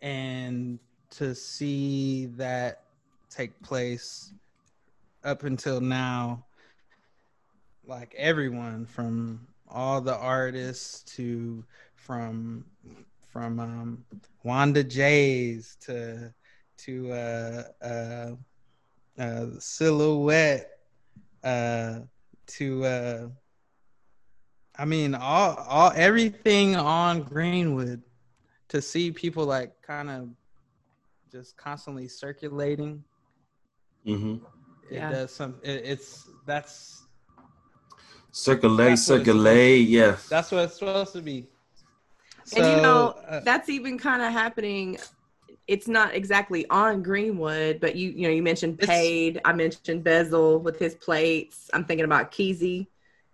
and 0.01 0.79
to 1.11 1.35
see 1.35 2.27
that 2.37 2.83
take 3.29 3.61
place 3.61 4.33
up 5.23 5.43
until 5.43 5.79
now 5.79 6.43
like 7.85 8.13
everyone 8.17 8.85
from 8.85 9.47
all 9.71 10.01
the 10.01 10.15
artists 10.15 11.03
to 11.15 11.63
from 11.95 12.65
from 13.31 13.59
um 13.59 14.05
Wanda 14.43 14.83
J's 14.83 15.77
to 15.81 16.33
to 16.79 17.11
uh 17.11 17.63
uh 17.81 18.31
uh 19.19 19.45
silhouette 19.59 20.69
uh 21.43 21.99
to 22.47 22.85
uh 22.85 23.27
I 24.77 24.85
mean 24.85 25.15
all 25.15 25.55
all 25.55 25.91
everything 25.95 26.75
on 26.75 27.23
Greenwood 27.23 28.01
to 28.69 28.81
see 28.81 29.11
people 29.11 29.45
like 29.45 29.73
kind 29.81 30.09
of 30.09 30.29
just 31.31 31.55
constantly 31.55 32.07
circulating 32.07 33.03
hmm 34.05 34.35
it 34.89 34.95
Yeah. 34.95 35.09
does 35.09 35.31
some 35.31 35.55
it, 35.63 35.81
it's 35.85 36.29
that's 36.45 37.00
Circulate, 38.31 38.89
That's 38.89 39.09
what 39.09 39.15
it's 39.19 39.25
circulate. 39.27 39.87
Yeah. 39.87 40.15
That's 40.29 40.51
what 40.51 40.63
it's 40.65 40.77
supposed 40.79 41.13
to 41.13 41.21
be. 41.21 41.47
and 42.55 42.65
you 42.65 42.81
know 42.81 43.09
uh, 43.27 43.41
that's 43.43 43.69
even 43.69 43.97
kind 43.97 44.21
of 44.21 44.31
happening 44.31 44.97
it's 45.67 45.87
not 45.87 46.13
exactly 46.15 46.67
on 46.69 47.03
greenwood 47.03 47.79
but 47.79 47.95
you 47.95 48.09
you 48.09 48.23
know 48.27 48.33
you 48.33 48.41
mentioned 48.41 48.79
paid 48.79 49.39
i 49.45 49.53
mentioned 49.53 50.03
bezel 50.03 50.59
with 50.59 50.79
his 50.79 50.95
plates 50.95 51.69
i'm 51.73 51.85
thinking 51.85 52.03
about 52.03 52.31
keezy 52.31 52.87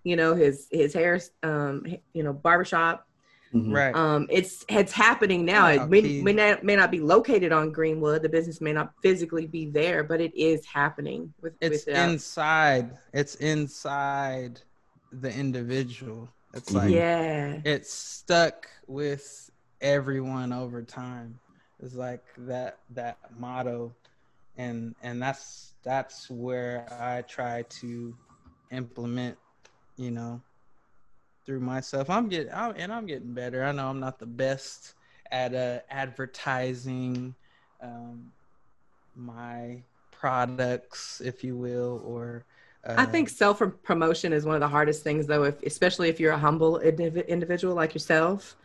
you 0.03 0.15
know 0.15 0.35
his 0.35 0.67
his 0.71 0.93
hair 0.93 1.19
um 1.43 1.85
you 2.13 2.21
know 2.23 2.33
barbershop 2.33 3.05
Mhm. 3.53 3.73
right. 3.73 3.95
um 3.95 4.27
it's 4.29 4.65
it's 4.67 4.91
happening 4.91 5.45
now 5.45 5.63
Wow, 5.73 5.85
it 5.85 5.89
may, 5.89 6.21
may 6.21 6.33
not 6.33 6.63
may 6.65 6.75
not 6.75 6.91
be 6.91 6.99
located 6.99 7.53
on 7.53 7.71
greenwood 7.71 8.21
the 8.21 8.29
business 8.29 8.59
may 8.59 8.73
not 8.73 8.91
physically 9.01 9.47
be 9.47 9.67
there 9.67 10.03
but 10.03 10.19
it 10.19 10.35
is 10.35 10.65
happening 10.65 11.33
with 11.41 11.53
it's 11.61 11.85
with 11.85 11.95
it. 11.95 11.97
inside. 11.97 12.97
It's 13.13 13.35
inside 13.35 14.59
the 15.11 15.33
individual. 15.33 16.29
It's 16.53 16.71
like 16.73 16.91
yeah 16.91 17.59
it's 17.63 17.93
stuck 17.93 18.69
with 18.87 19.49
everyone 19.81 20.53
over 20.53 20.81
time. 20.81 21.39
It's 21.79 21.95
like 21.95 22.23
that 22.39 22.79
that 22.91 23.17
motto, 23.37 23.93
and 24.57 24.95
and 25.03 25.21
that's 25.21 25.73
that's 25.83 26.29
where 26.29 26.87
I 26.99 27.21
try 27.23 27.63
to 27.81 28.15
implement, 28.71 29.37
you 29.97 30.11
know, 30.11 30.41
through 31.45 31.59
myself. 31.59 32.09
I'm 32.09 32.29
getting 32.29 32.53
I'm, 32.53 32.73
and 32.77 32.91
I'm 32.91 33.05
getting 33.05 33.33
better. 33.33 33.63
I 33.63 33.71
know 33.71 33.89
I'm 33.89 33.99
not 33.99 34.19
the 34.19 34.25
best 34.25 34.95
at 35.31 35.53
uh, 35.53 35.79
advertising 35.89 37.35
um, 37.81 38.31
my 39.15 39.83
products, 40.11 41.21
if 41.23 41.43
you 41.43 41.55
will, 41.55 42.01
or 42.05 42.45
uh, 42.85 42.95
I 42.97 43.05
think 43.05 43.29
self 43.29 43.61
promotion 43.83 44.33
is 44.33 44.45
one 44.45 44.55
of 44.55 44.61
the 44.61 44.67
hardest 44.67 45.03
things, 45.03 45.27
though, 45.27 45.43
if 45.43 45.61
especially 45.63 46.09
if 46.09 46.19
you're 46.19 46.33
a 46.33 46.37
humble 46.37 46.79
indiv- 46.83 47.27
individual 47.27 47.75
like 47.75 47.93
yourself. 47.93 48.55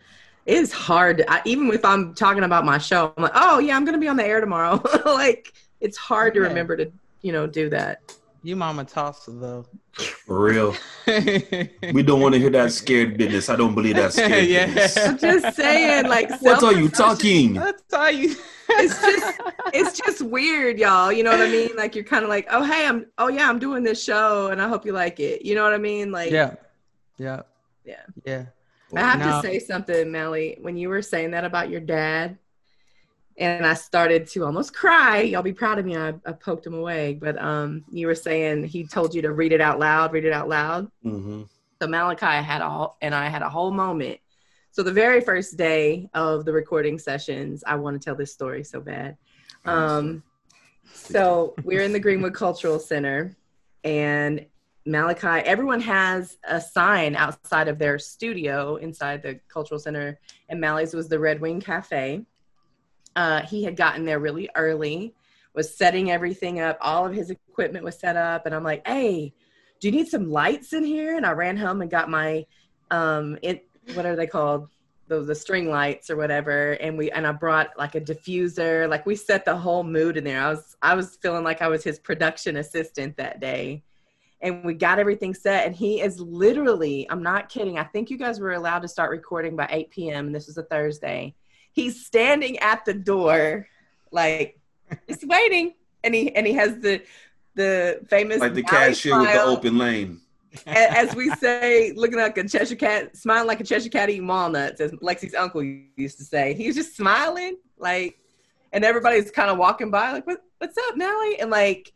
It 0.45 0.57
is 0.59 0.73
hard. 0.73 1.25
I, 1.29 1.41
even 1.45 1.69
if 1.73 1.85
I'm 1.85 2.15
talking 2.15 2.43
about 2.43 2.65
my 2.65 2.79
show, 2.79 3.13
I'm 3.17 3.23
like, 3.23 3.33
oh 3.37 3.61
yeah, 3.61 3.77
I'm 3.77 3.85
gonna 3.85 3.99
be 3.99 4.09
on 4.09 4.17
the 4.17 4.25
air 4.25 4.41
tomorrow. 4.41 4.83
like 5.05 5.53
it's 5.81 5.97
hard 5.97 6.35
to 6.35 6.41
remember 6.41 6.77
to 6.77 6.91
you 7.21 7.33
know 7.33 7.47
do 7.47 7.69
that. 7.71 8.17
you, 8.43 8.57
Mama 8.57 8.85
Tossa, 8.85 9.41
though. 9.41 9.67
For 9.93 10.41
real. 10.43 10.75
We 11.93 12.03
don't 12.03 12.21
want 12.21 12.35
to 12.35 12.41
hear 12.41 12.51
that 12.51 12.73
scared 12.73 13.17
business. 13.19 13.49
I 13.51 13.57
don't 13.57 13.75
believe 13.75 13.97
that 13.97 14.13
scared 14.15 14.49
Yeah. 14.49 14.67
business. 14.67 14.97
I'm 14.97 15.19
just 15.19 15.57
saying, 15.57 16.07
like, 16.09 16.31
What 16.41 16.63
are 16.63 16.73
you 16.73 16.89
talking? 16.89 17.55
That's 17.55 17.83
how 17.93 18.09
you. 18.09 18.35
It's 18.79 19.01
just 19.01 19.41
it's 19.75 20.01
just 20.01 20.23
weird, 20.23 20.79
y'all. 20.79 21.13
You 21.13 21.23
know 21.25 21.31
what 21.31 21.41
I 21.43 21.51
mean? 21.51 21.71
Like 21.77 21.95
you're 21.95 22.05
kind 22.05 22.25
of 22.25 22.29
like, 22.29 22.47
oh 22.51 22.65
hey, 22.65 22.87
I'm 22.87 23.07
oh 23.19 23.29
yeah, 23.29 23.49
I'm 23.49 23.59
doing 23.59 23.83
this 23.83 24.03
show, 24.03 24.49
and 24.49 24.61
I 24.61 24.69
hope 24.69 24.85
you 24.87 24.93
like 24.93 25.21
it. 25.21 25.45
You 25.45 25.55
know 25.55 25.65
what 25.65 25.75
I 25.75 25.79
mean? 25.79 26.11
Like 26.13 26.31
yeah, 26.31 26.55
yeah, 27.19 27.43
Yeah. 27.85 28.03
yeah. 28.25 28.47
I 28.95 29.01
have 29.01 29.21
No. 29.21 29.27
to 29.27 29.41
say 29.41 29.59
something, 29.59 30.11
Melly. 30.11 30.59
When 30.61 30.77
you 30.77 30.89
were 30.89 31.03
saying 31.03 31.31
that 31.33 31.45
about 31.45 31.71
your 31.71 31.81
dad, 31.81 32.39
and 33.39 33.65
I 33.67 33.75
started 33.75 34.27
to 34.29 34.45
almost 34.45 34.75
cry. 34.75 35.23
Y'all 35.23 35.43
be 35.43 35.55
proud 35.55 35.79
of 35.79 35.87
me. 35.87 35.97
I, 35.97 36.09
I 36.27 36.33
poked 36.33 36.67
him 36.67 36.75
away, 36.75 37.15
but 37.15 37.41
um, 37.43 37.85
you 37.91 38.07
were 38.07 38.15
saying 38.15 38.65
he 38.65 38.87
told 38.87 39.15
you 39.15 39.23
to 39.23 39.33
read 39.33 39.53
it 39.53 39.61
out 39.61 39.79
loud. 39.79 40.13
Read 40.13 40.25
it 40.27 40.33
out 40.33 40.49
loud. 40.49 40.89
hmm 41.03 41.45
So 41.81 41.89
Malachi 41.89 42.27
had 42.27 42.61
a 42.61 42.69
whole, 42.69 42.97
and 43.01 43.15
I 43.15 43.29
had 43.29 43.43
a 43.43 43.49
whole 43.49 43.71
moment. 43.71 44.21
So 44.73 44.83
the 44.83 44.91
very 44.91 45.21
first 45.21 45.59
day 45.59 46.09
of 46.15 46.47
the 46.47 46.53
recording 46.53 46.99
sessions, 46.99 47.63
I 47.67 47.77
want 47.77 48.01
to 48.01 48.03
tell 48.03 48.15
this 48.15 48.33
story 48.33 48.65
so 48.65 48.81
bad. 48.81 49.19
Um, 49.67 50.23
so 50.95 51.55
we're 51.63 51.83
in 51.83 51.93
the 51.93 52.01
Greenwood 52.01 52.35
Cultural 52.35 52.79
Center, 52.79 53.37
and 53.85 54.47
Malachi, 54.87 55.47
everyone 55.47 55.83
has 55.83 56.39
a 56.49 56.59
sign 56.59 57.15
outside 57.17 57.69
of 57.69 57.79
their 57.79 57.99
studio 57.99 58.77
inside 58.77 59.23
the 59.23 59.39
Cultural 59.47 59.79
Center, 59.79 60.19
and 60.49 60.59
Mally's 60.59 60.95
was 60.95 61.07
the 61.07 61.19
Red 61.19 61.43
Wing 61.43 61.61
Cafe. 61.61 62.25
Uh, 63.15 63.43
he 63.43 63.63
had 63.65 63.77
gotten 63.77 64.07
there 64.07 64.21
really 64.21 64.49
early, 64.57 65.15
was 65.55 65.77
setting 65.77 66.11
everything 66.11 66.61
up. 66.61 66.79
All 66.81 67.05
of 67.05 67.13
his 67.13 67.29
equipment 67.29 67.85
was 67.85 67.99
set 67.99 68.17
up, 68.17 68.47
and 68.47 68.55
I'm 68.55 68.65
like, 68.65 68.87
"Hey, 68.87 69.35
do 69.81 69.89
you 69.89 69.93
need 69.93 70.09
some 70.09 70.31
lights 70.31 70.73
in 70.73 70.83
here?" 70.83 71.15
And 71.15 71.27
I 71.27 71.33
ran 71.33 71.59
home 71.59 71.83
and 71.83 71.91
got 71.91 72.09
my, 72.09 72.47
um, 72.91 73.39
it 73.43 73.69
what 73.95 74.07
are 74.07 74.17
they 74.17 74.27
called? 74.27 74.69
Those 75.09 75.27
the 75.27 75.35
string 75.35 75.69
lights 75.69 76.11
or 76.11 76.17
whatever. 76.17 76.73
And 76.73 76.97
we 76.97 77.11
and 77.11 77.27
I 77.27 77.33
brought 77.33 77.71
like 77.77 77.95
a 77.95 78.01
diffuser. 78.01 78.89
Like 78.89 79.05
we 79.05 79.17
set 79.17 79.45
the 79.45 79.57
whole 79.57 79.85
mood 79.85 80.17
in 80.17 80.25
there. 80.25 80.41
I 80.41 80.51
was 80.51 80.77
I 80.81 80.95
was 80.95 81.17
feeling 81.17 81.45
like 81.45 81.61
I 81.61 81.69
was 81.69 81.85
his 81.85 81.99
production 81.99 82.57
assistant 82.57 83.17
that 83.17 83.41
day. 83.41 83.83
And 84.41 84.65
we 84.65 84.75
got 84.75 84.99
everything 84.99 85.35
set, 85.35 85.67
and 85.67 85.77
he 85.77 86.01
is 86.01 86.19
literally, 86.19 87.07
I'm 87.09 87.23
not 87.23 87.49
kidding. 87.49 87.79
I 87.79 87.85
think 87.85 88.11
you 88.11 88.19
guys 88.19 88.41
were 88.41 88.55
allowed 88.55 88.81
to 88.81 88.89
start 88.89 89.13
recording 89.13 89.55
by 89.55 89.69
8 89.71 89.91
p.m. 89.91 90.27
And 90.27 90.35
this 90.35 90.49
was 90.49 90.59
a 90.59 90.65
Thursday. 90.65 91.37
He's 91.73 92.05
standing 92.05 92.59
at 92.59 92.85
the 92.85 92.93
door, 92.93 93.69
like 94.11 94.59
just 95.09 95.25
waiting. 95.29 95.75
And 96.03 96.13
he 96.13 96.35
and 96.35 96.45
he 96.45 96.55
has 96.55 96.79
the 96.79 97.03
the 97.55 98.01
famous 98.09 98.41
Like 98.41 98.55
the 98.55 98.63
cashier 98.63 99.19
with 99.19 99.33
the 99.33 99.43
open 99.43 99.79
lane. 99.79 100.21
As 100.67 101.15
we 101.15 101.31
say, 101.31 101.93
looking 101.93 102.19
like 102.19 102.37
a 102.39 102.49
Cheshire 102.49 102.77
cat, 102.77 103.17
smiling 103.17 103.47
like 103.47 103.61
a 103.61 103.65
Cheshire 103.65 103.89
cat 103.89 104.11
eating 104.11 104.27
walnuts, 104.27 104.81
as 104.81 104.93
Lexi's 104.93 105.35
uncle 105.35 105.63
used 105.63 106.19
to 106.19 106.25
say. 106.25 106.55
He 106.55 106.67
was 106.67 106.77
just 106.77 106.97
smiling, 106.97 107.57
like, 107.79 108.19
and 108.73 108.85
everybody's 108.85 109.31
kind 109.31 109.51
of 109.51 109.59
walking 109.59 109.91
by, 109.91 110.13
like, 110.13 110.27
what, 110.27 110.43
"What's 110.59 110.77
up, 110.89 110.97
Mally?" 110.97 111.41
And 111.41 111.51
like, 111.51 111.93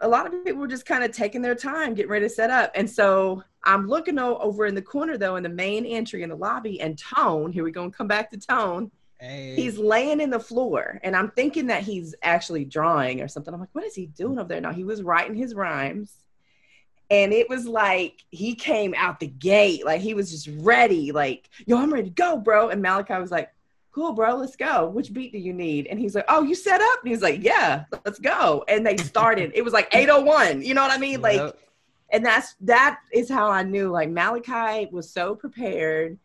a 0.00 0.08
lot 0.08 0.26
of 0.26 0.32
people 0.44 0.60
were 0.60 0.68
just 0.68 0.86
kind 0.86 1.04
of 1.04 1.12
taking 1.12 1.42
their 1.42 1.54
time, 1.54 1.94
getting 1.94 2.10
ready 2.10 2.26
to 2.26 2.30
set 2.30 2.50
up. 2.50 2.70
And 2.74 2.88
so 2.88 3.42
I'm 3.64 3.88
looking 3.88 4.18
over 4.18 4.66
in 4.66 4.74
the 4.74 4.82
corner, 4.82 5.16
though, 5.16 5.36
in 5.36 5.42
the 5.42 5.48
main 5.48 5.86
entry 5.86 6.22
in 6.22 6.28
the 6.28 6.36
lobby, 6.36 6.80
and 6.80 6.98
Tone. 6.98 7.52
Here 7.52 7.64
we 7.64 7.72
go, 7.72 7.84
and 7.84 7.92
come 7.92 8.08
back 8.08 8.30
to 8.30 8.38
Tone. 8.38 8.90
Hey, 9.18 9.54
He's 9.56 9.78
laying 9.78 10.20
in 10.20 10.28
the 10.28 10.38
floor, 10.38 11.00
and 11.02 11.16
I'm 11.16 11.30
thinking 11.30 11.68
that 11.68 11.82
he's 11.82 12.14
actually 12.22 12.66
drawing 12.66 13.22
or 13.22 13.28
something. 13.28 13.52
I'm 13.54 13.60
like, 13.60 13.70
what 13.72 13.84
is 13.84 13.94
he 13.94 14.06
doing 14.06 14.38
over 14.38 14.48
there? 14.48 14.60
Now 14.60 14.72
he 14.72 14.84
was 14.84 15.02
writing 15.02 15.34
his 15.34 15.54
rhymes. 15.54 16.12
And 17.10 17.32
it 17.32 17.48
was 17.48 17.66
like 17.66 18.24
he 18.30 18.54
came 18.54 18.94
out 18.96 19.20
the 19.20 19.28
gate, 19.28 19.84
like 19.84 20.00
he 20.00 20.14
was 20.14 20.30
just 20.30 20.48
ready, 20.60 21.12
like, 21.12 21.48
yo, 21.66 21.78
I'm 21.78 21.92
ready 21.92 22.08
to 22.08 22.14
go, 22.14 22.36
bro. 22.36 22.68
And 22.70 22.82
Malachi 22.82 23.14
was 23.14 23.30
like, 23.30 23.50
cool, 23.92 24.12
bro, 24.12 24.34
let's 24.34 24.56
go. 24.56 24.88
Which 24.88 25.12
beat 25.12 25.32
do 25.32 25.38
you 25.38 25.52
need? 25.52 25.86
And 25.86 25.98
he's 25.98 26.14
like, 26.14 26.26
oh, 26.28 26.42
you 26.42 26.54
set 26.54 26.80
up? 26.82 26.98
And 27.02 27.10
he's 27.10 27.22
like, 27.22 27.42
yeah, 27.42 27.84
let's 28.04 28.18
go. 28.18 28.64
And 28.68 28.84
they 28.86 28.96
started. 28.98 29.52
it 29.54 29.64
was 29.64 29.72
like 29.72 29.88
801. 29.94 30.62
You 30.62 30.74
know 30.74 30.82
what 30.82 30.90
I 30.90 30.98
mean? 30.98 31.22
Like, 31.22 31.38
Yep. 31.38 31.58
and 32.10 32.26
that's 32.26 32.54
that 32.62 32.98
is 33.12 33.30
how 33.30 33.50
I 33.50 33.62
knew 33.62 33.90
like 33.90 34.10
Malachi 34.10 34.88
was 34.92 35.08
so 35.10 35.34
prepared. 35.34 36.18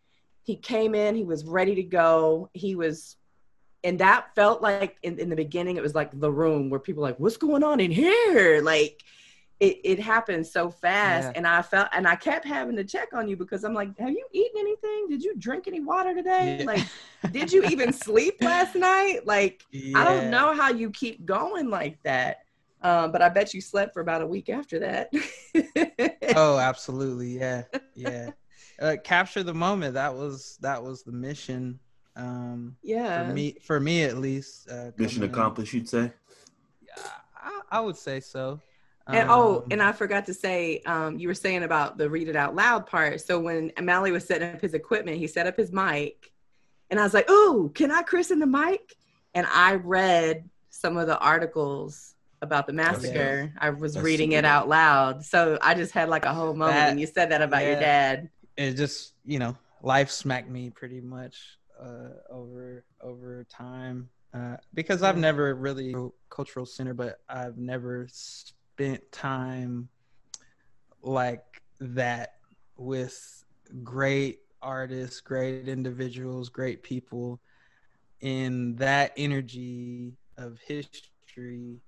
He 0.43 0.55
came 0.55 0.95
in, 0.95 1.15
he 1.15 1.23
was 1.23 1.45
ready 1.45 1.75
to 1.75 1.83
go. 1.83 2.49
He 2.53 2.75
was 2.75 3.15
and 3.83 3.99
that 3.99 4.35
felt 4.35 4.61
like 4.61 4.97
in, 5.01 5.17
in 5.19 5.29
the 5.29 5.35
beginning 5.35 5.77
it 5.77 5.81
was 5.83 5.95
like 5.95 6.19
the 6.19 6.31
room 6.31 6.69
where 6.69 6.79
people 6.79 7.01
were 7.03 7.09
like, 7.09 7.19
What's 7.19 7.37
going 7.37 7.63
on 7.63 7.79
in 7.79 7.91
here? 7.91 8.61
Like 8.63 9.01
it, 9.61 9.79
it 9.83 9.99
happened 9.99 10.45
so 10.47 10.71
fast 10.71 11.25
Yeah. 11.27 11.33
and 11.35 11.47
I 11.47 11.61
felt 11.61 11.87
and 11.93 12.07
I 12.07 12.15
kept 12.15 12.45
having 12.45 12.75
to 12.77 12.83
check 12.83 13.13
on 13.13 13.27
you 13.27 13.37
because 13.37 13.63
I'm 13.63 13.75
like, 13.75 13.97
Have 13.99 14.09
you 14.09 14.25
eaten 14.33 14.59
anything? 14.59 15.07
Did 15.07 15.23
you 15.23 15.35
drink 15.37 15.67
any 15.67 15.79
water 15.79 16.15
today? 16.15 16.57
Yeah. 16.59 16.65
Like, 16.65 16.83
did 17.31 17.53
you 17.53 17.63
even 17.65 17.93
sleep 17.93 18.41
last 18.41 18.75
night? 18.75 19.19
Like 19.25 19.63
I 19.95 20.03
don't 20.03 20.31
know 20.31 20.55
how 20.55 20.71
you 20.71 20.89
keep 20.89 21.25
going 21.25 21.69
like 21.69 22.01
that. 22.03 22.39
Um, 22.81 23.11
but 23.11 23.21
I 23.21 23.29
bet 23.29 23.53
you 23.53 23.61
slept 23.61 23.93
for 23.93 23.99
about 24.01 24.23
a 24.23 24.27
week 24.27 24.49
after 24.49 24.79
that. 24.79 25.13
oh 26.35 26.57
absolutely 26.57 27.37
yeah 27.37 27.63
yeah 27.93 28.31
uh, 28.81 28.95
capture 29.03 29.43
the 29.43 29.53
moment 29.53 29.93
that 29.93 30.11
was 30.15 30.57
that 30.61 30.81
was 30.81 31.03
the 31.03 31.11
mission 31.11 31.79
um 32.15 32.75
yeah. 32.81 33.27
for 33.27 33.33
me 33.33 33.55
for 33.61 33.79
me 33.79 34.03
at 34.03 34.17
least 34.17 34.67
uh 34.71 34.89
Mission 34.97 35.19
coming 35.19 35.29
in. 35.29 35.35
accomplished, 35.35 35.73
you'd 35.73 35.87
say. 35.87 36.11
I, 37.37 37.61
I 37.69 37.79
would 37.79 37.95
say 37.95 38.19
so 38.19 38.59
And 39.07 39.29
oh, 39.29 39.57
Um, 39.57 39.67
and 39.71 39.83
I 39.83 39.91
forgot 39.91 40.25
to 40.27 40.33
say, 40.33 40.81
um, 40.85 41.17
you 41.17 41.27
were 41.27 41.33
saying 41.33 41.63
about 41.63 41.97
the 41.97 42.09
read 42.09 42.27
it 42.27 42.35
out 42.35 42.55
loud 42.55 42.85
part. 42.85 43.21
So 43.21 43.39
when 43.39 43.71
Mally 43.81 44.11
was 44.11 44.25
setting 44.25 44.53
up 44.53 44.61
his 44.61 44.73
equipment, 44.73 45.17
he 45.17 45.27
set 45.27 45.47
up 45.47 45.57
his 45.57 45.71
mic, 45.71 46.31
and 46.89 46.99
I 46.99 47.03
was 47.03 47.13
like, 47.13 47.29
"Ooh, 47.29 47.71
can 47.73 47.91
I 47.91 48.03
christen 48.03 48.39
the 48.39 48.47
mic?" 48.47 48.95
And 49.33 49.47
I 49.47 49.75
read 49.75 50.49
some 50.69 50.97
of 50.97 51.07
the 51.07 51.17
articles 51.19 52.15
about 52.41 52.67
the 52.67 52.73
massacre. 52.73 53.53
I 53.59 53.69
was 53.69 53.93
That's 53.93 54.03
reading 54.03 54.33
it 54.33 54.45
out 54.45 54.67
loud, 54.67 55.25
so 55.25 55.57
I 55.61 55.73
just 55.73 55.93
had 55.93 56.09
like 56.09 56.25
a 56.25 56.33
whole 56.33 56.53
moment. 56.53 56.75
That- 56.75 56.89
and 56.91 56.99
you 56.99 57.07
said 57.07 57.31
that 57.31 57.41
about 57.41 57.63
your 57.63 57.79
dad. 57.79 58.29
it 58.57 58.73
just 58.73 59.13
you 59.25 59.39
know 59.39 59.55
life 59.81 60.11
smacked 60.11 60.49
me 60.49 60.69
pretty 60.69 61.01
much 61.01 61.57
uh, 61.81 62.09
over 62.29 62.83
over 63.01 63.45
time 63.49 64.09
uh, 64.33 64.57
because 64.73 65.03
I've 65.03 65.17
never 65.17 65.53
really 65.55 65.95
cultural 66.29 66.65
center, 66.65 66.93
but 66.93 67.19
I've 67.27 67.57
never 67.57 68.07
spent 68.81 69.11
time 69.11 69.87
like 71.03 71.61
that 71.79 72.33
with 72.77 73.43
great 73.83 74.39
artists, 74.61 75.21
great 75.21 75.67
individuals, 75.67 76.49
great 76.49 76.81
people 76.81 77.39
in 78.21 78.75
that 78.75 79.11
energy 79.17 80.13
of 80.37 80.59
history 80.65 81.79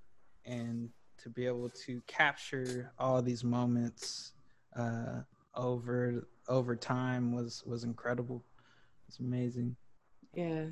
and 0.46 0.90
to 1.18 1.30
be 1.30 1.48
able 1.48 1.70
to 1.70 2.02
capture 2.06 2.92
all 3.00 3.22
these 3.22 3.44
moments 3.44 4.34
uh, 4.76 5.22
over 5.56 6.28
over 6.48 6.76
time 6.76 7.34
was 7.34 7.64
was 7.66 7.84
incredible. 7.84 8.44
It's 9.08 9.20
amazing. 9.20 9.76
Yeah, 10.34 10.66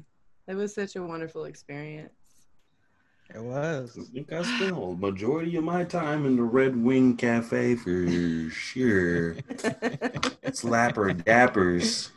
it 0.47 0.55
was 0.55 0.75
such 0.75 0.95
a 0.95 1.03
wonderful 1.03 1.45
experience. 1.45 2.20
It 3.33 3.41
was. 3.41 3.97
I 3.97 4.03
think 4.13 4.33
I 4.33 4.41
spent 4.43 4.73
a 4.73 4.95
majority 4.95 5.55
of 5.55 5.63
my 5.63 5.83
time 5.85 6.25
in 6.25 6.35
the 6.35 6.43
Red 6.43 6.75
Wing 6.75 7.15
Cafe 7.15 7.75
for 7.75 8.49
sure. 8.49 9.31
It's 9.31 9.63
Slapper 10.61 11.13
dappers. 11.23 12.09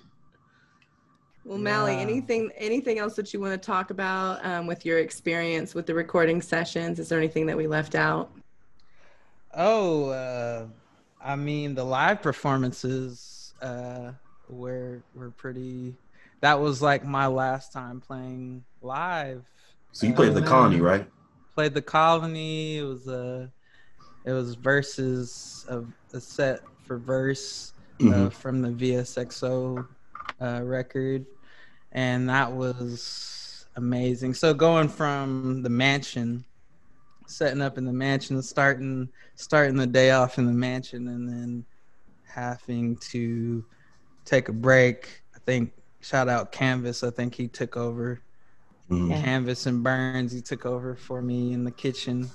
Well, 1.45 1.59
Mally, 1.59 1.95
Yeah. 1.95 2.01
anything 2.01 2.51
anything 2.57 2.99
else 2.99 3.15
that 3.17 3.33
you 3.33 3.41
want 3.41 3.61
to 3.61 3.65
talk 3.65 3.91
about 3.91 4.45
um, 4.45 4.67
with 4.67 4.85
your 4.85 4.99
experience 4.99 5.75
with 5.75 5.87
the 5.87 5.95
recording 5.95 6.41
sessions? 6.43 6.99
Is 6.99 7.09
there 7.09 7.19
anything 7.19 7.47
that 7.47 7.57
we 7.57 7.67
left 7.67 7.95
out? 7.95 8.31
Oh, 9.53 10.09
uh, 10.09 10.67
I 11.23 11.37
mean 11.37 11.75
the 11.75 11.85
live 11.85 12.23
performances 12.23 13.55
uh, 13.63 14.13
were 14.49 15.05
were 15.15 15.31
pretty. 15.31 15.95
That 16.41 16.61
was 16.61 16.83
like 16.83 17.05
my 17.05 17.27
last 17.27 17.73
time 17.73 18.01
playing 18.01 18.65
live. 18.83 19.45
So 19.95 20.09
you 20.09 20.13
played 20.13 20.35
the 20.35 20.43
Uh, 20.43 20.47
colony, 20.49 20.81
right? 20.81 21.09
Played 21.55 21.75
the 21.75 21.83
colony. 21.83 22.79
It 22.79 22.83
was 22.83 23.07
a. 23.07 23.51
It 24.25 24.33
was 24.33 24.57
verses 24.57 25.65
of 25.69 25.87
a 26.13 26.21
set 26.21 26.61
for 26.83 26.99
verse 26.99 27.73
uh, 28.01 28.05
Mhm. 28.05 28.33
from 28.33 28.61
the 28.61 28.71
VSXO 28.71 29.87
uh, 30.41 30.61
record, 30.65 31.25
and 31.93 32.29
that 32.29 32.53
was 32.53 33.67
amazing. 33.77 34.35
So 34.35 34.53
going 34.53 34.89
from 34.89 35.63
the 35.63 35.71
mansion, 35.71 36.45
setting 37.27 37.63
up 37.63 37.79
in 37.79 37.85
the 37.85 37.93
mansion, 37.93 38.43
starting 38.43 39.09
starting 39.37 39.77
the 39.77 39.87
day 39.87 40.11
off 40.11 40.39
in 40.39 40.47
the 40.47 40.53
mansion, 40.53 41.07
and 41.07 41.29
then 41.29 41.65
having 42.27 42.97
to 43.13 43.65
take 44.25 44.49
a 44.49 44.53
break. 44.53 45.23
I 45.37 45.39
think 45.47 45.73
shout 46.01 46.29
out 46.29 46.51
Canvas. 46.51 47.05
I 47.05 47.11
think 47.11 47.35
he 47.35 47.47
took 47.47 47.77
over 47.77 48.23
Mhm. 48.91 49.21
Canvas 49.23 49.67
and 49.67 49.83
Burns. 49.83 50.33
He 50.33 50.41
took 50.41 50.67
over 50.67 50.95
for 50.95 51.23
me 51.23 51.53
in 51.53 51.65
the 51.65 51.71
kitchen 51.71 52.31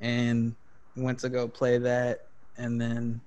and 0.00 0.54
went 0.96 1.18
to 1.20 1.28
go 1.28 1.48
play 1.48 1.78
that 1.78 2.20
and 2.56 2.80
then 2.80 3.20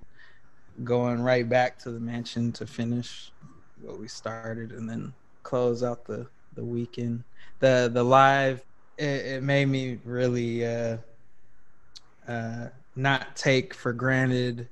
going 0.84 1.20
right 1.22 1.48
back 1.48 1.78
to 1.80 1.90
the 1.90 2.00
mansion 2.00 2.52
to 2.52 2.66
finish 2.66 3.32
what 3.80 3.98
we 3.98 4.08
started 4.08 4.72
and 4.72 4.88
then 4.88 5.12
close 5.42 5.82
out 5.82 6.04
the 6.04 6.26
the 6.54 6.64
weekend. 6.64 7.24
The 7.60 7.90
the 7.92 8.02
live 8.02 8.64
it, 8.98 9.04
it 9.26 9.42
made 9.42 9.66
me 9.66 9.98
really 10.04 10.64
uh 10.66 10.98
uh 12.26 12.66
not 12.94 13.36
take 13.36 13.74
for 13.74 13.92
granted 13.92 14.68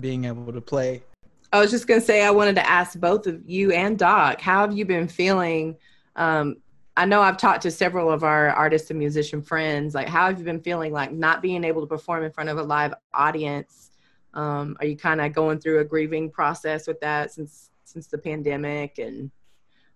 being 0.00 0.24
able 0.24 0.52
to 0.52 0.60
play. 0.60 1.04
I 1.52 1.60
was 1.60 1.70
just 1.70 1.86
gonna 1.86 2.00
say 2.00 2.22
I 2.24 2.30
wanted 2.30 2.56
to 2.56 2.68
ask 2.68 2.98
both 2.98 3.26
of 3.26 3.40
you 3.46 3.72
and 3.72 3.98
Doc, 3.98 4.40
how 4.40 4.60
have 4.60 4.76
you 4.76 4.84
been 4.84 5.08
feeling? 5.08 5.76
Um, 6.16 6.56
I 6.98 7.04
know 7.04 7.22
I've 7.22 7.36
talked 7.36 7.62
to 7.62 7.70
several 7.70 8.10
of 8.10 8.24
our 8.24 8.50
artists 8.50 8.90
and 8.90 8.98
musician 8.98 9.40
friends. 9.40 9.94
Like, 9.94 10.08
how 10.08 10.26
have 10.26 10.36
you 10.36 10.44
been 10.44 10.60
feeling 10.60 10.92
like 10.92 11.12
not 11.12 11.40
being 11.40 11.62
able 11.62 11.80
to 11.80 11.86
perform 11.86 12.24
in 12.24 12.32
front 12.32 12.50
of 12.50 12.58
a 12.58 12.62
live 12.64 12.92
audience? 13.14 13.92
Um, 14.34 14.76
are 14.80 14.86
you 14.86 14.96
kind 14.96 15.20
of 15.20 15.32
going 15.32 15.60
through 15.60 15.78
a 15.78 15.84
grieving 15.84 16.28
process 16.28 16.88
with 16.88 16.98
that 16.98 17.32
since 17.32 17.70
since 17.84 18.08
the 18.08 18.18
pandemic? 18.18 18.98
And 18.98 19.30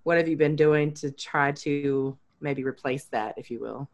what 0.04 0.16
have 0.16 0.28
you 0.28 0.36
been 0.36 0.54
doing 0.54 0.94
to 0.94 1.10
try 1.10 1.50
to 1.50 2.16
maybe 2.40 2.62
replace 2.62 3.06
that, 3.06 3.34
if 3.36 3.50
you 3.50 3.58
will? 3.58 3.90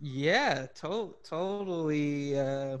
Yeah, 0.00 0.64
to- 0.76 1.16
totally. 1.22 2.38
Uh, 2.38 2.78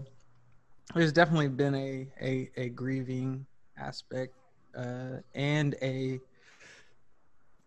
there's 0.94 1.12
definitely 1.12 1.48
been 1.48 1.74
a 1.74 2.08
a, 2.22 2.50
a 2.56 2.68
grieving 2.70 3.44
aspect 3.76 4.34
uh, 4.74 5.18
and 5.34 5.74
a 5.82 6.20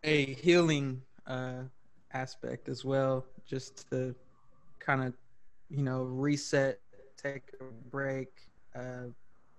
a 0.03 0.33
healing 0.33 1.03
uh, 1.27 1.63
aspect 2.13 2.69
as 2.69 2.85
well. 2.85 3.25
Just 3.45 3.89
to 3.91 4.15
kind 4.79 5.03
of 5.03 5.13
you 5.69 5.83
know 5.83 6.03
reset, 6.03 6.79
take 7.17 7.53
a 7.61 7.65
break, 7.89 8.29
uh, 8.75 9.09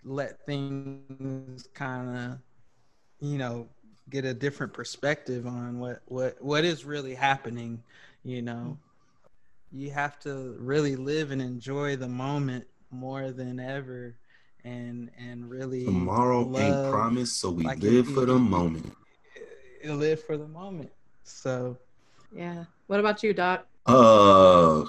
let 0.04 0.44
things 0.46 1.66
kind 1.74 2.16
of 2.16 2.38
you 3.20 3.38
know 3.38 3.68
get 4.10 4.24
a 4.24 4.34
different 4.34 4.72
perspective 4.72 5.46
on 5.46 5.78
what 5.78 6.00
what 6.06 6.36
what 6.42 6.64
is 6.64 6.84
really 6.84 7.14
happening. 7.14 7.82
You 8.24 8.42
know 8.42 8.78
you 9.70 9.90
have 9.90 10.18
to 10.20 10.56
really 10.58 10.96
live 10.96 11.30
and 11.30 11.40
enjoy 11.42 11.96
the 11.96 12.08
moment 12.08 12.66
more 12.90 13.30
than 13.30 13.60
ever 13.60 14.16
and 14.64 15.10
and 15.18 15.48
really 15.50 15.84
Tomorrow 15.84 16.58
ain't 16.58 16.82
promised, 16.84 17.38
so 17.40 17.50
we 17.50 17.64
like 17.64 17.80
live 17.80 18.08
for 18.08 18.24
the 18.24 18.38
moment. 18.38 18.94
live 19.84 20.20
for 20.22 20.36
the 20.36 20.48
moment 20.48 20.90
so 21.28 21.76
Yeah. 22.34 22.64
What 22.86 23.00
about 23.00 23.22
you, 23.22 23.32
Doc? 23.34 23.66
Uh, 23.86 24.84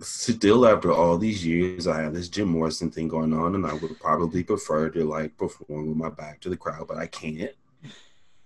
still 0.00 0.66
after 0.66 0.92
all 0.92 1.18
these 1.18 1.44
years, 1.44 1.86
I 1.86 2.02
have 2.02 2.14
this 2.14 2.28
Jim 2.28 2.48
Morrison 2.48 2.90
thing 2.90 3.08
going 3.08 3.32
on, 3.32 3.54
and 3.54 3.66
I 3.66 3.74
would 3.74 3.98
probably 4.00 4.42
prefer 4.42 4.88
to 4.90 5.04
like 5.04 5.36
perform 5.36 5.88
with 5.88 5.96
my 5.96 6.08
back 6.10 6.40
to 6.40 6.48
the 6.50 6.56
crowd, 6.56 6.88
but 6.88 6.98
I 6.98 7.06
can't. 7.06 7.52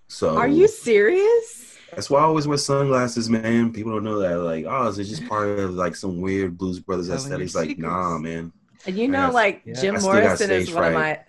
So 0.09 0.37
Are 0.37 0.49
you 0.49 0.69
serious? 0.69 1.77
That's 1.93 2.11
why 2.11 2.21
I 2.21 2.25
always 2.25 2.47
wear 2.47 2.59
sunglasses, 2.59 3.31
man. 3.31 3.73
People 3.73 3.93
don't 3.93 4.05
know 4.05 4.19
that. 4.19 4.39
Like, 4.39 4.67
oh, 4.69 4.89
is 4.89 4.99
it 4.99 5.05
just 5.05 5.27
part 5.29 5.59
of 5.59 5.75
like 5.75 5.97
some 5.97 6.21
weird 6.21 6.59
Blues 6.59 6.79
Brothers 6.81 7.09
Telling 7.09 7.43
aesthetic? 7.43 7.71
like, 7.71 7.79
nah, 7.79 8.19
man. 8.19 8.53
And 8.87 8.97
you 8.99 9.09
know, 9.09 9.27
got- 9.27 9.35
like 9.35 9.63
yeah. 9.65 9.75
Jim 9.81 9.97
I 9.97 10.01
Morrison 10.01 10.51
is 10.51 10.65
stage 10.65 10.75
one 10.75 10.85
of 10.85 10.93
my 10.95 11.21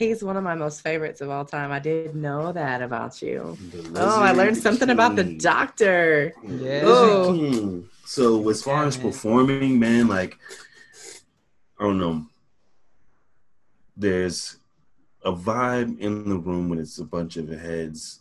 he's 0.00 0.24
one 0.24 0.36
of 0.36 0.42
my 0.42 0.54
most 0.54 0.80
favorites 0.80 1.20
of 1.20 1.28
all 1.28 1.44
time. 1.44 1.70
I 1.70 1.78
did 1.78 2.16
know 2.16 2.52
that 2.52 2.80
about 2.80 3.20
you. 3.20 3.56
Oh, 3.94 4.20
I 4.20 4.32
learned 4.32 4.56
Lizard 4.56 4.62
something 4.62 4.90
about 4.90 5.14
the 5.14 5.24
doctor. 5.24 6.32
Yeah. 6.42 6.82
Oh. 6.84 7.84
So 8.06 8.48
as 8.48 8.62
far 8.62 8.86
as 8.86 8.96
performing, 8.96 9.78
man, 9.78 10.08
like 10.08 10.38
I 11.78 11.84
don't 11.84 11.98
know. 11.98 12.26
There's 13.96 14.56
a 15.22 15.32
vibe 15.32 16.00
in 16.00 16.28
the 16.28 16.38
room 16.38 16.70
when 16.70 16.78
it's 16.78 16.98
a 16.98 17.04
bunch 17.04 17.36
of 17.36 17.48
heads 17.50 18.20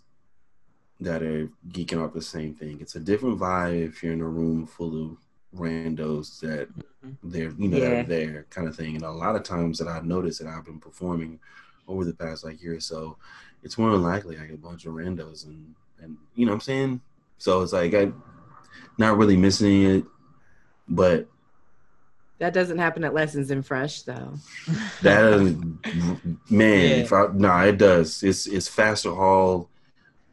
that 0.99 1.23
are 1.23 1.49
geeking 1.69 2.03
off 2.03 2.13
the 2.13 2.21
same 2.21 2.53
thing. 2.53 2.80
It's 2.82 2.95
a 2.95 2.99
different 2.99 3.39
vibe 3.39 3.88
if 3.88 4.03
you're 4.03 4.11
in 4.11 4.19
a 4.19 4.27
room 4.27 4.67
full 4.67 5.11
of 5.11 5.17
randos 5.55 6.41
that 6.41 6.67
mm-hmm. 6.77 7.11
they're 7.23 7.53
you 7.57 7.69
know 7.69 7.80
that 7.80 7.93
are 7.93 8.03
there 8.03 8.45
kind 8.49 8.67
of 8.67 8.75
thing. 8.75 8.95
And 8.95 9.05
a 9.05 9.11
lot 9.11 9.38
of 9.38 9.43
times 9.43 9.80
that 9.80 9.88
I've 9.88 10.05
noticed 10.05 10.43
that 10.43 10.49
I've 10.49 10.65
been 10.65 10.80
performing 10.80 11.39
over 11.89 12.05
the 12.05 12.13
past 12.13 12.43
like 12.45 12.61
year 12.61 12.75
or 12.75 12.79
so, 12.79 13.17
it's 13.63 13.77
more 13.77 13.91
than 13.91 14.03
likely 14.03 14.37
I 14.37 14.45
get 14.45 14.55
a 14.55 14.57
bunch 14.57 14.85
of 14.85 14.93
randos 14.93 15.45
and 15.45 15.75
and 16.01 16.15
you 16.35 16.45
know 16.45 16.51
what 16.53 16.57
I'm 16.57 16.61
saying. 16.61 17.01
So 17.39 17.61
it's 17.61 17.73
like 17.73 17.93
I 17.93 18.11
not 18.97 19.17
really 19.17 19.35
missing 19.37 19.83
it, 19.83 20.03
but 20.87 21.27
That 22.39 22.53
doesn't 22.53 22.77
happen 22.77 23.03
at 23.03 23.13
Lessons 23.13 23.51
in 23.51 23.61
Fresh, 23.63 24.03
though. 24.03 24.33
that 25.01 25.21
doesn't, 25.21 25.79
man, 26.49 26.89
Yeah. 26.89 26.95
if 27.03 27.11
I, 27.13 27.27
nah, 27.33 27.63
it 27.63 27.77
does. 27.77 28.23
It's 28.23 28.45
it's 28.47 28.69
Fassler 28.69 29.15
Hall. 29.15 29.69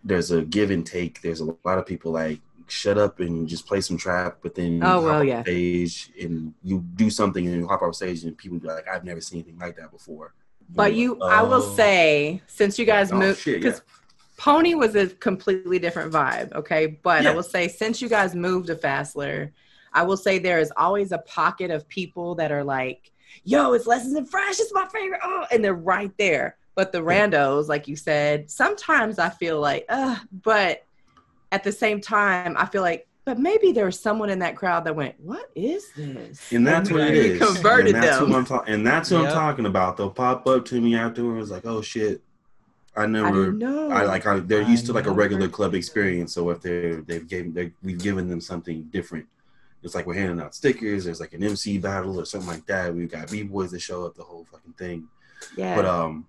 There's 0.04 0.30
a 0.30 0.42
give 0.42 0.70
and 0.70 0.86
take. 0.86 1.20
There's 1.20 1.40
a 1.40 1.46
lot 1.64 1.78
of 1.78 1.86
people 1.86 2.12
like 2.12 2.38
shut 2.68 2.98
up 2.98 3.18
and 3.20 3.48
just 3.48 3.66
play 3.66 3.80
some 3.80 3.96
trap, 3.96 4.38
but 4.42 4.54
then 4.54 4.80
Oh, 4.84 5.00
well, 5.02 5.22
yeah. 5.24 5.42
stage 5.42 6.10
and 6.20 6.52
you 6.64 6.80
do 6.96 7.10
something 7.10 7.44
and 7.46 7.56
you 7.56 7.66
hop 7.68 7.82
off 7.82 7.94
stage 7.96 8.22
and 8.24 8.36
people 8.36 8.58
be 8.58 8.66
like, 8.68 8.86
I've 8.88 9.04
never 9.04 9.20
seen 9.20 9.40
anything 9.40 9.58
like 9.58 9.76
that 9.76 9.90
before. 9.92 10.34
But 10.74 10.94
you, 10.94 11.20
I 11.22 11.42
will 11.42 11.62
"Oh." 11.62 11.74
say, 11.76 12.42
since 12.46 12.78
you 12.78 12.84
guys 12.84 13.12
Oh, 13.12 13.16
moved, 13.16 13.44
because 13.44 13.82
Pony 14.36 14.74
was 14.74 14.94
a 14.94 15.06
completely 15.08 15.78
different 15.78 16.12
vibe. 16.12 16.52
Okay, 16.54 16.98
but 17.02 17.26
I 17.26 17.34
will 17.34 17.42
say, 17.42 17.68
since 17.68 18.02
you 18.02 18.08
guys 18.08 18.34
moved 18.34 18.66
to 18.66 18.74
Fassler, 18.74 19.52
I 19.92 20.02
will 20.02 20.16
say 20.16 20.38
there 20.38 20.58
is 20.58 20.72
always 20.76 21.12
a 21.12 21.18
pocket 21.18 21.70
of 21.70 21.88
people 21.88 22.34
that 22.34 22.52
are 22.52 22.64
like, 22.64 23.10
"Yo, 23.44 23.72
it's 23.72 23.86
Lessons 23.86 24.14
in 24.14 24.26
Fresh. 24.26 24.60
It's 24.60 24.74
my 24.74 24.86
favorite." 24.88 25.20
Oh, 25.22 25.46
and 25.50 25.64
they're 25.64 25.74
right 25.74 26.12
there. 26.18 26.56
But 26.74 26.92
the 26.92 26.98
randos, 26.98 27.68
like 27.68 27.88
you 27.88 27.96
said, 27.96 28.50
sometimes 28.50 29.18
I 29.18 29.30
feel 29.30 29.58
like, 29.60 29.86
uh, 29.88 30.18
but 30.42 30.84
at 31.50 31.64
the 31.64 31.72
same 31.72 32.02
time, 32.02 32.54
I 32.58 32.66
feel 32.66 32.82
like, 32.82 33.06
but 33.26 33.38
maybe 33.40 33.72
there 33.72 33.84
was 33.84 33.98
someone 34.00 34.30
in 34.30 34.38
that 34.38 34.56
crowd 34.56 34.84
that 34.84 34.94
went, 34.96 35.16
"What 35.20 35.50
is 35.54 35.84
this?" 35.96 36.50
And 36.52 36.66
that's 36.66 36.90
what 36.90 37.00
it 37.02 37.14
is. 37.16 37.42
Converted 37.42 37.94
and 37.96 38.02
that's 38.02 38.18
them. 38.18 38.28
Who 38.30 38.36
I'm 38.36 38.44
ta- 38.46 38.64
and 38.66 38.86
that's 38.86 39.10
what 39.10 39.22
Yep. 39.22 39.28
I'm 39.30 39.34
talking 39.34 39.66
about. 39.66 39.96
They'll 39.98 40.10
pop 40.10 40.46
up 40.46 40.64
to 40.66 40.80
me 40.80 40.94
afterwards, 40.96 41.50
like, 41.50 41.66
"Oh 41.66 41.82
shit, 41.82 42.22
I 42.96 43.02
I 43.02 43.06
never." 43.06 43.46
didn't 43.46 43.58
know. 43.58 43.90
I 43.90 44.04
like. 44.04 44.24
I, 44.26 44.38
they're 44.38 44.62
I 44.64 44.68
used 44.70 44.86
to 44.86 44.92
like 44.92 45.06
a 45.06 45.10
regular 45.12 45.48
club 45.48 45.72
that. 45.72 45.76
experience. 45.78 46.32
So 46.32 46.48
if 46.50 46.60
they're 46.62 47.02
they've 47.02 47.26
given 47.26 47.52
they 47.52 47.72
we've 47.82 47.98
given 47.98 48.28
them 48.28 48.40
something 48.40 48.84
different. 48.84 49.26
It's 49.82 49.94
like 49.94 50.06
we're 50.06 50.14
handing 50.14 50.40
out 50.40 50.54
stickers. 50.54 51.04
There's 51.04 51.20
like 51.20 51.34
an 51.34 51.42
MC 51.44 51.78
battle 51.78 52.18
or 52.20 52.24
something 52.24 52.48
like 52.48 52.66
that. 52.66 52.94
We've 52.94 53.10
got 53.10 53.30
b 53.30 53.42
boys 53.42 53.70
that 53.72 53.80
show 53.80 54.04
up 54.06 54.14
the 54.14 54.22
whole 54.22 54.44
fucking 54.50 54.72
thing. 54.72 55.08
yeah. 55.56 55.74
But 55.76 55.84
um, 55.84 56.26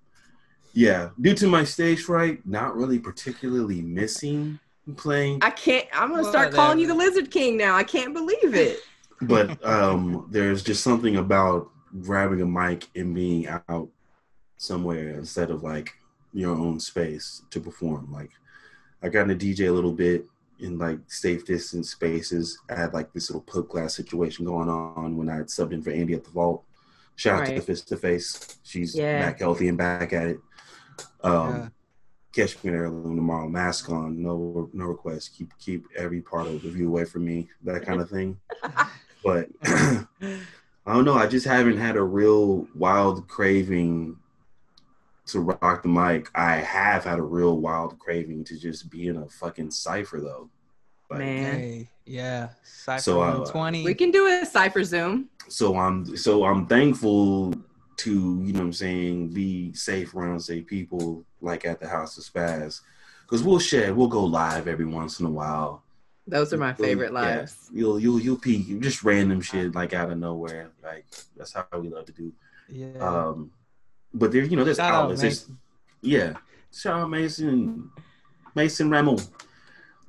yeah. 0.74 1.10
Due 1.22 1.34
to 1.36 1.48
my 1.48 1.64
stage 1.64 2.02
fright, 2.02 2.45
not 2.45 2.76
really 2.76 3.00
particularly 3.00 3.82
missing 3.82 4.60
playing. 4.96 5.40
I 5.42 5.50
can't. 5.50 5.86
I'm 5.94 6.10
gonna 6.10 6.24
start 6.24 6.54
calling 6.54 6.80
you 6.80 6.88
the 6.88 6.96
Lizard 6.96 7.30
King 7.32 7.58
now. 7.58 7.76
I 7.76 7.84
can't 7.84 8.14
believe 8.14 8.54
it. 8.56 8.80
but 9.24 9.64
um 9.66 10.28
there's 10.30 10.62
just 10.64 10.84
something 10.84 11.16
about 11.18 11.70
grabbing 12.02 12.42
a 12.42 12.46
mic 12.46 12.88
and 12.96 13.16
being 13.16 13.48
out 13.48 13.90
somewhere 14.58 15.10
instead 15.18 15.50
of 15.52 15.64
like 15.64 15.92
your 16.34 16.56
own 16.56 16.80
space 16.80 17.42
to 17.50 17.60
perform. 17.60 18.12
Like 18.12 18.30
I 19.02 19.10
got 19.10 19.26
to 19.28 19.36
DJ 19.36 19.68
a 19.70 19.72
little 19.72 19.94
bit 19.94 20.26
in 20.60 20.78
like 20.78 21.00
safe 21.08 21.46
distance 21.46 21.92
spaces. 21.92 22.58
I 22.70 22.76
had 22.76 22.94
like 22.94 23.12
this 23.14 23.30
little 23.30 23.42
pub 23.42 23.70
class 23.70 23.96
situation 23.96 24.46
going 24.46 24.70
on 24.70 25.16
when 25.18 25.30
I 25.30 25.36
had 25.38 25.48
subbed 25.48 25.72
in 25.74 25.82
for 25.82 25.92
Andy 25.92 26.14
at 26.14 26.24
the 26.24 26.32
vault. 26.32 26.64
Shout 27.16 27.42
out 27.42 27.46
to 27.48 27.54
Right. 27.54 27.64
Fist 27.64 27.88
to 27.90 27.98
Face. 27.98 28.60
She's 28.64 28.96
Yeah. 28.96 29.20
back 29.22 29.40
healthy 29.40 29.68
and 29.68 29.78
back 29.78 30.14
at 30.14 30.28
it. 30.28 30.40
Um, 31.24 31.50
Yeah. 31.56 31.68
Catch 32.38 32.64
me 32.64 32.70
there 32.70 32.84
tomorrow. 32.84 33.50
Mask 33.50 33.90
on. 33.90 34.22
No, 34.22 34.70
no 34.72 34.86
request. 34.86 35.36
Keep 35.36 35.58
keep 35.58 35.88
every 35.96 36.22
part 36.22 36.46
of 36.46 36.62
the 36.62 36.70
view 36.70 36.88
away 36.88 37.04
from 37.04 37.26
me. 37.26 37.50
That 37.64 37.84
kind 37.84 38.00
of 38.00 38.12
thing. 38.12 38.40
but 39.24 39.50
I 39.64 40.06
don't 40.86 41.04
know. 41.04 41.16
I 41.16 41.26
just 41.26 41.48
haven't 41.48 41.78
had 41.78 41.96
a 41.96 42.04
real 42.04 42.68
wild 42.76 43.28
craving 43.28 44.18
to 45.26 45.40
rock 45.40 45.82
the 45.82 45.90
mic. 45.90 46.30
I 46.36 46.58
have 46.58 47.06
had 47.06 47.18
a 47.18 47.24
real 47.24 47.58
wild 47.58 47.98
craving 47.98 48.44
to 48.44 48.60
just 48.60 48.92
be 48.92 49.08
in 49.08 49.18
a 49.18 49.28
fucking 49.28 49.72
cipher 49.72 50.20
though. 50.20 50.48
Like, 51.10 51.18
Man. 51.18 51.60
Hey, 51.60 51.90
yeah. 52.06 52.50
Cypher 52.62 53.02
So, 53.02 53.22
uh, 53.24 53.30
120. 53.30 53.84
We 53.84 53.96
can 53.96 54.12
do 54.12 54.28
a 54.28 54.46
cipher 54.46 54.84
Zoom. 54.84 55.30
so 55.48 55.76
I'm 55.76 56.16
so 56.16 56.46
I'm 56.46 56.68
thankful 56.68 57.56
to 57.96 58.12
you 58.44 58.54
know 58.54 58.60
what 58.60 58.66
I'm 58.66 58.74
saying 58.74 59.30
be 59.30 59.74
safe 59.74 60.14
around 60.14 60.40
say 60.40 60.62
people 60.62 61.26
like 61.42 61.66
at 61.66 61.80
the 61.80 61.88
House 61.88 62.18
of 62.18 62.24
Spaz 62.24 62.82
because 63.24 63.44
we'll 63.44 63.60
share 63.60 63.94
we'll 63.94 64.08
go 64.08 64.24
live 64.24 64.68
every 64.68 64.86
once 64.86 65.20
in 65.20 65.26
a 65.26 65.30
while. 65.30 65.84
Those 66.30 66.52
are 66.54 66.58
my 66.58 66.74
favorite 66.74 67.14
Yeah. 67.14 67.22
lives. 67.22 67.70
You'll 67.74 68.00
you'll 68.00 68.20
you'll 68.20 68.38
peek 68.38 68.80
just 68.82 69.04
random 69.04 69.42
shit 69.42 69.74
like 69.76 69.94
out 69.94 70.12
of 70.12 70.18
nowhere. 70.18 70.72
Like 70.84 71.06
that's 71.38 71.54
how 71.54 71.66
we 71.80 71.90
love 71.90 72.06
to 72.06 72.12
do. 72.12 72.34
yeah. 72.70 72.98
Um, 73.00 73.52
but 74.14 74.32
there, 74.32 74.44
you 74.44 74.58
know, 74.58 74.64
there's 74.64 74.78
Shout 74.78 74.94
out, 74.94 75.04
outlets. 75.04 75.22
There's, 75.22 75.50
yeah, 76.02 76.34
shout 76.74 77.00
out 77.02 77.10
Mason, 77.10 77.90
Mason 78.56 78.90
Ramon. 78.90 79.20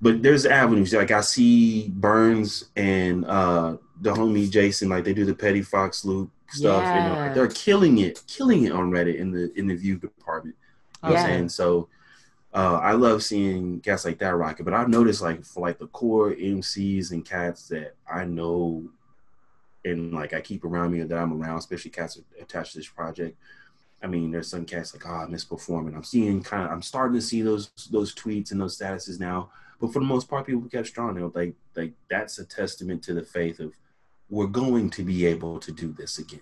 But 0.01 0.23
there's 0.23 0.47
avenues. 0.47 0.93
Like 0.93 1.11
I 1.11 1.21
see 1.21 1.89
Burns 1.89 2.67
and 2.77 3.25
uh 3.25 3.77
the 4.01 4.13
homie 4.15 4.49
Jason, 4.51 4.89
like 4.89 5.05
they 5.05 5.13
do 5.13 5.25
the 5.25 5.35
Petty 5.35 5.63
Fox 5.63 6.05
loop 6.05 6.31
stuff. 6.51 6.85
And 6.85 7.15
Yeah. 7.15 7.31
uh, 7.31 7.35
they're 7.35 7.49
killing 7.49 7.99
it, 7.99 8.23
killing 8.29 8.65
it 8.65 8.73
on 8.73 8.91
Reddit 8.91 9.17
in 9.17 9.31
the 9.33 9.53
in 9.59 9.67
the 9.67 9.75
view 9.75 9.97
department. 9.97 10.55
You 11.03 11.09
know 11.11 11.15
what 11.15 11.21
I'm 11.21 11.31
Yeah. 11.31 11.37
saying? 11.37 11.49
So 11.51 11.89
uh, 12.55 12.81
I 12.83 12.93
love 12.93 13.23
seeing 13.23 13.81
cats 13.81 14.05
like 14.05 14.19
that 14.19 14.35
rocket. 14.35 14.65
But 14.65 14.75
I've 14.75 14.89
noticed 14.89 15.23
like 15.23 15.45
for 15.45 15.61
like 15.61 15.79
the 15.79 15.87
core 15.89 16.33
MCs 16.33 17.13
and 17.13 17.25
cats 17.25 17.69
that 17.69 17.95
I 18.11 18.25
know 18.25 18.85
and 19.85 20.13
like 20.13 20.35
I 20.35 20.41
keep 20.41 20.65
around 20.65 20.93
me 20.93 21.01
or 21.01 21.07
that 21.07 21.19
I'm 21.19 21.41
around, 21.41 21.59
especially 21.59 21.91
cats 21.91 22.19
attached 22.41 22.73
to 22.73 22.79
this 22.79 22.89
project. 22.89 23.37
I 24.03 24.07
mean, 24.07 24.31
there's 24.31 24.49
some 24.49 24.65
cats 24.65 24.95
like, 24.95 25.07
oh, 25.09 25.13
I 25.25 25.27
miss 25.27 25.45
performing. 25.45 25.95
I'm 25.95 26.05
seeing 26.05 26.43
kind 26.43 26.65
of, 26.65 26.71
I'm 26.71 26.83
starting 26.83 27.17
to 27.17 27.23
see 27.23 27.43
those 27.43 27.71
those 27.91 28.15
tweets 28.15 28.51
and 28.53 28.61
those 28.61 28.79
statuses 28.79 29.19
now. 29.21 29.51
But 29.81 29.93
for 29.93 29.99
the 30.01 30.05
most 30.07 30.29
part, 30.29 30.47
people 30.47 30.69
kept 30.69 30.89
strong. 30.89 31.15
They're 31.15 31.29
like, 31.29 31.55
like 31.77 31.93
that's 32.11 32.39
a 32.39 32.45
testament 32.45 33.03
to 33.05 33.15
the 33.15 33.23
faith 33.23 33.61
of 33.61 33.73
we're 34.31 34.47
going 34.47 34.91
to 34.91 35.03
be 35.05 35.27
able 35.27 35.59
to 35.61 35.73
do 35.73 35.93
this 35.93 36.19
again. 36.19 36.41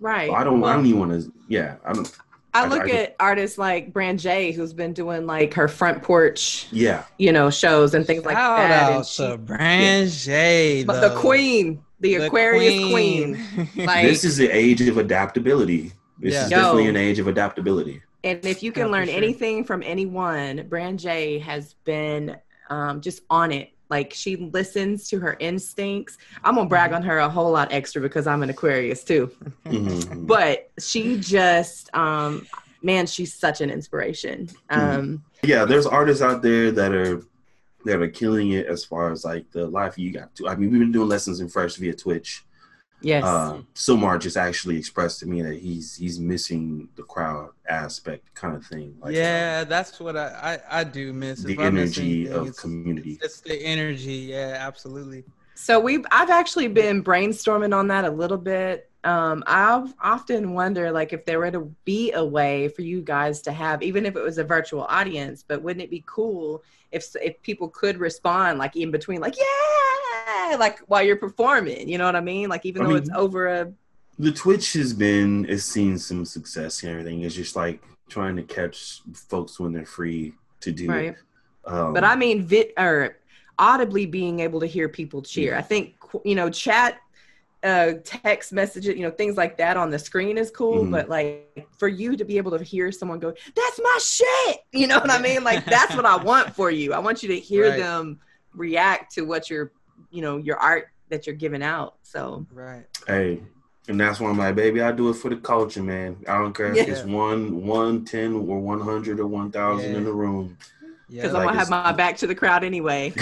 Right. 0.00 0.30
I 0.30 0.44
don't, 0.44 0.62
I 0.64 0.74
don't 0.74 0.86
even 0.86 1.00
want 1.00 1.12
to. 1.22 1.32
Yeah, 1.48 1.76
I 1.84 1.92
don't. 1.92 2.10
I 2.58 2.64
I- 2.64 2.68
look 2.68 2.84
I- 2.88 2.90
at 3.02 3.16
artists 3.20 3.58
like 3.58 3.92
Branjae, 3.92 4.54
who's 4.54 4.72
been 4.72 4.92
doing 4.92 5.26
like 5.26 5.54
her 5.54 5.68
front 5.68 6.02
porch, 6.02 6.66
Yeah, 6.70 7.04
you 7.18 7.32
know, 7.32 7.50
shows 7.50 7.94
and 7.94 8.06
things 8.06 8.24
like 8.24 8.36
that. 8.36 8.42
out 8.70 8.96
And 8.96 9.06
she, 9.06 9.22
to 9.22 9.38
Branjae, 9.38 10.86
but 10.86 11.00
the 11.00 11.14
queen, 11.18 11.82
the, 12.00 12.16
The 12.16 12.26
Aquarius 12.26 12.90
queen. 12.90 13.68
Like, 13.76 14.06
this 14.06 14.24
is 14.24 14.36
the 14.36 14.48
age 14.50 14.80
of 14.82 14.98
adaptability. 14.98 15.92
This 16.18 16.34
Yeah. 16.34 16.44
is 16.46 16.50
Yo. 16.50 16.56
definitely 16.58 16.88
an 16.88 16.96
age 16.96 17.18
of 17.18 17.28
adaptability. 17.28 18.02
And 18.24 18.44
if 18.44 18.62
you 18.62 18.72
can 18.72 18.84
for 18.86 18.90
learn 18.92 19.06
sure. 19.08 19.16
anything 19.16 19.64
from 19.64 19.82
anyone, 19.84 20.58
Branjae 20.68 21.40
has 21.42 21.74
been 21.84 22.36
um, 22.70 23.00
just 23.00 23.22
on 23.30 23.50
it. 23.52 23.70
Like 23.90 24.12
she 24.12 24.36
listens 24.36 25.08
to 25.08 25.18
her 25.20 25.36
instincts. 25.40 26.18
I'm 26.44 26.54
gonna 26.54 26.62
Mm-hmm. 26.62 26.68
brag 26.68 26.92
on 26.92 27.02
her 27.02 27.18
a 27.18 27.28
whole 27.28 27.50
lot 27.50 27.72
extra 27.72 28.00
because 28.02 28.26
I'm 28.26 28.42
an 28.42 28.50
Aquarius 28.50 29.02
too. 29.04 29.30
Mhm. 29.64 30.26
But 30.26 30.70
she 30.78 31.18
just, 31.18 31.94
um, 31.96 32.46
man, 32.82 33.06
she's 33.06 33.32
such 33.34 33.60
an 33.60 33.70
inspiration. 33.70 34.48
Mm-hmm. 34.70 34.98
Um, 35.00 35.24
yeah, 35.42 35.64
there's 35.64 35.86
artists 35.86 36.22
out 36.22 36.42
there 36.42 36.70
that 36.72 36.92
are 36.92 37.22
that 37.84 38.02
are 38.02 38.08
killing 38.08 38.50
it 38.52 38.66
as 38.66 38.84
far 38.84 39.10
as 39.12 39.24
like 39.24 39.50
the 39.52 39.66
life 39.66 39.96
you 39.96 40.12
got 40.12 40.34
to. 40.34 40.48
I 40.48 40.56
mean, 40.56 40.70
we've 40.70 40.80
been 40.80 40.92
doing 40.92 41.08
lessons 41.08 41.40
in 41.40 41.48
Fresh 41.48 41.76
via 41.76 41.94
Twitch. 41.94 42.44
Yes, 43.00 43.24
Uh, 43.24 43.60
Silmar 43.74 44.20
just 44.20 44.36
actually 44.36 44.76
expressed 44.76 45.20
to 45.20 45.26
me 45.26 45.42
that 45.42 45.58
he's 45.58 45.96
he's 45.96 46.18
missing 46.18 46.88
the 46.96 47.02
crowd 47.02 47.50
aspect 47.68 48.34
kind 48.34 48.56
of 48.56 48.64
thing. 48.66 48.96
Like, 49.00 49.14
yeah, 49.14 49.64
that's 49.64 50.00
what 50.00 50.16
I, 50.16 50.58
I, 50.70 50.80
I 50.80 50.84
do 50.84 51.12
miss. 51.12 51.42
the 51.42 51.52
If 51.54 51.60
energy 51.60 52.20
anything, 52.22 52.34
of 52.34 52.42
it's- 52.48 52.60
community. 52.60 53.12
It's, 53.22 53.24
it's 53.24 53.40
the 53.40 53.62
energy. 53.64 54.28
Yeah, 54.30 54.56
absolutely. 54.60 55.24
So 55.54 55.80
we've 55.80 56.04
I've 56.12 56.30
actually 56.30 56.68
been 56.68 57.02
brainstorming 57.02 57.74
on 57.76 57.88
that 57.88 58.04
a 58.04 58.10
little 58.10 58.38
bit. 58.38 58.84
Um, 59.04 59.42
I've 59.46 59.94
often 60.02 60.54
wonder 60.54 60.90
like 60.92 61.12
if 61.12 61.24
there 61.24 61.38
were 61.38 61.50
to 61.52 61.72
be 61.84 62.12
a 62.12 62.24
way 62.24 62.68
for 62.68 62.82
you 62.82 63.00
guys 63.00 63.40
to 63.42 63.52
have, 63.52 63.82
even 63.82 64.04
if 64.06 64.16
it 64.16 64.22
was 64.22 64.38
a 64.38 64.44
virtual 64.44 64.82
audience, 64.84 65.44
but 65.46 65.62
wouldn't 65.62 65.82
it 65.82 65.90
be 65.90 66.02
cool 66.06 66.62
if 66.92 67.06
if 67.22 67.40
people 67.42 67.68
could 67.68 67.98
respond 67.98 68.58
like 68.58 68.76
in 68.76 68.90
between, 68.90 69.20
like 69.20 69.36
yeah, 69.36 69.44
like 70.58 70.80
while 70.86 71.02
you're 71.02 71.16
performing, 71.16 71.88
you 71.88 71.98
know 71.98 72.04
what 72.06 72.16
I 72.16 72.20
mean? 72.20 72.48
Like 72.48 72.64
even 72.66 72.82
I 72.82 72.84
though 72.86 72.90
mean- 72.94 72.98
it's 73.02 73.10
over 73.14 73.46
a 73.48 73.72
the 74.20 74.32
Twitch 74.32 74.72
has 74.72 74.92
been 74.92 75.44
has 75.44 75.64
seen 75.64 75.96
some 75.98 76.24
success 76.24 76.82
and 76.82 76.90
everything. 76.90 77.22
It's 77.22 77.34
just 77.36 77.54
like 77.54 77.80
trying 78.08 78.34
to 78.36 78.42
catch 78.42 79.00
folks 79.14 79.60
when 79.60 79.72
they're 79.72 79.84
free 79.86 80.32
to 80.60 80.72
do 80.72 80.88
right. 80.88 81.04
it. 81.10 81.16
Um, 81.64 81.92
But 81.94 82.02
I 82.02 82.16
mean, 82.16 82.42
vit 82.44 82.72
or 82.76 83.18
audibly 83.58 84.06
being 84.06 84.40
able 84.40 84.58
to 84.60 84.66
hear 84.66 84.88
people 84.88 85.22
cheer. 85.22 85.54
I 85.56 85.62
think 85.62 85.94
you 86.24 86.34
know, 86.34 86.50
chat, 86.50 86.98
uh, 87.62 87.92
text 88.04 88.52
messages, 88.52 88.96
you 88.96 89.02
know, 89.02 89.10
things 89.10 89.36
like 89.36 89.56
that 89.58 89.76
on 89.76 89.90
the 89.90 89.98
screen 89.98 90.36
is 90.38 90.50
cool. 90.50 90.84
Mhm. 90.84 90.90
But 90.90 91.08
like 91.08 91.68
for 91.78 91.86
you 91.86 92.16
to 92.16 92.24
be 92.24 92.38
able 92.38 92.56
to 92.58 92.64
hear 92.64 92.90
someone 92.90 93.20
go, 93.20 93.32
"That's 93.54 93.80
my 93.80 93.98
shit," 94.00 94.58
you 94.72 94.86
know 94.88 94.98
what 94.98 95.10
I 95.10 95.20
mean? 95.20 95.44
Like 95.44 95.64
that's 95.64 95.94
what 95.94 96.06
I 96.06 96.16
want 96.30 96.56
for 96.56 96.70
you. 96.72 96.92
I 96.92 96.98
want 96.98 97.22
you 97.22 97.28
to 97.28 97.38
hear 97.38 97.68
Right. 97.70 97.78
them 97.78 98.18
react 98.54 99.14
to 99.14 99.22
what 99.22 99.48
you're, 99.50 99.70
you 100.10 100.22
know, 100.22 100.36
your 100.36 100.56
art 100.56 100.88
that 101.08 101.26
you're 101.26 101.36
giving 101.36 101.62
out. 101.62 101.96
So 102.02 102.46
Right. 102.52 102.84
Hey, 103.06 103.40
and 103.88 103.98
that's 103.98 104.20
why 104.20 104.28
I'm 104.28 104.36
like, 104.38 104.54
baby, 104.54 104.82
I 104.82 104.92
do 104.92 105.08
it 105.08 105.14
for 105.14 105.30
the 105.30 105.36
culture, 105.36 105.82
man. 105.82 106.18
I 106.28 106.38
don't 106.38 106.54
care 106.54 106.74
if 106.74 106.86
it's 106.88 107.04
one, 107.04 107.66
one, 107.66 108.04
ten, 108.04 108.34
or 108.34 108.60
one 108.60 108.80
hundred 108.80 109.18
or 109.18 109.26
one 109.26 109.50
thousand 109.50 109.94
in 109.94 110.04
the 110.04 110.12
room. 110.12 110.56
Yeah. 111.10 111.22
because 111.22 111.32
like 111.32 111.40
I'm 111.40 111.46
gonna 111.48 111.58
have 111.58 111.70
my 111.70 111.92
back 111.92 112.18
to 112.18 112.26
the 112.26 112.34
crowd 112.34 112.64
anyway. 112.64 113.14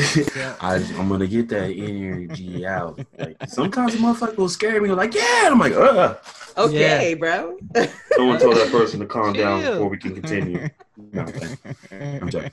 I, 0.60 0.84
I'm 0.98 1.08
gonna 1.08 1.28
get 1.28 1.48
that 1.50 1.70
energy 1.70 2.66
out. 2.66 2.98
Like 3.16 3.36
sometimes 3.46 3.94
a 3.94 3.98
motherfucker 3.98 4.36
will 4.36 4.48
scare 4.48 4.80
me. 4.80 4.90
Like, 4.90 5.14
yeah, 5.14 5.46
and 5.46 5.52
I'm 5.52 5.58
like, 5.60 5.72
uh. 5.72 6.16
Okay, 6.58 7.14
bro. 7.14 7.58
Someone 8.14 8.40
told 8.40 8.56
that 8.56 8.70
person 8.72 8.98
to 9.00 9.06
calm 9.06 9.34
down 9.34 9.60
before 9.60 9.88
we 9.88 9.98
can 9.98 10.14
continue. 10.14 10.68
No, 11.12 11.26
I'm 11.92 12.30
joking. 12.30 12.50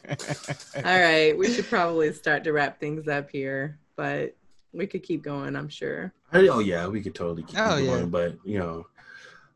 All 0.76 1.00
right, 1.00 1.36
we 1.38 1.52
should 1.52 1.68
probably 1.68 2.12
start 2.14 2.44
to 2.44 2.52
wrap 2.52 2.80
things 2.80 3.08
up 3.08 3.30
here, 3.32 3.80
but 3.96 4.36
we 4.74 4.88
could 4.88 5.04
keep 5.04 5.22
going. 5.24 5.56
I'm 5.56 5.70
sure. 5.70 6.14
I- 6.32 6.48
Oh 6.48 6.60
yeah, 6.60 6.88
we 6.88 7.02
could 7.02 7.16
totally 7.16 7.44
keep 7.44 7.60
Oh, 7.60 7.78
going, 7.84 8.00
yeah. 8.00 8.06
but 8.06 8.38
you 8.44 8.60
know, 8.60 8.88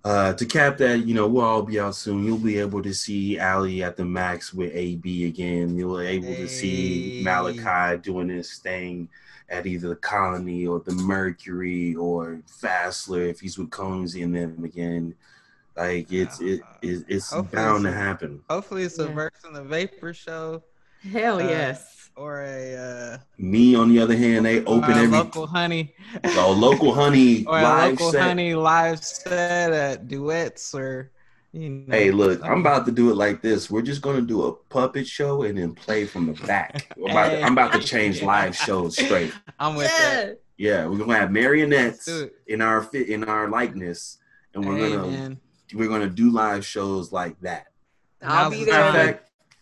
uh, 0.05 0.33
to 0.33 0.45
cap 0.45 0.77
that, 0.77 1.05
you 1.05 1.13
know, 1.13 1.27
we'll 1.27 1.43
all 1.43 1.63
be 1.63 1.79
out 1.79 1.95
soon. 1.95 2.23
You'll 2.23 2.37
be 2.37 2.59
able 2.59 2.81
to 2.83 2.93
see 2.93 3.39
Ali 3.39 3.83
at 3.83 3.97
the 3.97 4.05
max 4.05 4.53
with 4.53 4.71
AB 4.73 5.25
again. 5.25 5.75
You'll 5.75 5.97
be 5.97 6.05
able 6.05 6.35
to 6.35 6.47
see 6.47 7.21
Malachi 7.25 7.97
doing 8.01 8.29
his 8.29 8.57
thing 8.59 9.09
at 9.49 9.65
either 9.65 9.89
the 9.89 9.95
Colony 9.95 10.67
or 10.67 10.79
the 10.81 10.93
Mercury 10.93 11.95
or 11.95 12.39
Fassler 12.61 13.29
if 13.29 13.39
he's 13.39 13.57
with 13.57 13.69
Combsy 13.69 14.23
and 14.23 14.35
them 14.35 14.63
again. 14.63 15.15
Like 15.75 16.11
it's 16.11 16.39
it, 16.41 16.61
it 16.81 17.05
it's 17.07 17.31
Hopefully 17.31 17.61
bound 17.61 17.83
to 17.83 17.89
it's 17.89 17.95
a- 17.97 17.99
happen. 17.99 18.41
Hopefully, 18.49 18.83
it's 18.83 18.99
a 18.99 19.05
Yeah. 19.05 19.13
verse 19.13 19.31
in 19.45 19.53
the 19.53 19.63
vapor 19.63 20.13
show 20.13 20.63
Hell 21.03 21.37
Uh, 21.39 21.47
yes. 21.47 22.09
or 22.15 22.41
a 22.43 22.75
uh, 22.75 23.17
Me 23.37 23.75
on 23.75 23.89
the 23.89 23.99
other 23.99 24.15
hand, 24.17 24.45
they 24.45 24.63
open 24.65 24.91
or 24.91 24.93
a 24.99 25.03
every 25.03 25.17
local 25.17 25.47
honey 25.47 25.93
a 26.23 26.47
local 26.51 26.93
honey 26.93 27.45
or 27.47 27.59
a 27.59 27.63
live 27.63 27.91
local 27.91 28.11
set. 28.11 28.21
honey 28.21 28.55
live 28.55 29.03
set 29.03 29.71
at 29.71 30.07
duets 30.07 30.73
or 30.73 31.11
you 31.53 31.69
know. 31.69 31.95
Hey, 31.95 32.11
look, 32.11 32.43
I'm 32.43 32.59
about 32.59 32.85
to 32.87 32.91
do 32.91 33.09
it 33.09 33.15
like 33.15 33.41
this. 33.41 33.69
We're 33.71 33.81
just 33.81 34.01
gonna 34.01 34.21
do 34.21 34.43
a 34.43 34.53
puppet 34.53 35.07
show 35.07 35.43
and 35.43 35.57
then 35.57 35.73
play 35.73 36.05
from 36.05 36.27
the 36.27 36.33
back. 36.45 36.91
I'm 36.97 37.03
about, 37.11 37.29
to, 37.29 37.41
I'm 37.41 37.53
about 37.53 37.73
to 37.73 37.79
change 37.79 38.21
live 38.21 38.55
shows 38.55 38.95
straight. 38.97 39.31
I'm 39.59 39.75
with 39.75 39.87
that. 39.87 40.25
Yeah. 40.27 40.33
Yeah, 40.59 40.87
we're 40.87 40.97
gonna 40.97 41.13
have 41.15 41.31
marionettes 41.31 42.07
Let's 42.07 42.19
do 42.19 42.23
it. 42.25 42.33
in 42.47 42.61
our 42.61 42.81
fit 42.81 43.09
in 43.09 43.23
our 43.23 43.47
likeness, 43.47 44.17
and 44.55 44.65
we're 44.67 44.77
Hey, 44.77 44.89
gonna 44.95 45.07
man. 45.07 45.39
we're 45.73 45.87
gonna 45.87 46.09
do 46.09 46.31
live 46.31 46.65
shows 46.65 47.11
like 47.11 47.39
that. 47.41 47.67
I'll 48.23 48.49
be 48.49 48.65
there. 48.65 48.91
time. 48.91 49.19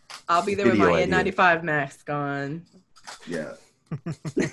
With, 0.10 0.24
I'll 0.30 0.46
be 0.46 0.56
there 0.56 0.66
with 0.68 0.78
my 0.78 0.92
idea. 1.04 1.34
N95 1.34 1.64
mask 1.64 2.10
on. 2.10 2.66
Yeah. 3.28 3.54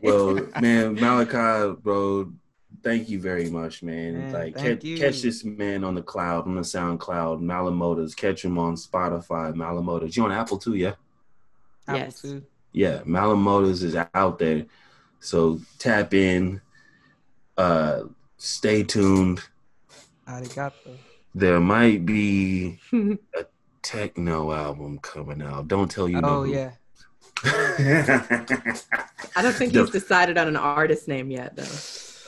Well, 0.00 0.46
man, 0.60 0.94
Malachi, 0.94 1.76
bro, 1.82 2.32
Thank 2.86 3.08
you 3.08 3.20
very 3.20 3.50
much, 3.50 3.82
man. 3.82 4.16
Man, 4.16 4.32
like 4.32 4.54
thank 4.54 4.78
catch, 4.78 4.84
you. 4.84 4.96
catch 4.96 5.20
this 5.20 5.44
man 5.44 5.82
on 5.82 5.96
the 5.96 6.02
cloud, 6.02 6.46
on 6.46 6.54
the 6.54 6.60
SoundCloud, 6.60 7.40
Malamotas. 7.42 8.14
Catch 8.14 8.44
him 8.44 8.58
on 8.58 8.76
Spotify, 8.76 9.52
Malamotas. 9.52 10.16
You 10.16 10.24
on 10.24 10.30
Apple 10.30 10.56
too, 10.56 10.74
yeah? 10.74 10.92
Apple 11.88 11.98
Yes. 12.00 12.22
too. 12.22 12.44
Yeah, 12.70 13.00
Malamotas 13.00 13.82
is 13.82 13.96
out 14.14 14.38
there. 14.38 14.66
So 15.18 15.58
tap 15.80 16.14
in. 16.14 16.60
Uh 17.56 18.04
stay 18.36 18.84
tuned. 18.84 19.40
Arigato. 20.28 20.96
There 21.34 21.58
might 21.58 22.06
be 22.06 22.78
a 22.92 23.46
techno 23.86 24.52
album 24.52 24.98
coming 24.98 25.40
out. 25.40 25.68
Don't 25.68 25.88
tell 25.88 26.08
you 26.08 26.20
Oh 26.22 26.42
yeah. 26.42 26.72
I 27.44 29.42
don't 29.42 29.54
think 29.54 29.72
he's 29.72 29.90
decided 29.90 30.38
on 30.38 30.48
an 30.48 30.56
artist 30.56 31.06
name 31.06 31.30
yet, 31.30 31.54
though. 31.54 31.78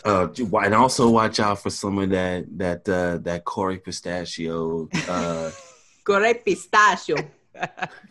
Uh, 0.04 0.28
and 0.62 0.74
also 0.74 1.10
watch 1.10 1.40
out 1.40 1.60
for 1.60 1.70
some 1.70 1.98
of 1.98 2.10
that 2.10 2.46
that 2.58 2.88
uh, 2.88 3.18
that 3.18 3.44
Corey 3.44 3.78
Pistachio. 3.78 4.88
Uh, 5.08 5.50
Gore 6.04 6.32
pistachio. 6.34 7.16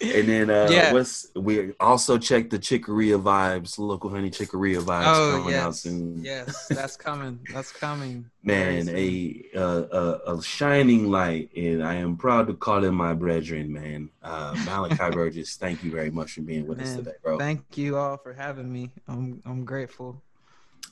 And 0.01 0.27
then 0.29 0.49
uh, 0.49 0.67
Yeah. 0.69 0.93
what's 0.93 1.27
we 1.35 1.73
also 1.79 2.17
check 2.17 2.49
the 2.49 2.59
Chicoria 2.59 3.21
vibes, 3.21 3.77
local 3.79 4.09
honey 4.09 4.29
Chicoria 4.29 4.79
vibes 4.81 5.15
Oh 5.15 5.31
coming 5.41 5.55
out 5.55 5.67
yes. 5.67 5.79
soon. 5.81 6.23
Yes, 6.23 6.67
that's 6.67 6.95
coming. 6.97 7.39
That's 7.53 7.71
coming. 7.71 8.29
Man, 8.43 8.87
a, 8.89 9.43
uh, 9.55 10.19
a 10.27 10.35
a 10.35 10.41
shining 10.43 11.09
light, 11.11 11.49
and 11.55 11.83
I 11.83 11.95
am 11.95 12.15
proud 12.17 12.47
to 12.47 12.53
call 12.53 12.83
him 12.83 12.95
my 12.95 13.13
brethren, 13.13 13.71
man. 13.73 14.09
Uh, 14.23 14.55
Malachi 14.65 15.09
Burgess, 15.13 15.55
thank 15.55 15.83
you 15.83 15.91
very 15.91 16.11
much 16.11 16.33
for 16.33 16.41
being 16.41 16.65
with 16.67 16.79
us 16.79 16.95
today, 16.95 17.11
bro. 17.23 17.37
Thank 17.37 17.77
you 17.77 17.97
all 17.97 18.17
for 18.17 18.33
having 18.33 18.71
me. 18.71 18.91
I'm 19.07 19.41
I'm 19.45 19.65
grateful. 19.65 20.21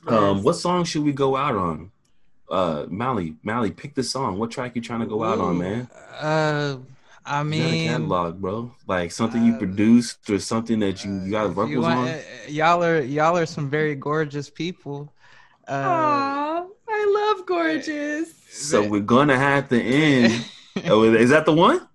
Um, 0.08 0.38
Yes. 0.38 0.44
what 0.46 0.54
song 0.54 0.84
should 0.84 1.04
we 1.04 1.14
go 1.14 1.36
out 1.36 1.56
on? 1.56 1.92
Uh, 2.50 2.86
Mally, 2.90 3.36
Mally, 3.44 3.72
pick 3.72 3.96
the 3.96 4.04
song. 4.04 4.38
What 4.38 4.52
track 4.52 4.76
you 4.76 4.82
trying 4.82 5.00
to 5.00 5.08
go 5.08 5.24
out 5.24 5.40
on, 5.40 5.58
man? 5.58 5.90
Uh, 6.20 6.78
I 7.26 7.42
You 7.42 7.44
got 7.44 7.68
a 7.68 7.72
mean, 7.72 7.88
catalog, 7.90 8.40
bro. 8.42 8.72
Like 8.88 9.12
something 9.12 9.44
you 9.44 9.56
uh, 9.56 9.58
produced 9.58 10.30
or 10.30 10.40
something 10.40 10.80
that 10.80 11.04
you, 11.04 11.22
you 11.24 11.32
got 11.32 11.48
vocals 11.50 11.70
you 11.72 11.82
want- 11.82 12.00
on. 12.00 12.08
uh, 12.08 12.22
y'all 12.48 12.84
are 12.84 13.02
y'all 13.02 13.38
are 13.38 13.46
some 13.46 13.70
very 13.70 13.96
gorgeous 13.96 14.50
people. 14.50 15.12
Uh, 15.68 15.72
Aw, 15.72 16.66
I 16.88 17.34
love 17.36 17.46
gorgeous. 17.48 18.32
So 18.52 18.88
we're 18.88 19.02
gonna 19.02 19.38
have 19.38 19.70
to 19.70 19.82
end. 19.82 20.46
oh, 20.86 21.04
is 21.04 21.32
that 21.32 21.46
the 21.46 21.54
one? 21.54 21.88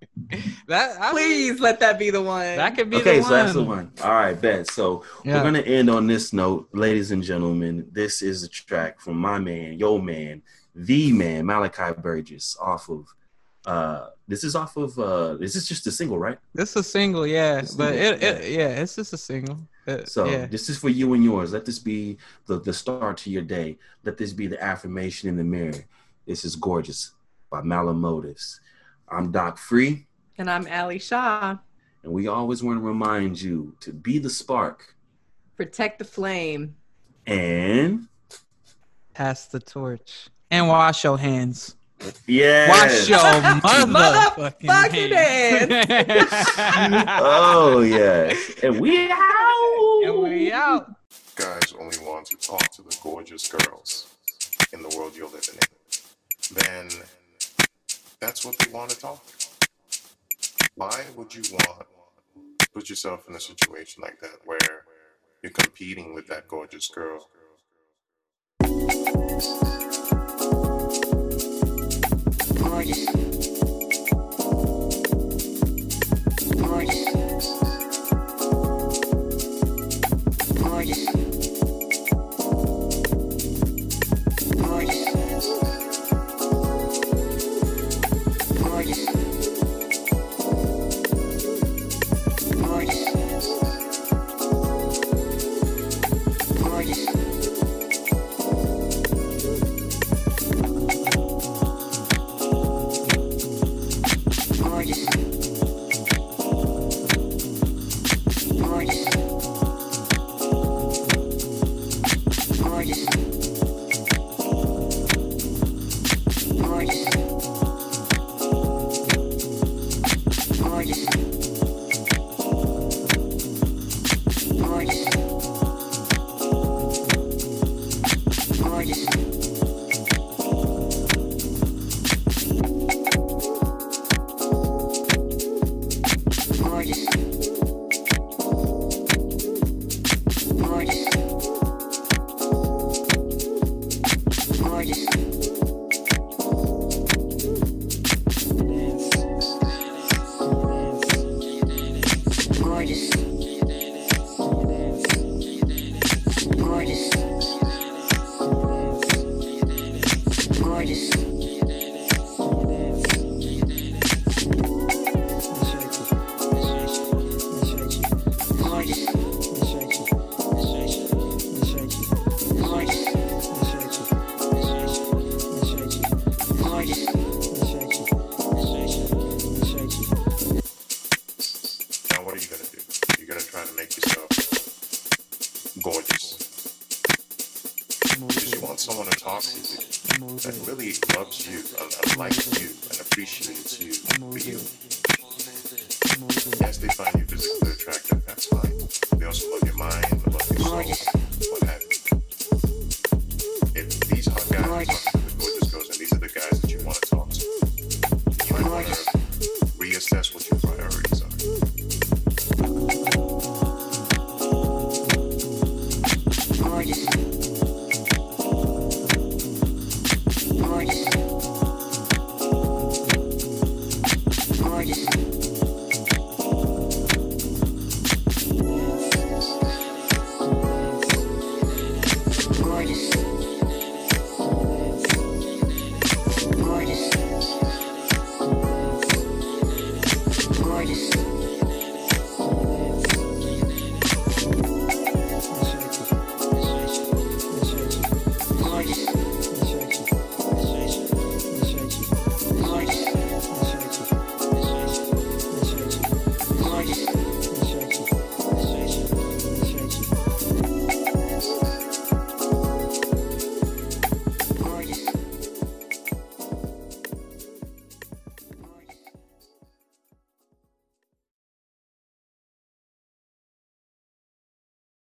that 0.67 0.97
I 0.99 1.13
mean, 1.13 1.25
Please 1.53 1.59
let 1.61 1.79
that 1.79 1.97
be 1.97 2.09
the 2.09 2.21
one. 2.21 2.41
that 2.57 2.75
could 2.75 2.89
be 2.89 2.97
Okay, 2.97 3.17
the 3.19 3.23
so 3.23 3.29
one. 3.31 3.39
that's 3.39 3.53
the 3.53 3.63
one. 3.63 3.91
All 4.03 4.11
right, 4.11 4.39
bet. 4.39 4.69
So 4.69 5.05
Yeah. 5.23 5.37
we're 5.37 5.43
gonna 5.43 5.59
end 5.61 5.89
on 5.89 6.07
this 6.07 6.33
note, 6.33 6.67
ladies 6.73 7.11
and 7.11 7.23
gentlemen. 7.23 7.87
This 7.91 8.21
is 8.21 8.43
a 8.43 8.49
track 8.49 8.99
from 8.99 9.17
my 9.17 9.39
man, 9.39 9.79
your 9.79 10.01
man, 10.01 10.41
the 10.75 11.13
man, 11.13 11.45
Malachi 11.45 11.93
Burgess, 12.01 12.57
off 12.61 12.89
of. 12.89 13.05
Uh, 13.65 14.07
this 14.27 14.43
is 14.43 14.55
off 14.55 14.75
of. 14.77 14.97
Uh, 14.97 15.35
this 15.35 15.55
is 15.55 15.67
just 15.67 15.85
a 15.87 15.91
single, 15.91 16.17
right? 16.17 16.37
This 16.53 16.71
is 16.71 16.75
a 16.77 16.83
single, 16.83 17.27
yeah, 17.27 17.59
It's 17.59 17.75
a 17.75 17.77
but 17.77 17.93
single, 17.93 18.13
it, 18.13 18.23
it 18.23 18.51
yeah, 18.51 18.69
it's 18.81 18.95
just 18.95 19.13
a 19.13 19.17
single. 19.17 19.57
Uh, 19.87 20.03
So 20.05 20.25
yeah. 20.25 20.45
this 20.47 20.67
is 20.69 20.77
for 20.79 20.89
you 20.89 21.13
and 21.13 21.23
yours. 21.23 21.53
Let 21.53 21.65
this 21.65 21.77
be 21.79 22.17
the, 22.47 22.59
the 22.59 22.73
start 22.73 23.17
to 23.19 23.29
your 23.29 23.43
day. 23.43 23.77
Let 24.03 24.17
this 24.17 24.33
be 24.33 24.47
the 24.47 24.61
affirmation 24.63 25.29
in 25.29 25.37
the 25.37 25.43
mirror. 25.43 25.73
This 26.25 26.43
is 26.45 26.55
gorgeous 26.55 27.11
by 27.51 27.61
Malamotives. 27.61 28.59
I'm 29.09 29.31
Doc 29.31 29.57
Free, 29.57 30.07
and 30.37 30.49
I'm 30.49 30.65
Ali 30.67 30.97
Shaw. 30.99 31.57
and 32.03 32.11
we 32.11 32.27
always 32.27 32.63
want 32.63 32.79
to 32.79 32.83
remind 32.83 33.39
you 33.41 33.75
to 33.81 33.91
be 33.93 34.17
the 34.19 34.29
spark 34.29 34.95
Protect 35.55 35.99
the 35.99 36.05
flame. 36.05 36.75
and 37.27 38.07
Pass 39.13 39.45
the 39.47 39.59
torch 39.59 40.29
and 40.49 40.67
wash 40.67 41.03
your 41.03 41.17
hands. 41.19 41.75
Yeah. 42.27 42.69
Wash 42.69 43.09
your 43.09 43.19
motherfucking 43.19 44.67
Motherfucking 44.67 45.11
hands. 45.11 46.31
Oh, 47.23 47.77
oh 47.77 47.81
yes, 47.81 48.63
and 48.63 48.79
we 48.79 49.09
out. 49.11 50.01
and 50.03 50.23
we 50.23 50.51
out. 50.51 50.93
guys 51.35 51.73
only 51.79 51.97
want 51.99 52.25
to 52.27 52.35
talk 52.37 52.71
to 52.73 52.81
the 52.81 52.95
gorgeous 53.03 53.47
girls 53.47 54.07
in 54.73 54.81
the 54.81 54.89
world 54.97 55.15
you're 55.15 55.27
living 55.27 55.55
in, 55.55 56.55
then 56.55 56.89
that's 58.19 58.45
what 58.45 58.57
they 58.59 58.71
want 58.71 58.89
to 58.91 58.99
talk. 58.99 59.23
Why 60.75 61.03
would 61.15 61.33
you 61.35 61.43
want 61.51 61.85
to 62.59 62.67
put 62.73 62.89
yourself 62.89 63.27
in 63.27 63.35
a 63.35 63.39
situation 63.39 64.01
like 64.01 64.19
that 64.21 64.37
where 64.45 64.85
you're 65.43 65.51
competing 65.51 66.13
with 66.13 66.27
that 66.27 66.47
gorgeous 66.47 66.87
girl? 66.87 67.29
Gorgeous. 72.81 73.30